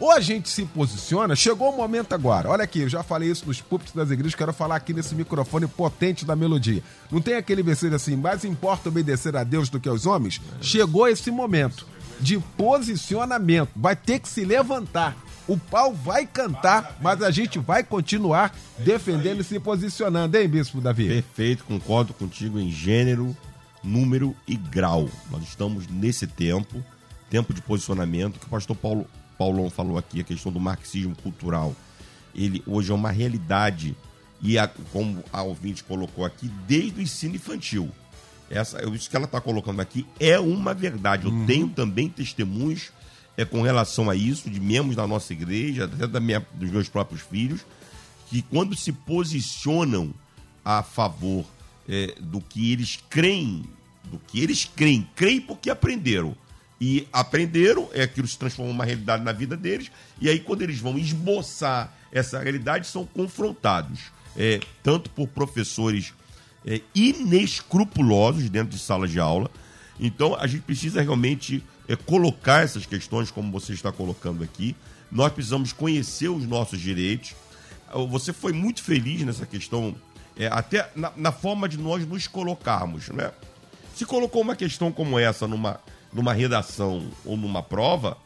Ou 0.01 0.11
a 0.11 0.21
gente 0.21 0.49
se 0.49 0.65
posiciona, 0.65 1.37
chegou 1.37 1.71
o 1.73 1.77
momento 1.77 2.15
agora. 2.15 2.51
Olha 2.51 2.65
aqui, 2.65 2.81
eu 2.81 2.89
já 2.89 3.03
falei 3.03 3.31
isso 3.31 3.47
nos 3.47 3.61
púlpitos 3.61 3.95
das 3.95 4.11
igrejas, 4.11 4.35
quero 4.35 4.53
falar 4.53 4.77
aqui 4.77 4.93
nesse 4.93 5.15
microfone 5.15 5.69
potente 5.69 6.25
da 6.25 6.35
melodia. 6.35 6.83
Não 7.11 7.21
tem 7.21 7.35
aquele 7.35 7.63
versículo 7.63 7.95
assim, 7.95 8.17
mais 8.17 8.45
importa 8.45 8.89
obedecer 8.89 9.37
a 9.37 9.45
Deus 9.45 9.69
do 9.69 9.79
que 9.79 9.89
aos 9.89 10.05
homens? 10.05 10.41
É. 10.59 10.63
Chegou 10.63 11.07
esse 11.07 11.31
momento 11.31 11.87
de 12.21 12.39
posicionamento. 12.57 13.71
Vai 13.77 13.95
ter 13.95 14.19
que 14.19 14.29
se 14.29 14.45
levantar. 14.45 15.17
O 15.47 15.59
pau 15.59 15.93
vai 15.93 16.27
cantar, 16.27 16.97
mas 17.03 17.23
a 17.23 17.31
gente 17.31 17.59
vai 17.59 17.85
continuar 17.85 18.57
defendendo 18.79 19.43
e 19.43 19.45
se 19.45 19.61
posicionando, 19.61 20.39
hein, 20.39 20.49
Bispo 20.49 20.81
Davi? 20.81 21.07
Perfeito, 21.07 21.65
concordo 21.65 22.15
contigo 22.15 22.59
em 22.59 22.71
gênero, 22.71 23.37
número 23.83 24.35
e 24.49 24.57
grau. 24.57 25.09
Nós 25.31 25.43
estamos 25.43 25.87
nesse 25.87 26.27
tempo, 26.27 26.83
tempo 27.29 27.53
de 27.53 27.61
posicionamento, 27.61 28.41
que 28.41 28.47
o 28.47 28.49
pastor 28.49 28.75
Paulo, 28.75 29.07
Paulão 29.37 29.69
falou 29.69 29.99
aqui, 29.99 30.21
a 30.21 30.25
questão 30.25 30.51
do 30.51 30.59
marxismo 30.59 31.15
cultural. 31.23 31.77
Ele 32.35 32.63
hoje 32.67 32.91
é 32.91 32.95
uma 32.95 33.11
realidade, 33.11 33.95
e 34.41 34.59
a, 34.59 34.67
como 34.67 35.23
a 35.31 35.43
ouvinte 35.43 35.85
colocou 35.85 36.25
aqui, 36.25 36.51
desde 36.67 37.01
o 37.01 37.03
ensino 37.03 37.37
infantil. 37.37 37.91
Essa, 38.51 38.83
isso 38.89 39.11
que 39.11 39.17
ela 39.17 39.27
está 39.27 39.41
colocando 39.41 39.81
aqui 39.81 40.07
é 40.19 40.39
uma 40.41 40.73
verdade. 40.73 41.27
Eu 41.27 41.33
uhum. 41.33 41.45
tenho 41.47 41.69
também 41.69 42.09
testemunhos 42.09 42.93
é, 43.37 43.45
com 43.45 43.63
relação 43.63 44.09
a 44.09 44.15
isso, 44.15 44.51
de 44.51 44.61
membros 44.61 44.97
da 44.97 45.07
nossa 45.07 45.33
igreja, 45.33 45.85
até 45.85 46.07
da 46.07 46.21
minha, 46.21 46.45
dos 46.55 46.71
meus 46.71 46.89
próprios 46.89 47.23
filhos, 47.23 47.65
que 48.29 48.43
quando 48.43 48.77
se 48.77 48.93
posicionam 48.93 50.15
a 50.65 50.83
favor 50.83 51.45
é, 51.89 52.15
do 52.21 52.41
que 52.41 52.73
eles 52.73 52.99
creem, 53.11 53.65
do 54.05 54.19
que 54.19 54.41
eles 54.41 54.65
creem, 54.65 55.09
creem 55.15 55.41
porque 55.41 55.71
aprenderam. 55.71 56.37
E 56.81 57.07
aprenderam, 57.13 57.89
é 57.93 58.03
aquilo 58.03 58.27
se 58.27 58.39
transforma 58.39 58.71
uma 58.71 58.85
realidade 58.85 59.23
na 59.23 59.33
vida 59.33 59.57
deles, 59.57 59.91
e 60.21 60.29
aí 60.29 60.41
quando 60.41 60.63
eles 60.63 60.79
vão 60.79 60.99
esboçar 60.99 61.95
essa 62.13 62.39
realidade, 62.39 62.87
são 62.87 63.05
confrontados, 63.05 64.01
é, 64.37 64.61
tanto 64.83 65.11
por 65.11 65.29
professores 65.29 66.13
é, 66.65 66.81
inescrupulosos 66.95 68.49
dentro 68.49 68.71
de 68.71 68.79
sala 68.79 69.07
de 69.07 69.19
aula. 69.19 69.51
Então 69.99 70.35
a 70.35 70.47
gente 70.47 70.63
precisa 70.63 71.03
realmente 71.03 71.63
é, 71.89 71.97
colocar 71.97 72.63
essas 72.63 72.87
questões, 72.87 73.31
como 73.31 73.51
você 73.53 73.73
está 73.73 73.93
colocando 73.93 74.43
aqui. 74.43 74.75
Nós 75.11 75.33
precisamos 75.33 75.73
conhecer 75.73 76.29
os 76.29 76.47
nossos 76.47 76.81
direitos. 76.81 77.35
Você 78.11 78.33
foi 78.33 78.53
muito 78.53 78.83
feliz 78.83 79.23
nessa 79.23 79.47
questão, 79.47 79.95
é, 80.37 80.47
até 80.47 80.91
na, 80.97 81.13
na, 81.17 81.33
forma 81.33 81.69
de 81.69 81.79
nós 81.79 82.07
nos 82.07 82.27
colocarmos. 82.27 83.09
Né? 83.09 83.31
Se 83.95 84.05
colocou 84.05 84.43
uma 84.43 84.57
questão 84.57 84.91
como 84.91 85.19
essa 85.19 85.47
numa, 85.47 85.81
numa 86.13 86.33
redação 86.33 87.09
ou 87.25 87.37
numa 87.37 87.63
prova, 87.63 88.17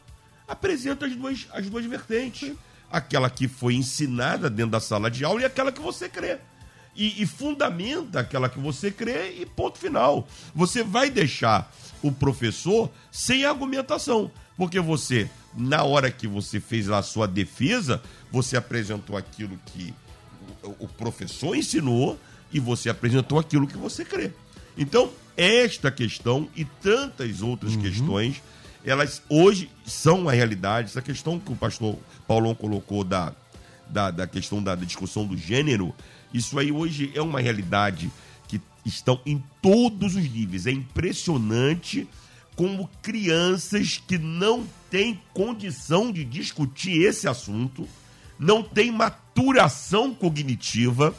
apresenta 0.47 1.05
as 1.05 1.15
duas, 1.15 1.47
as 1.51 1.69
duas 1.69 1.85
vertentes. 1.85 2.53
Aquela 2.91 3.29
que 3.29 3.47
foi 3.47 3.75
ensinada 3.75 4.49
dentro 4.49 4.71
da 4.71 4.79
sala 4.79 5.11
de 5.11 5.23
aula 5.23 5.41
e 5.41 5.45
aquela 5.45 5.71
que 5.71 5.79
você 5.79 6.09
crê 6.09 6.39
e, 6.99 7.23
e 7.23 7.25
fundamenta 7.25 8.19
aquela 8.19 8.49
que 8.49 8.59
você 8.59 8.91
crê 8.91 9.37
e 9.39 9.45
ponto 9.45 9.79
final. 9.79 10.27
Você 10.53 10.83
vai 10.83 11.09
deixar 11.09 11.73
o 12.03 12.11
professor 12.11 12.91
sem 13.09 13.45
argumentação, 13.45 14.29
porque 14.57 14.81
você, 14.81 15.29
na 15.55 15.83
hora 15.83 16.11
que 16.11 16.27
você 16.27 16.59
fez 16.59 16.89
a 16.89 17.01
sua 17.01 17.25
defesa, 17.25 18.01
você 18.29 18.57
apresentou 18.57 19.15
aquilo 19.15 19.57
que 19.67 19.93
o 20.77 20.87
professor 20.89 21.55
ensinou 21.55 22.19
e 22.51 22.59
você 22.59 22.89
apresentou 22.89 23.39
aquilo 23.39 23.65
que 23.65 23.77
você 23.77 24.03
crê. 24.03 24.31
Então, 24.77 25.09
esta 25.37 25.89
questão 25.89 26.49
e 26.53 26.65
tantas 26.65 27.41
outras 27.41 27.75
uhum. 27.75 27.81
questões, 27.81 28.43
elas 28.83 29.21
hoje 29.29 29.69
são 29.85 30.27
a 30.27 30.33
realidade. 30.33 30.89
Essa 30.89 31.01
questão 31.01 31.39
que 31.39 31.51
o 31.51 31.55
pastor 31.55 31.97
Paulão 32.27 32.53
colocou 32.53 33.05
da, 33.05 33.33
da, 33.87 34.11
da 34.11 34.27
questão 34.27 34.61
da 34.61 34.75
discussão 34.75 35.25
do 35.25 35.37
gênero, 35.37 35.95
isso 36.33 36.57
aí 36.59 36.71
hoje 36.71 37.11
é 37.15 37.21
uma 37.21 37.39
realidade 37.39 38.11
que 38.47 38.61
estão 38.85 39.19
em 39.25 39.43
todos 39.61 40.15
os 40.15 40.29
níveis. 40.29 40.65
É 40.65 40.71
impressionante 40.71 42.07
como 42.55 42.89
crianças 43.01 44.01
que 44.05 44.17
não 44.17 44.67
têm 44.89 45.21
condição 45.33 46.11
de 46.11 46.23
discutir 46.23 47.01
esse 47.01 47.27
assunto, 47.27 47.87
não 48.37 48.61
têm 48.61 48.91
maturação 48.91 50.13
cognitiva, 50.13 51.15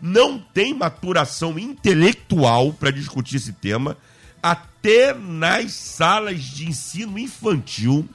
não 0.00 0.38
têm 0.38 0.74
maturação 0.74 1.58
intelectual 1.58 2.72
para 2.72 2.90
discutir 2.90 3.36
esse 3.36 3.52
tema, 3.52 3.96
até 4.42 5.14
nas 5.14 5.72
salas 5.72 6.42
de 6.42 6.68
ensino 6.68 7.18
infantil 7.18 8.08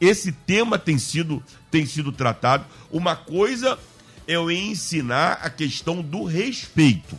esse 0.00 0.32
tema 0.32 0.78
tem 0.78 0.98
sido 0.98 1.42
tem 1.70 1.84
sido 1.84 2.10
tratado. 2.10 2.64
Uma 2.90 3.14
coisa 3.14 3.78
eu 4.30 4.50
ensinar 4.50 5.40
a 5.42 5.50
questão 5.50 6.00
do 6.00 6.24
respeito. 6.24 7.18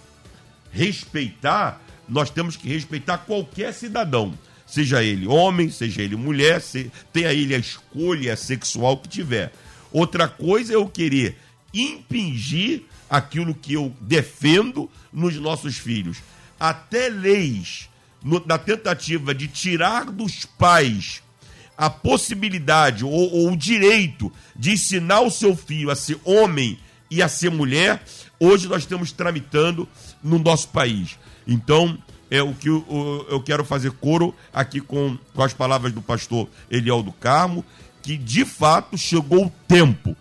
Respeitar, 0.71 1.81
nós 2.07 2.29
temos 2.29 2.55
que 2.55 2.69
respeitar 2.69 3.17
qualquer 3.17 3.73
cidadão, 3.73 4.33
seja 4.65 5.03
ele 5.03 5.27
homem, 5.27 5.69
seja 5.69 6.01
ele 6.01 6.15
mulher, 6.15 6.61
se, 6.61 6.89
tenha 7.11 7.33
ele 7.33 7.53
a 7.53 7.57
escolha 7.57 8.37
sexual 8.37 8.97
que 8.97 9.09
tiver. 9.09 9.51
Outra 9.91 10.27
coisa 10.29 10.71
é 10.71 10.75
eu 10.77 10.87
querer 10.87 11.37
impingir 11.73 12.83
aquilo 13.09 13.53
que 13.53 13.73
eu 13.73 13.93
defendo 13.99 14.89
nos 15.11 15.35
nossos 15.35 15.77
filhos. 15.77 16.19
Até 16.57 17.09
leis, 17.09 17.89
no, 18.23 18.41
na 18.45 18.57
tentativa 18.57 19.35
de 19.35 19.49
tirar 19.49 20.05
dos 20.05 20.45
pais 20.45 21.21
a 21.77 21.89
possibilidade 21.89 23.03
ou, 23.03 23.11
ou, 23.11 23.51
o 23.51 23.57
direito 23.57 24.31
de 24.55 24.71
ensinar 24.71 25.21
o 25.21 25.31
seu 25.31 25.57
filho 25.57 25.89
a 25.89 25.95
ser 25.95 26.17
homem 26.23 26.79
e 27.11 27.21
a 27.21 27.27
ser 27.27 27.51
mulher, 27.51 28.01
hoje 28.39 28.69
nós 28.69 28.83
estamos 28.83 29.11
tramitando 29.11 29.87
no 30.23 30.39
nosso 30.39 30.69
país. 30.69 31.19
Então, 31.45 32.01
é 32.29 32.41
o 32.41 32.53
que 32.53 32.69
eu, 32.69 33.27
eu 33.29 33.43
quero 33.43 33.65
fazer 33.65 33.91
coro 33.91 34.33
aqui 34.53 34.79
com, 34.79 35.17
com 35.35 35.43
as 35.43 35.53
palavras 35.53 35.91
do 35.91 36.01
pastor 36.01 36.47
Eliel 36.69 37.03
do 37.03 37.11
Carmo, 37.11 37.65
que 38.01 38.17
de 38.17 38.45
fato 38.45 38.97
chegou 38.97 39.47
o 39.47 39.51
tempo. 39.67 40.15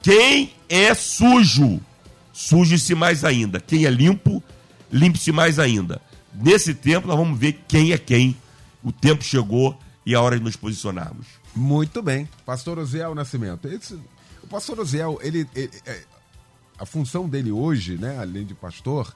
Quem 0.00 0.52
é 0.68 0.94
sujo, 0.94 1.80
suje-se 2.32 2.94
mais 2.94 3.24
ainda. 3.24 3.58
Quem 3.58 3.84
é 3.84 3.90
limpo, 3.90 4.40
limpe-se 4.90 5.32
mais 5.32 5.58
ainda. 5.58 6.00
Nesse 6.32 6.72
tempo, 6.72 7.08
nós 7.08 7.16
vamos 7.16 7.36
ver 7.36 7.64
quem 7.66 7.92
é 7.92 7.98
quem. 7.98 8.36
O 8.84 8.92
tempo 8.92 9.24
chegou 9.24 9.76
e 10.04 10.14
é 10.14 10.16
a 10.16 10.20
hora 10.20 10.38
de 10.38 10.44
nos 10.44 10.54
posicionarmos. 10.54 11.26
Muito 11.56 12.00
bem. 12.00 12.28
Pastor 12.44 12.78
Oziel 12.78 13.16
Nascimento. 13.16 13.66
Esse, 13.66 13.98
o 14.42 14.46
pastor 14.46 14.78
Oziel, 14.78 15.18
ele, 15.22 15.48
ele, 15.56 15.70
é, 15.84 16.04
a 16.78 16.86
função 16.86 17.28
dele 17.28 17.50
hoje, 17.50 17.96
né, 17.96 18.18
além 18.18 18.44
de 18.44 18.54
pastor 18.54 19.14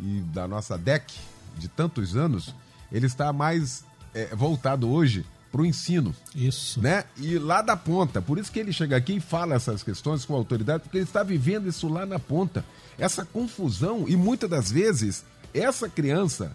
e 0.00 0.20
da 0.32 0.46
nossa 0.46 0.76
DEC 0.76 1.12
de 1.56 1.68
tantos 1.68 2.16
anos, 2.16 2.54
ele 2.92 3.06
está 3.06 3.32
mais 3.32 3.84
é, 4.14 4.34
voltado 4.34 4.88
hoje 4.88 5.24
para 5.50 5.62
o 5.62 5.66
ensino. 5.66 6.14
Isso. 6.34 6.80
Né? 6.80 7.04
E 7.16 7.38
lá 7.38 7.62
da 7.62 7.76
ponta. 7.76 8.20
Por 8.20 8.38
isso 8.38 8.52
que 8.52 8.58
ele 8.58 8.72
chega 8.72 8.96
aqui 8.96 9.14
e 9.14 9.20
fala 9.20 9.54
essas 9.54 9.82
questões 9.82 10.24
com 10.24 10.34
autoridade, 10.34 10.82
porque 10.82 10.98
ele 10.98 11.04
está 11.04 11.22
vivendo 11.22 11.68
isso 11.68 11.88
lá 11.88 12.04
na 12.04 12.18
ponta. 12.18 12.64
Essa 12.98 13.24
confusão, 13.24 14.04
e 14.06 14.16
muitas 14.16 14.50
das 14.50 14.70
vezes, 14.70 15.24
essa 15.54 15.88
criança 15.88 16.54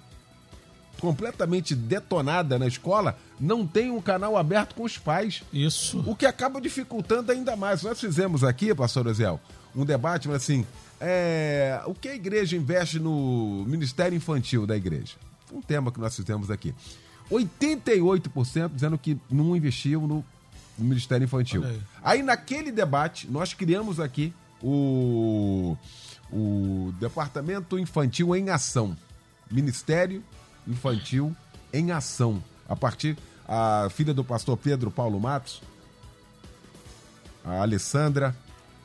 completamente 0.99 1.75
detonada 1.75 2.57
na 2.57 2.67
escola 2.67 3.17
não 3.39 3.67
tem 3.67 3.91
um 3.91 4.01
canal 4.01 4.37
aberto 4.37 4.75
com 4.75 4.83
os 4.83 4.97
pais. 4.97 5.43
Isso. 5.51 6.03
O 6.07 6.15
que 6.15 6.25
acaba 6.25 6.61
dificultando 6.61 7.31
ainda 7.31 7.55
mais. 7.55 7.83
Nós 7.83 7.99
fizemos 7.99 8.43
aqui, 8.43 8.73
pastor 8.73 9.07
Ezel, 9.07 9.39
um 9.75 9.85
debate 9.85 10.29
assim, 10.31 10.65
é, 10.99 11.81
o 11.85 11.93
que 11.93 12.07
a 12.07 12.15
igreja 12.15 12.55
investe 12.55 12.99
no 12.99 13.65
Ministério 13.67 14.15
Infantil 14.15 14.65
da 14.65 14.75
igreja? 14.75 15.15
Um 15.51 15.61
tema 15.61 15.91
que 15.91 15.99
nós 15.99 16.15
fizemos 16.15 16.49
aqui. 16.49 16.73
88% 17.31 18.71
dizendo 18.73 18.97
que 18.97 19.17
não 19.29 19.55
investiam 19.55 20.07
no 20.07 20.23
Ministério 20.77 21.25
Infantil. 21.25 21.63
Aí. 21.63 21.81
aí. 22.03 22.23
naquele 22.23 22.71
debate, 22.71 23.29
nós 23.29 23.53
criamos 23.53 23.99
aqui 23.99 24.33
o, 24.61 25.77
o 26.31 26.93
Departamento 26.99 27.77
Infantil 27.77 28.35
em 28.35 28.49
Ação. 28.49 28.97
Ministério 29.51 30.23
Infantil 30.67 31.35
em 31.71 31.91
Ação. 31.91 32.43
A 32.67 32.75
partir, 32.75 33.17
a 33.47 33.89
filha 33.89 34.13
do 34.13 34.23
pastor 34.23 34.57
Pedro 34.57 34.89
Paulo 34.89 35.19
Matos, 35.19 35.61
a 37.43 37.61
Alessandra, 37.61 38.35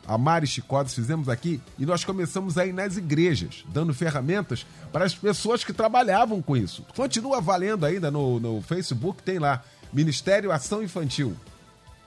a 0.09 0.17
Mari 0.17 0.47
Chicotes 0.47 0.95
fizemos 0.95 1.29
aqui 1.29 1.61
e 1.79 1.85
nós 1.85 2.03
começamos 2.03 2.57
a 2.57 2.65
ir 2.65 2.73
nas 2.73 2.97
igrejas, 2.97 3.63
dando 3.69 3.93
ferramentas 3.93 4.65
para 4.91 5.05
as 5.05 5.15
pessoas 5.15 5.63
que 5.63 5.73
trabalhavam 5.73 6.41
com 6.41 6.57
isso. 6.57 6.83
Continua 6.97 7.43
valendo 7.43 7.85
ainda 7.85 8.11
no, 8.11 8.41
no 8.41 8.63
Facebook, 8.63 9.23
tem 9.23 9.39
lá, 9.39 9.63
Ministério 9.93 10.51
Ação 10.51 10.83
Infantil, 10.83 11.37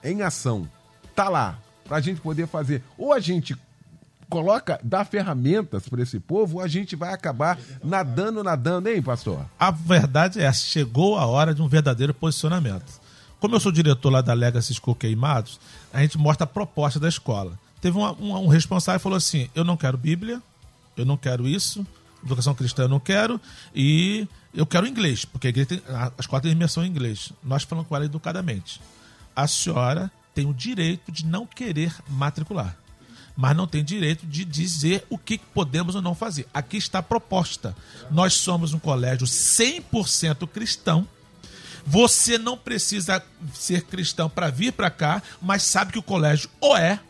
em 0.02 0.20
ação. 0.20 0.68
Tá 1.14 1.28
lá, 1.28 1.60
para 1.84 1.98
a 1.98 2.00
gente 2.00 2.20
poder 2.20 2.48
fazer. 2.48 2.82
Ou 2.98 3.12
a 3.12 3.20
gente 3.20 3.56
coloca, 4.28 4.80
dá 4.82 5.04
ferramentas 5.04 5.88
para 5.88 6.02
esse 6.02 6.18
povo, 6.18 6.60
a 6.60 6.66
gente 6.66 6.96
vai 6.96 7.14
acabar 7.14 7.56
nadando, 7.84 8.42
nadando, 8.42 8.88
hein, 8.88 9.00
pastor? 9.00 9.46
A 9.60 9.70
verdade 9.70 10.40
é, 10.40 10.52
chegou 10.52 11.16
a 11.16 11.26
hora 11.26 11.54
de 11.54 11.62
um 11.62 11.68
verdadeiro 11.68 12.12
posicionamento. 12.12 13.00
Como 13.38 13.54
eu 13.54 13.60
sou 13.60 13.70
diretor 13.70 14.10
lá 14.10 14.20
da 14.20 14.32
Legacy 14.32 14.74
School 14.74 14.96
Queimados, 14.96 15.60
a 15.92 16.00
gente 16.00 16.18
mostra 16.18 16.44
a 16.44 16.48
proposta 16.48 16.98
da 16.98 17.08
escola 17.08 17.58
teve 17.82 17.98
um, 17.98 18.44
um, 18.44 18.46
responsável 18.46 18.98
que 18.98 19.02
falou 19.02 19.18
assim: 19.18 19.50
eu 19.54 19.64
não 19.64 19.76
quero 19.76 19.98
Bíblia, 19.98 20.40
eu 20.96 21.04
não 21.04 21.18
quero 21.18 21.46
isso, 21.46 21.84
educação 22.24 22.54
cristã 22.54 22.84
eu 22.84 22.88
não 22.88 23.00
quero, 23.00 23.38
e 23.74 24.26
eu 24.54 24.64
quero 24.64 24.86
inglês, 24.86 25.26
porque 25.26 25.48
a, 25.48 25.50
igreja 25.50 25.66
tem, 25.68 25.82
a 25.88 26.12
escola 26.18 26.40
tem 26.40 26.52
imersão 26.52 26.86
em 26.86 26.88
inglês. 26.88 27.32
Nós 27.42 27.64
falamos 27.64 27.88
com 27.88 27.96
ela 27.96 28.04
educadamente. 28.04 28.80
A 29.34 29.46
senhora 29.46 30.10
tem 30.32 30.46
o 30.46 30.54
direito 30.54 31.10
de 31.10 31.26
não 31.26 31.44
querer 31.44 31.94
matricular, 32.08 32.76
mas 33.36 33.56
não 33.56 33.66
tem 33.66 33.84
direito 33.84 34.26
de 34.26 34.44
dizer 34.44 35.04
o 35.10 35.18
que 35.18 35.38
podemos 35.38 35.96
ou 35.96 36.02
não 36.02 36.14
fazer. 36.14 36.46
Aqui 36.54 36.76
está 36.76 37.00
a 37.00 37.02
proposta. 37.02 37.74
Nós 38.10 38.34
somos 38.34 38.72
um 38.72 38.78
colégio 38.78 39.26
100% 39.26 40.46
cristão. 40.46 41.06
Você 41.84 42.38
não 42.38 42.56
precisa 42.56 43.20
ser 43.52 43.82
cristão 43.82 44.30
para 44.30 44.50
vir 44.50 44.72
para 44.72 44.88
cá, 44.88 45.20
mas 45.40 45.64
sabe 45.64 45.90
que 45.90 45.98
o 45.98 46.02
colégio 46.02 46.48
ou 46.60 46.76
é 46.76 47.00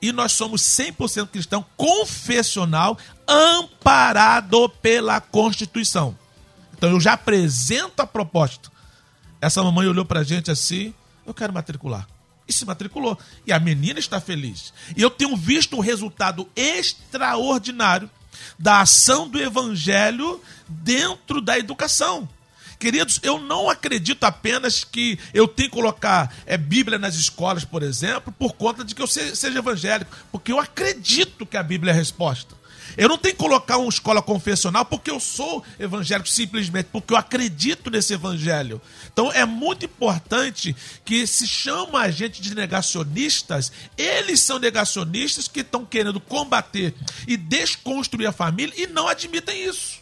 e 0.00 0.12
nós 0.12 0.32
somos 0.32 0.62
100% 0.62 1.28
cristão 1.28 1.64
confessional, 1.76 2.96
amparado 3.26 4.68
pela 4.68 5.20
Constituição. 5.20 6.16
Então 6.72 6.90
eu 6.90 7.00
já 7.00 7.12
apresento 7.12 8.00
a 8.00 8.06
proposta. 8.06 8.70
Essa 9.40 9.62
mamãe 9.62 9.86
olhou 9.86 10.04
para 10.04 10.20
a 10.20 10.24
gente 10.24 10.50
assim: 10.50 10.94
eu 11.26 11.34
quero 11.34 11.52
matricular. 11.52 12.06
E 12.48 12.52
se 12.52 12.64
matriculou. 12.64 13.18
E 13.46 13.52
a 13.52 13.60
menina 13.60 14.00
está 14.00 14.20
feliz. 14.20 14.72
E 14.96 15.02
eu 15.02 15.10
tenho 15.10 15.36
visto 15.36 15.76
um 15.76 15.80
resultado 15.80 16.48
extraordinário 16.56 18.10
da 18.58 18.80
ação 18.80 19.28
do 19.28 19.40
evangelho 19.40 20.40
dentro 20.68 21.40
da 21.40 21.58
educação. 21.58 22.28
Queridos, 22.80 23.20
eu 23.22 23.38
não 23.38 23.68
acredito 23.68 24.24
apenas 24.24 24.82
que 24.84 25.18
eu 25.34 25.46
tenho 25.46 25.68
que 25.68 25.76
colocar 25.76 26.34
é, 26.46 26.56
Bíblia 26.56 26.98
nas 26.98 27.14
escolas, 27.14 27.62
por 27.62 27.82
exemplo, 27.82 28.32
por 28.32 28.54
conta 28.54 28.82
de 28.82 28.94
que 28.94 29.02
eu 29.02 29.06
seja 29.06 29.58
evangélico, 29.58 30.10
porque 30.32 30.50
eu 30.50 30.58
acredito 30.58 31.44
que 31.44 31.58
a 31.58 31.62
Bíblia 31.62 31.92
é 31.92 31.94
a 31.94 31.98
resposta. 31.98 32.58
Eu 32.96 33.06
não 33.06 33.18
tenho 33.18 33.34
que 33.34 33.40
colocar 33.40 33.76
uma 33.76 33.90
escola 33.90 34.22
confessional 34.22 34.86
porque 34.86 35.10
eu 35.10 35.20
sou 35.20 35.62
evangélico, 35.78 36.28
simplesmente 36.28 36.88
porque 36.90 37.12
eu 37.12 37.18
acredito 37.18 37.90
nesse 37.90 38.14
evangelho. 38.14 38.80
Então 39.12 39.30
é 39.30 39.44
muito 39.44 39.84
importante 39.84 40.74
que 41.04 41.26
se 41.26 41.46
chama 41.46 42.00
a 42.00 42.10
gente 42.10 42.40
de 42.40 42.54
negacionistas, 42.54 43.70
eles 43.98 44.40
são 44.40 44.58
negacionistas 44.58 45.48
que 45.48 45.60
estão 45.60 45.84
querendo 45.84 46.18
combater 46.18 46.94
e 47.28 47.36
desconstruir 47.36 48.26
a 48.26 48.32
família 48.32 48.72
e 48.74 48.86
não 48.86 49.06
admitem 49.06 49.68
isso. 49.68 49.99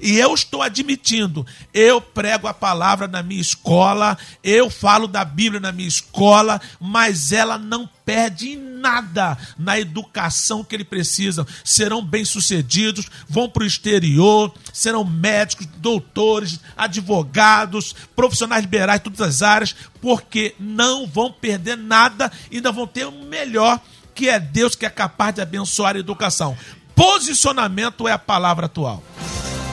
E 0.00 0.18
eu 0.18 0.32
estou 0.32 0.62
admitindo, 0.62 1.46
eu 1.74 2.00
prego 2.00 2.48
a 2.48 2.54
palavra 2.54 3.06
na 3.06 3.22
minha 3.22 3.40
escola, 3.40 4.16
eu 4.42 4.70
falo 4.70 5.06
da 5.06 5.24
Bíblia 5.24 5.60
na 5.60 5.72
minha 5.72 5.88
escola, 5.88 6.58
mas 6.80 7.32
ela 7.32 7.58
não 7.58 7.88
perde 8.04 8.50
em 8.50 8.56
nada 8.56 9.36
na 9.58 9.78
educação 9.78 10.64
que 10.64 10.74
eles 10.74 10.88
precisam. 10.88 11.46
Serão 11.62 12.02
bem-sucedidos, 12.02 13.10
vão 13.28 13.48
para 13.48 13.62
o 13.62 13.66
exterior, 13.66 14.52
serão 14.72 15.04
médicos, 15.04 15.66
doutores, 15.76 16.58
advogados, 16.76 17.94
profissionais 18.16 18.62
liberais, 18.62 19.02
todas 19.02 19.20
as 19.20 19.42
áreas, 19.42 19.76
porque 20.00 20.54
não 20.58 21.06
vão 21.06 21.30
perder 21.30 21.76
nada, 21.76 22.32
ainda 22.50 22.72
vão 22.72 22.86
ter 22.86 23.06
o 23.06 23.12
melhor, 23.12 23.78
que 24.14 24.28
é 24.28 24.40
Deus 24.40 24.74
que 24.74 24.86
é 24.86 24.90
capaz 24.90 25.34
de 25.34 25.42
abençoar 25.42 25.94
a 25.94 26.00
educação. 26.00 26.56
Posicionamento 26.94 28.08
é 28.08 28.12
a 28.12 28.18
palavra 28.18 28.66
atual. 28.66 29.02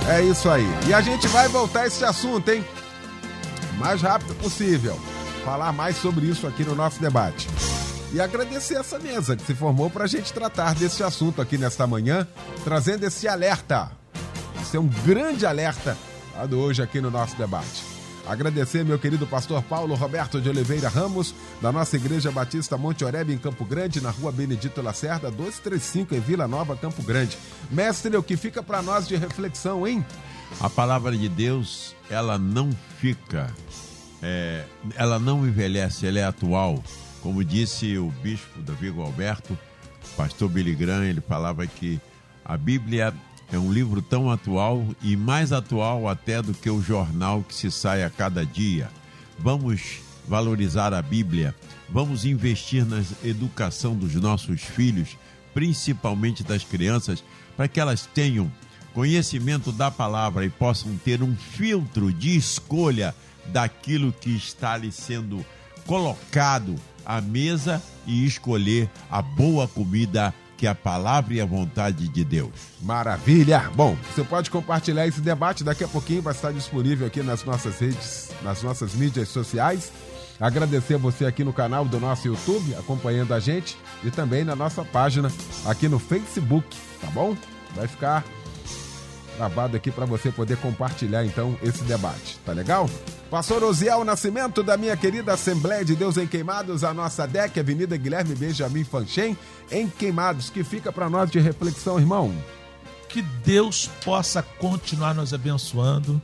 É 0.10 0.22
isso 0.22 0.50
aí. 0.50 0.66
E 0.88 0.94
a 0.94 1.02
gente 1.02 1.28
vai 1.28 1.50
voltar 1.50 1.86
esse 1.86 2.06
assunto, 2.06 2.50
hein? 2.50 2.64
O 3.74 3.80
mais 3.80 4.02
rápido 4.02 4.34
possível. 4.36 4.98
Falar 5.44 5.74
mais 5.74 5.98
sobre 5.98 6.26
isso 6.26 6.48
aqui 6.48 6.64
no 6.64 6.76
nosso 6.76 7.02
debate. 7.02 7.48
E 8.14 8.22
agradecer 8.22 8.76
essa 8.76 8.98
mesa 8.98 9.36
que 9.36 9.46
se 9.46 9.54
formou 9.54 9.90
para 9.90 10.06
a 10.06 10.08
gente 10.08 10.32
tratar 10.32 10.74
desse 10.76 11.04
assunto 11.04 11.42
aqui 11.42 11.58
nesta 11.58 11.86
manhã, 11.86 12.26
trazendo 12.64 13.04
esse 13.04 13.28
alerta. 13.28 13.92
Esse 14.62 14.78
é 14.78 14.80
um 14.80 14.88
grande 15.06 15.46
alerta 15.46 15.98
do 16.50 16.58
hoje 16.58 16.82
aqui 16.82 17.02
no 17.02 17.12
nosso 17.12 17.36
debate. 17.36 17.97
Agradecer 18.28 18.84
meu 18.84 19.00
querido 19.00 19.26
pastor 19.26 19.64
Paulo 19.64 19.96
Roberto 19.96 20.42
de 20.42 20.50
Oliveira 20.50 20.90
Ramos, 20.90 21.34
da 21.62 21.72
nossa 21.72 21.96
Igreja 21.96 22.30
Batista 22.30 22.78
Monte 22.78 23.06
Oreb, 23.06 23.32
em 23.32 23.38
Campo 23.38 23.64
Grande, 23.64 24.02
na 24.02 24.10
rua 24.10 24.34
Benedito 24.34 24.82
Lacerda, 24.82 25.32
235, 25.32 26.14
em 26.14 26.20
Vila 26.20 26.46
Nova, 26.46 26.76
Campo 26.76 27.02
Grande. 27.02 27.38
Mestre, 27.72 28.18
o 28.18 28.22
que 28.22 28.36
fica 28.36 28.62
para 28.62 28.82
nós 28.82 29.08
de 29.08 29.16
reflexão, 29.16 29.88
hein? 29.88 30.06
A 30.60 30.70
palavra 30.70 31.16
de 31.16 31.30
Deus, 31.30 31.96
ela 32.10 32.38
não 32.38 32.70
fica, 33.00 33.50
é, 34.22 34.66
ela 34.96 35.18
não 35.18 35.48
envelhece, 35.48 36.06
ela 36.06 36.20
é 36.20 36.26
atual. 36.26 36.84
Como 37.22 37.46
disse 37.46 37.98
o 37.98 38.12
bispo 38.22 38.62
Davi 38.62 38.90
Alberto, 38.90 39.58
pastor 40.18 40.50
Billy 40.50 40.76
Graham, 40.76 41.06
ele 41.06 41.22
falava 41.22 41.66
que 41.66 42.00
a 42.44 42.58
Bíblia 42.58 43.14
é 43.52 43.58
um 43.58 43.72
livro 43.72 44.02
tão 44.02 44.30
atual 44.30 44.86
e 45.02 45.16
mais 45.16 45.52
atual 45.52 46.08
até 46.08 46.42
do 46.42 46.54
que 46.54 46.70
o 46.70 46.82
jornal 46.82 47.44
que 47.44 47.56
se 47.56 47.72
sai 47.72 48.04
a 48.04 48.10
cada 48.10 48.46
dia. 48.46 48.90
Vamos 49.40 50.00
valorizar 50.28 50.94
a 50.94 51.02
Bíblia, 51.02 51.56
vamos 51.90 52.26
investir 52.26 52.86
na 52.86 53.02
educação 53.24 53.96
dos 53.96 54.14
nossos 54.16 54.62
filhos, 54.62 55.18
principalmente 55.54 56.44
das 56.44 56.64
crianças, 56.64 57.24
para 57.56 57.68
que 57.68 57.80
elas 57.80 58.06
tenham 58.06 58.52
conhecimento 58.94 59.72
da 59.72 59.90
palavra 59.90 60.44
e 60.44 60.50
possam 60.50 60.98
ter 60.98 61.22
um 61.22 61.36
filtro 61.36 62.12
de 62.12 62.36
escolha 62.36 63.16
daquilo 63.48 64.12
que 64.12 64.36
está 64.36 64.76
lhe 64.76 64.92
sendo 64.92 65.46
colocado 65.86 66.76
à 67.06 67.22
mesa 67.22 67.82
e 68.06 68.26
escolher 68.26 68.90
a 69.10 69.22
boa 69.22 69.68
comida 69.68 70.34
que 70.58 70.66
a 70.66 70.74
palavra 70.74 71.36
e 71.36 71.40
a 71.40 71.46
vontade 71.46 72.08
de 72.08 72.26
Deus. 72.26 72.52
Maravilha! 72.82 73.70
Bom, 73.76 73.96
você 74.14 74.24
pode 74.24 74.50
compartilhar 74.50 75.08
esse 75.08 75.22
debate 75.22 75.64
daqui 75.64 75.84
a 75.84 75.88
pouquinho, 75.88 76.22
vai 76.22 76.34
estar 76.34 76.52
disponível 76.52 77.06
aqui 77.06 77.22
nas 77.22 77.44
nossas 77.44 77.80
redes, 77.80 78.32
nas 78.42 78.64
nossas 78.64 78.96
mídias 78.96 79.30
sociais. 79.30 79.92
Agradecer 80.40 80.98
você 80.98 81.26
aqui 81.26 81.44
no 81.44 81.54
canal 81.54 81.86
do 81.86 82.00
nosso 82.00 82.28
YouTube, 82.28 82.76
acompanhando 82.76 83.34
a 83.34 83.40
gente, 83.40 83.78
e 84.04 84.12
também 84.12 84.44
na 84.44 84.56
nossa 84.56 84.84
página 84.84 85.32
aqui 85.66 85.88
no 85.88 86.00
Facebook, 86.00 86.76
tá 87.02 87.08
bom? 87.08 87.36
Vai 87.76 87.88
ficar 87.88 88.24
gravado 89.38 89.78
aqui 89.78 89.92
para 89.92 90.06
você 90.06 90.32
poder 90.32 90.58
compartilhar 90.58 91.24
então 91.24 91.56
esse 91.62 91.84
debate, 91.84 92.40
tá 92.44 92.52
legal? 92.52 92.90
Pastor 93.30 93.64
Osiel 93.64 94.04
Nascimento, 94.04 94.64
da 94.64 94.76
minha 94.76 94.98
querida 94.98 95.34
Assembleia 95.34 95.86
de 95.86 95.96
Deus 95.96 96.18
em 96.18 96.26
Queimados, 96.26 96.84
a 96.84 96.94
nossa 96.94 97.28
DEC, 97.28 97.60
Avenida 97.60 97.96
Guilherme 97.96 98.34
Benjamin 98.36 98.84
Fanchen, 98.84 99.38
em 99.72 99.88
Queimados, 99.88 100.50
que 100.50 100.64
fica 100.64 100.92
para 100.92 101.10
nós 101.10 101.30
de 101.30 101.40
reflexão, 101.40 102.00
irmão. 102.00 102.34
Que 103.08 103.22
Deus 103.22 103.90
possa 104.04 104.42
continuar 104.42 105.14
nos 105.14 105.34
abençoando 105.34 106.22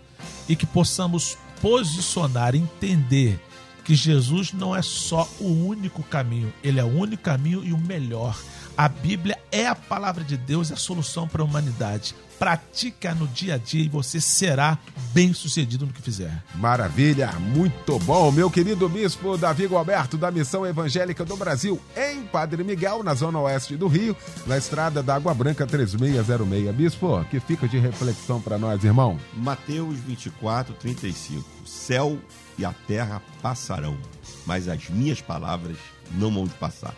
e 0.49 0.55
que 0.55 0.65
possamos 0.65 1.37
posicionar, 1.61 2.55
entender 2.55 3.39
que 3.83 3.95
Jesus 3.95 4.53
não 4.53 4.75
é 4.75 4.81
só 4.81 5.29
o 5.39 5.65
único 5.65 6.01
caminho, 6.03 6.53
ele 6.63 6.79
é 6.79 6.83
o 6.83 6.87
único 6.87 7.21
caminho 7.21 7.63
e 7.63 7.73
o 7.73 7.77
melhor. 7.77 8.37
A 8.75 8.87
Bíblia 8.87 9.37
é 9.51 9.67
a 9.67 9.75
palavra 9.75 10.23
de 10.23 10.35
Deus, 10.35 10.71
é 10.71 10.73
a 10.73 10.77
solução 10.77 11.27
para 11.27 11.41
a 11.41 11.45
humanidade. 11.45 12.15
Pratica 12.43 13.15
no 13.15 13.25
dia 13.25 13.53
a 13.53 13.57
dia 13.57 13.85
e 13.85 13.87
você 13.87 14.19
será 14.19 14.77
bem 15.13 15.33
sucedido 15.33 15.85
no 15.85 15.93
que 15.93 16.01
fizer. 16.01 16.43
Maravilha, 16.55 17.31
muito 17.39 17.97
bom. 17.99 18.29
Meu 18.33 18.51
querido 18.51 18.89
bispo 18.89 19.37
Davi 19.37 19.73
Alberto, 19.73 20.17
da 20.17 20.29
Missão 20.29 20.65
Evangélica 20.65 21.23
do 21.23 21.37
Brasil, 21.37 21.79
em 21.95 22.23
Padre 22.23 22.61
Miguel, 22.65 23.01
na 23.01 23.13
zona 23.13 23.39
oeste 23.39 23.77
do 23.77 23.87
Rio, 23.87 24.13
na 24.45 24.57
estrada 24.57 25.01
da 25.01 25.15
Água 25.15 25.33
Branca 25.33 25.65
3606. 25.65 26.75
Bispo, 26.75 27.23
que 27.31 27.39
fica 27.39 27.65
de 27.65 27.79
reflexão 27.79 28.41
para 28.41 28.57
nós, 28.57 28.83
irmão? 28.83 29.17
Mateus 29.35 29.97
24, 29.99 30.73
35. 30.73 31.49
O 31.63 31.65
céu 31.65 32.19
e 32.57 32.65
a 32.65 32.73
terra 32.85 33.21
passarão, 33.41 33.97
mas 34.45 34.67
as 34.67 34.89
minhas 34.89 35.21
palavras 35.21 35.77
não 36.11 36.29
vão 36.29 36.45
passar. 36.49 36.93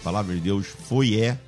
A 0.00 0.02
palavra 0.02 0.34
de 0.34 0.40
Deus 0.40 0.66
foi, 0.66 1.20
é 1.20 1.38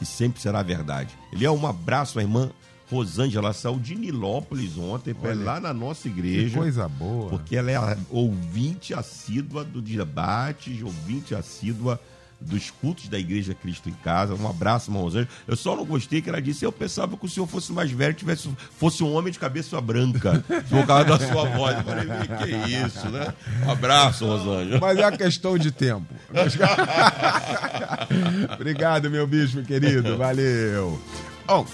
e 0.00 0.06
sempre 0.06 0.40
será 0.40 0.62
verdade. 0.62 1.12
Ele 1.32 1.44
é 1.44 1.50
um 1.50 1.66
abraço 1.66 2.20
à 2.20 2.22
irmã 2.22 2.52
Rosângela 2.90 3.52
saiu 3.52 3.78
de 3.78 3.94
Nilópolis 3.94 4.76
ontem 4.76 5.14
para 5.14 5.34
lá 5.34 5.58
na 5.58 5.72
nossa 5.72 6.08
igreja. 6.08 6.50
Que 6.50 6.56
coisa 6.56 6.88
boa. 6.88 7.30
Porque 7.30 7.56
ela 7.56 7.70
é 7.70 7.96
ouvinte 8.10 8.92
assídua 8.92 9.64
do 9.64 9.80
debate, 9.80 10.82
ouvinte 10.82 11.34
assídua 11.34 12.00
dos 12.40 12.70
cultos 12.70 13.08
da 13.08 13.18
Igreja 13.18 13.54
Cristo 13.54 13.88
em 13.88 13.92
Casa. 13.92 14.34
Um 14.34 14.48
abraço, 14.48 14.90
irmã 14.90 15.00
Rosângela. 15.00 15.28
Eu 15.46 15.56
só 15.56 15.74
não 15.74 15.84
gostei 15.84 16.20
que 16.20 16.28
ela 16.28 16.42
disse: 16.42 16.64
eu 16.64 16.72
pensava 16.72 17.16
que 17.16 17.24
o 17.24 17.28
senhor 17.28 17.46
fosse 17.46 17.72
mais 17.72 17.90
velho, 17.90 18.14
tivesse, 18.14 18.48
fosse 18.78 19.02
um 19.02 19.14
homem 19.14 19.32
de 19.32 19.38
cabeça 19.38 19.80
branca, 19.80 20.44
por 20.68 20.86
causa 20.86 21.04
da 21.04 21.18
sua 21.18 21.48
voz. 21.48 21.76
Eu 21.76 21.84
falei: 21.84 22.06
que 22.38 22.86
isso, 22.86 23.08
né? 23.08 23.32
Um 23.64 23.70
abraço, 23.70 24.26
Rosângela. 24.26 24.78
Mas 24.80 24.98
é 24.98 25.04
a 25.04 25.12
questão 25.12 25.56
de 25.56 25.70
tempo. 25.70 26.14
Obrigado, 28.54 29.10
meu 29.10 29.26
bispo 29.26 29.62
querido. 29.62 30.16
Valeu. 30.16 31.00
Bom, 31.46 31.66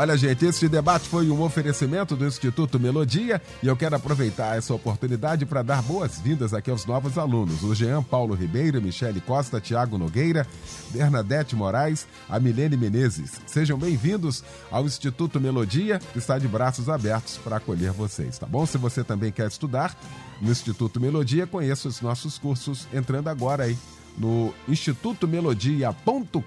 Olha, 0.00 0.16
gente, 0.16 0.46
esse 0.46 0.66
debate 0.66 1.10
foi 1.10 1.28
um 1.28 1.42
oferecimento 1.42 2.16
do 2.16 2.26
Instituto 2.26 2.80
Melodia 2.80 3.38
e 3.62 3.66
eu 3.66 3.76
quero 3.76 3.94
aproveitar 3.94 4.56
essa 4.56 4.72
oportunidade 4.72 5.44
para 5.44 5.60
dar 5.62 5.82
boas-vindas 5.82 6.54
aqui 6.54 6.70
aos 6.70 6.86
novos 6.86 7.18
alunos: 7.18 7.62
o 7.62 7.74
Jean 7.74 8.02
Paulo 8.02 8.34
Ribeiro, 8.34 8.80
Michele 8.80 9.20
Costa, 9.20 9.60
Tiago 9.60 9.98
Nogueira, 9.98 10.46
Bernadette 10.88 11.54
Moraes, 11.54 12.06
a 12.30 12.40
Milene 12.40 12.78
Menezes. 12.78 13.42
Sejam 13.44 13.76
bem-vindos 13.76 14.42
ao 14.70 14.86
Instituto 14.86 15.38
Melodia, 15.38 15.98
que 15.98 16.18
está 16.18 16.38
de 16.38 16.48
braços 16.48 16.88
abertos 16.88 17.36
para 17.36 17.56
acolher 17.56 17.92
vocês, 17.92 18.38
tá 18.38 18.46
bom? 18.46 18.64
Se 18.64 18.78
você 18.78 19.04
também 19.04 19.30
quer 19.30 19.48
estudar 19.48 19.94
no 20.40 20.50
Instituto 20.50 20.98
Melodia, 20.98 21.46
conheça 21.46 21.88
os 21.88 22.00
nossos 22.00 22.38
cursos 22.38 22.88
entrando 22.90 23.28
agora 23.28 23.64
aí 23.64 23.76
no 24.20 24.54
institutomelodia.com.br 24.68 26.44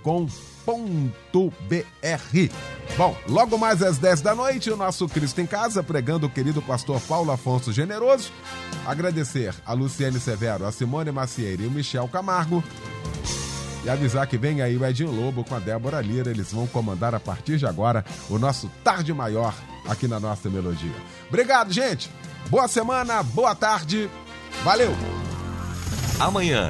Bom, 2.95 3.17
logo 3.27 3.57
mais 3.57 3.81
às 3.81 3.97
10 3.97 4.21
da 4.21 4.35
noite, 4.35 4.69
o 4.69 4.77
nosso 4.77 5.09
Cristo 5.09 5.41
em 5.41 5.47
Casa, 5.47 5.81
pregando 5.81 6.27
o 6.27 6.29
querido 6.29 6.61
pastor 6.61 7.01
Paulo 7.01 7.31
Afonso 7.31 7.73
Generoso. 7.73 8.31
Agradecer 8.85 9.55
a 9.65 9.73
Luciane 9.73 10.19
Severo, 10.19 10.67
a 10.67 10.71
Simone 10.71 11.11
Macieira 11.11 11.63
e 11.63 11.67
o 11.67 11.71
Michel 11.71 12.07
Camargo. 12.07 12.63
E 13.83 13.89
avisar 13.89 14.27
que 14.27 14.37
vem 14.37 14.61
aí 14.61 14.77
o 14.77 14.85
Edinho 14.85 15.11
Lobo 15.11 15.43
com 15.43 15.55
a 15.55 15.59
Débora 15.59 15.99
Lira. 15.99 16.29
Eles 16.29 16.53
vão 16.53 16.67
comandar 16.67 17.15
a 17.15 17.19
partir 17.19 17.57
de 17.57 17.65
agora 17.65 18.05
o 18.29 18.37
nosso 18.37 18.69
Tarde 18.83 19.11
Maior 19.13 19.53
aqui 19.87 20.07
na 20.07 20.19
nossa 20.19 20.49
melodia. 20.49 20.95
Obrigado, 21.27 21.73
gente. 21.73 22.09
Boa 22.49 22.67
semana, 22.67 23.23
boa 23.23 23.55
tarde. 23.55 24.09
Valeu. 24.63 24.95
Amanhã 26.19 26.69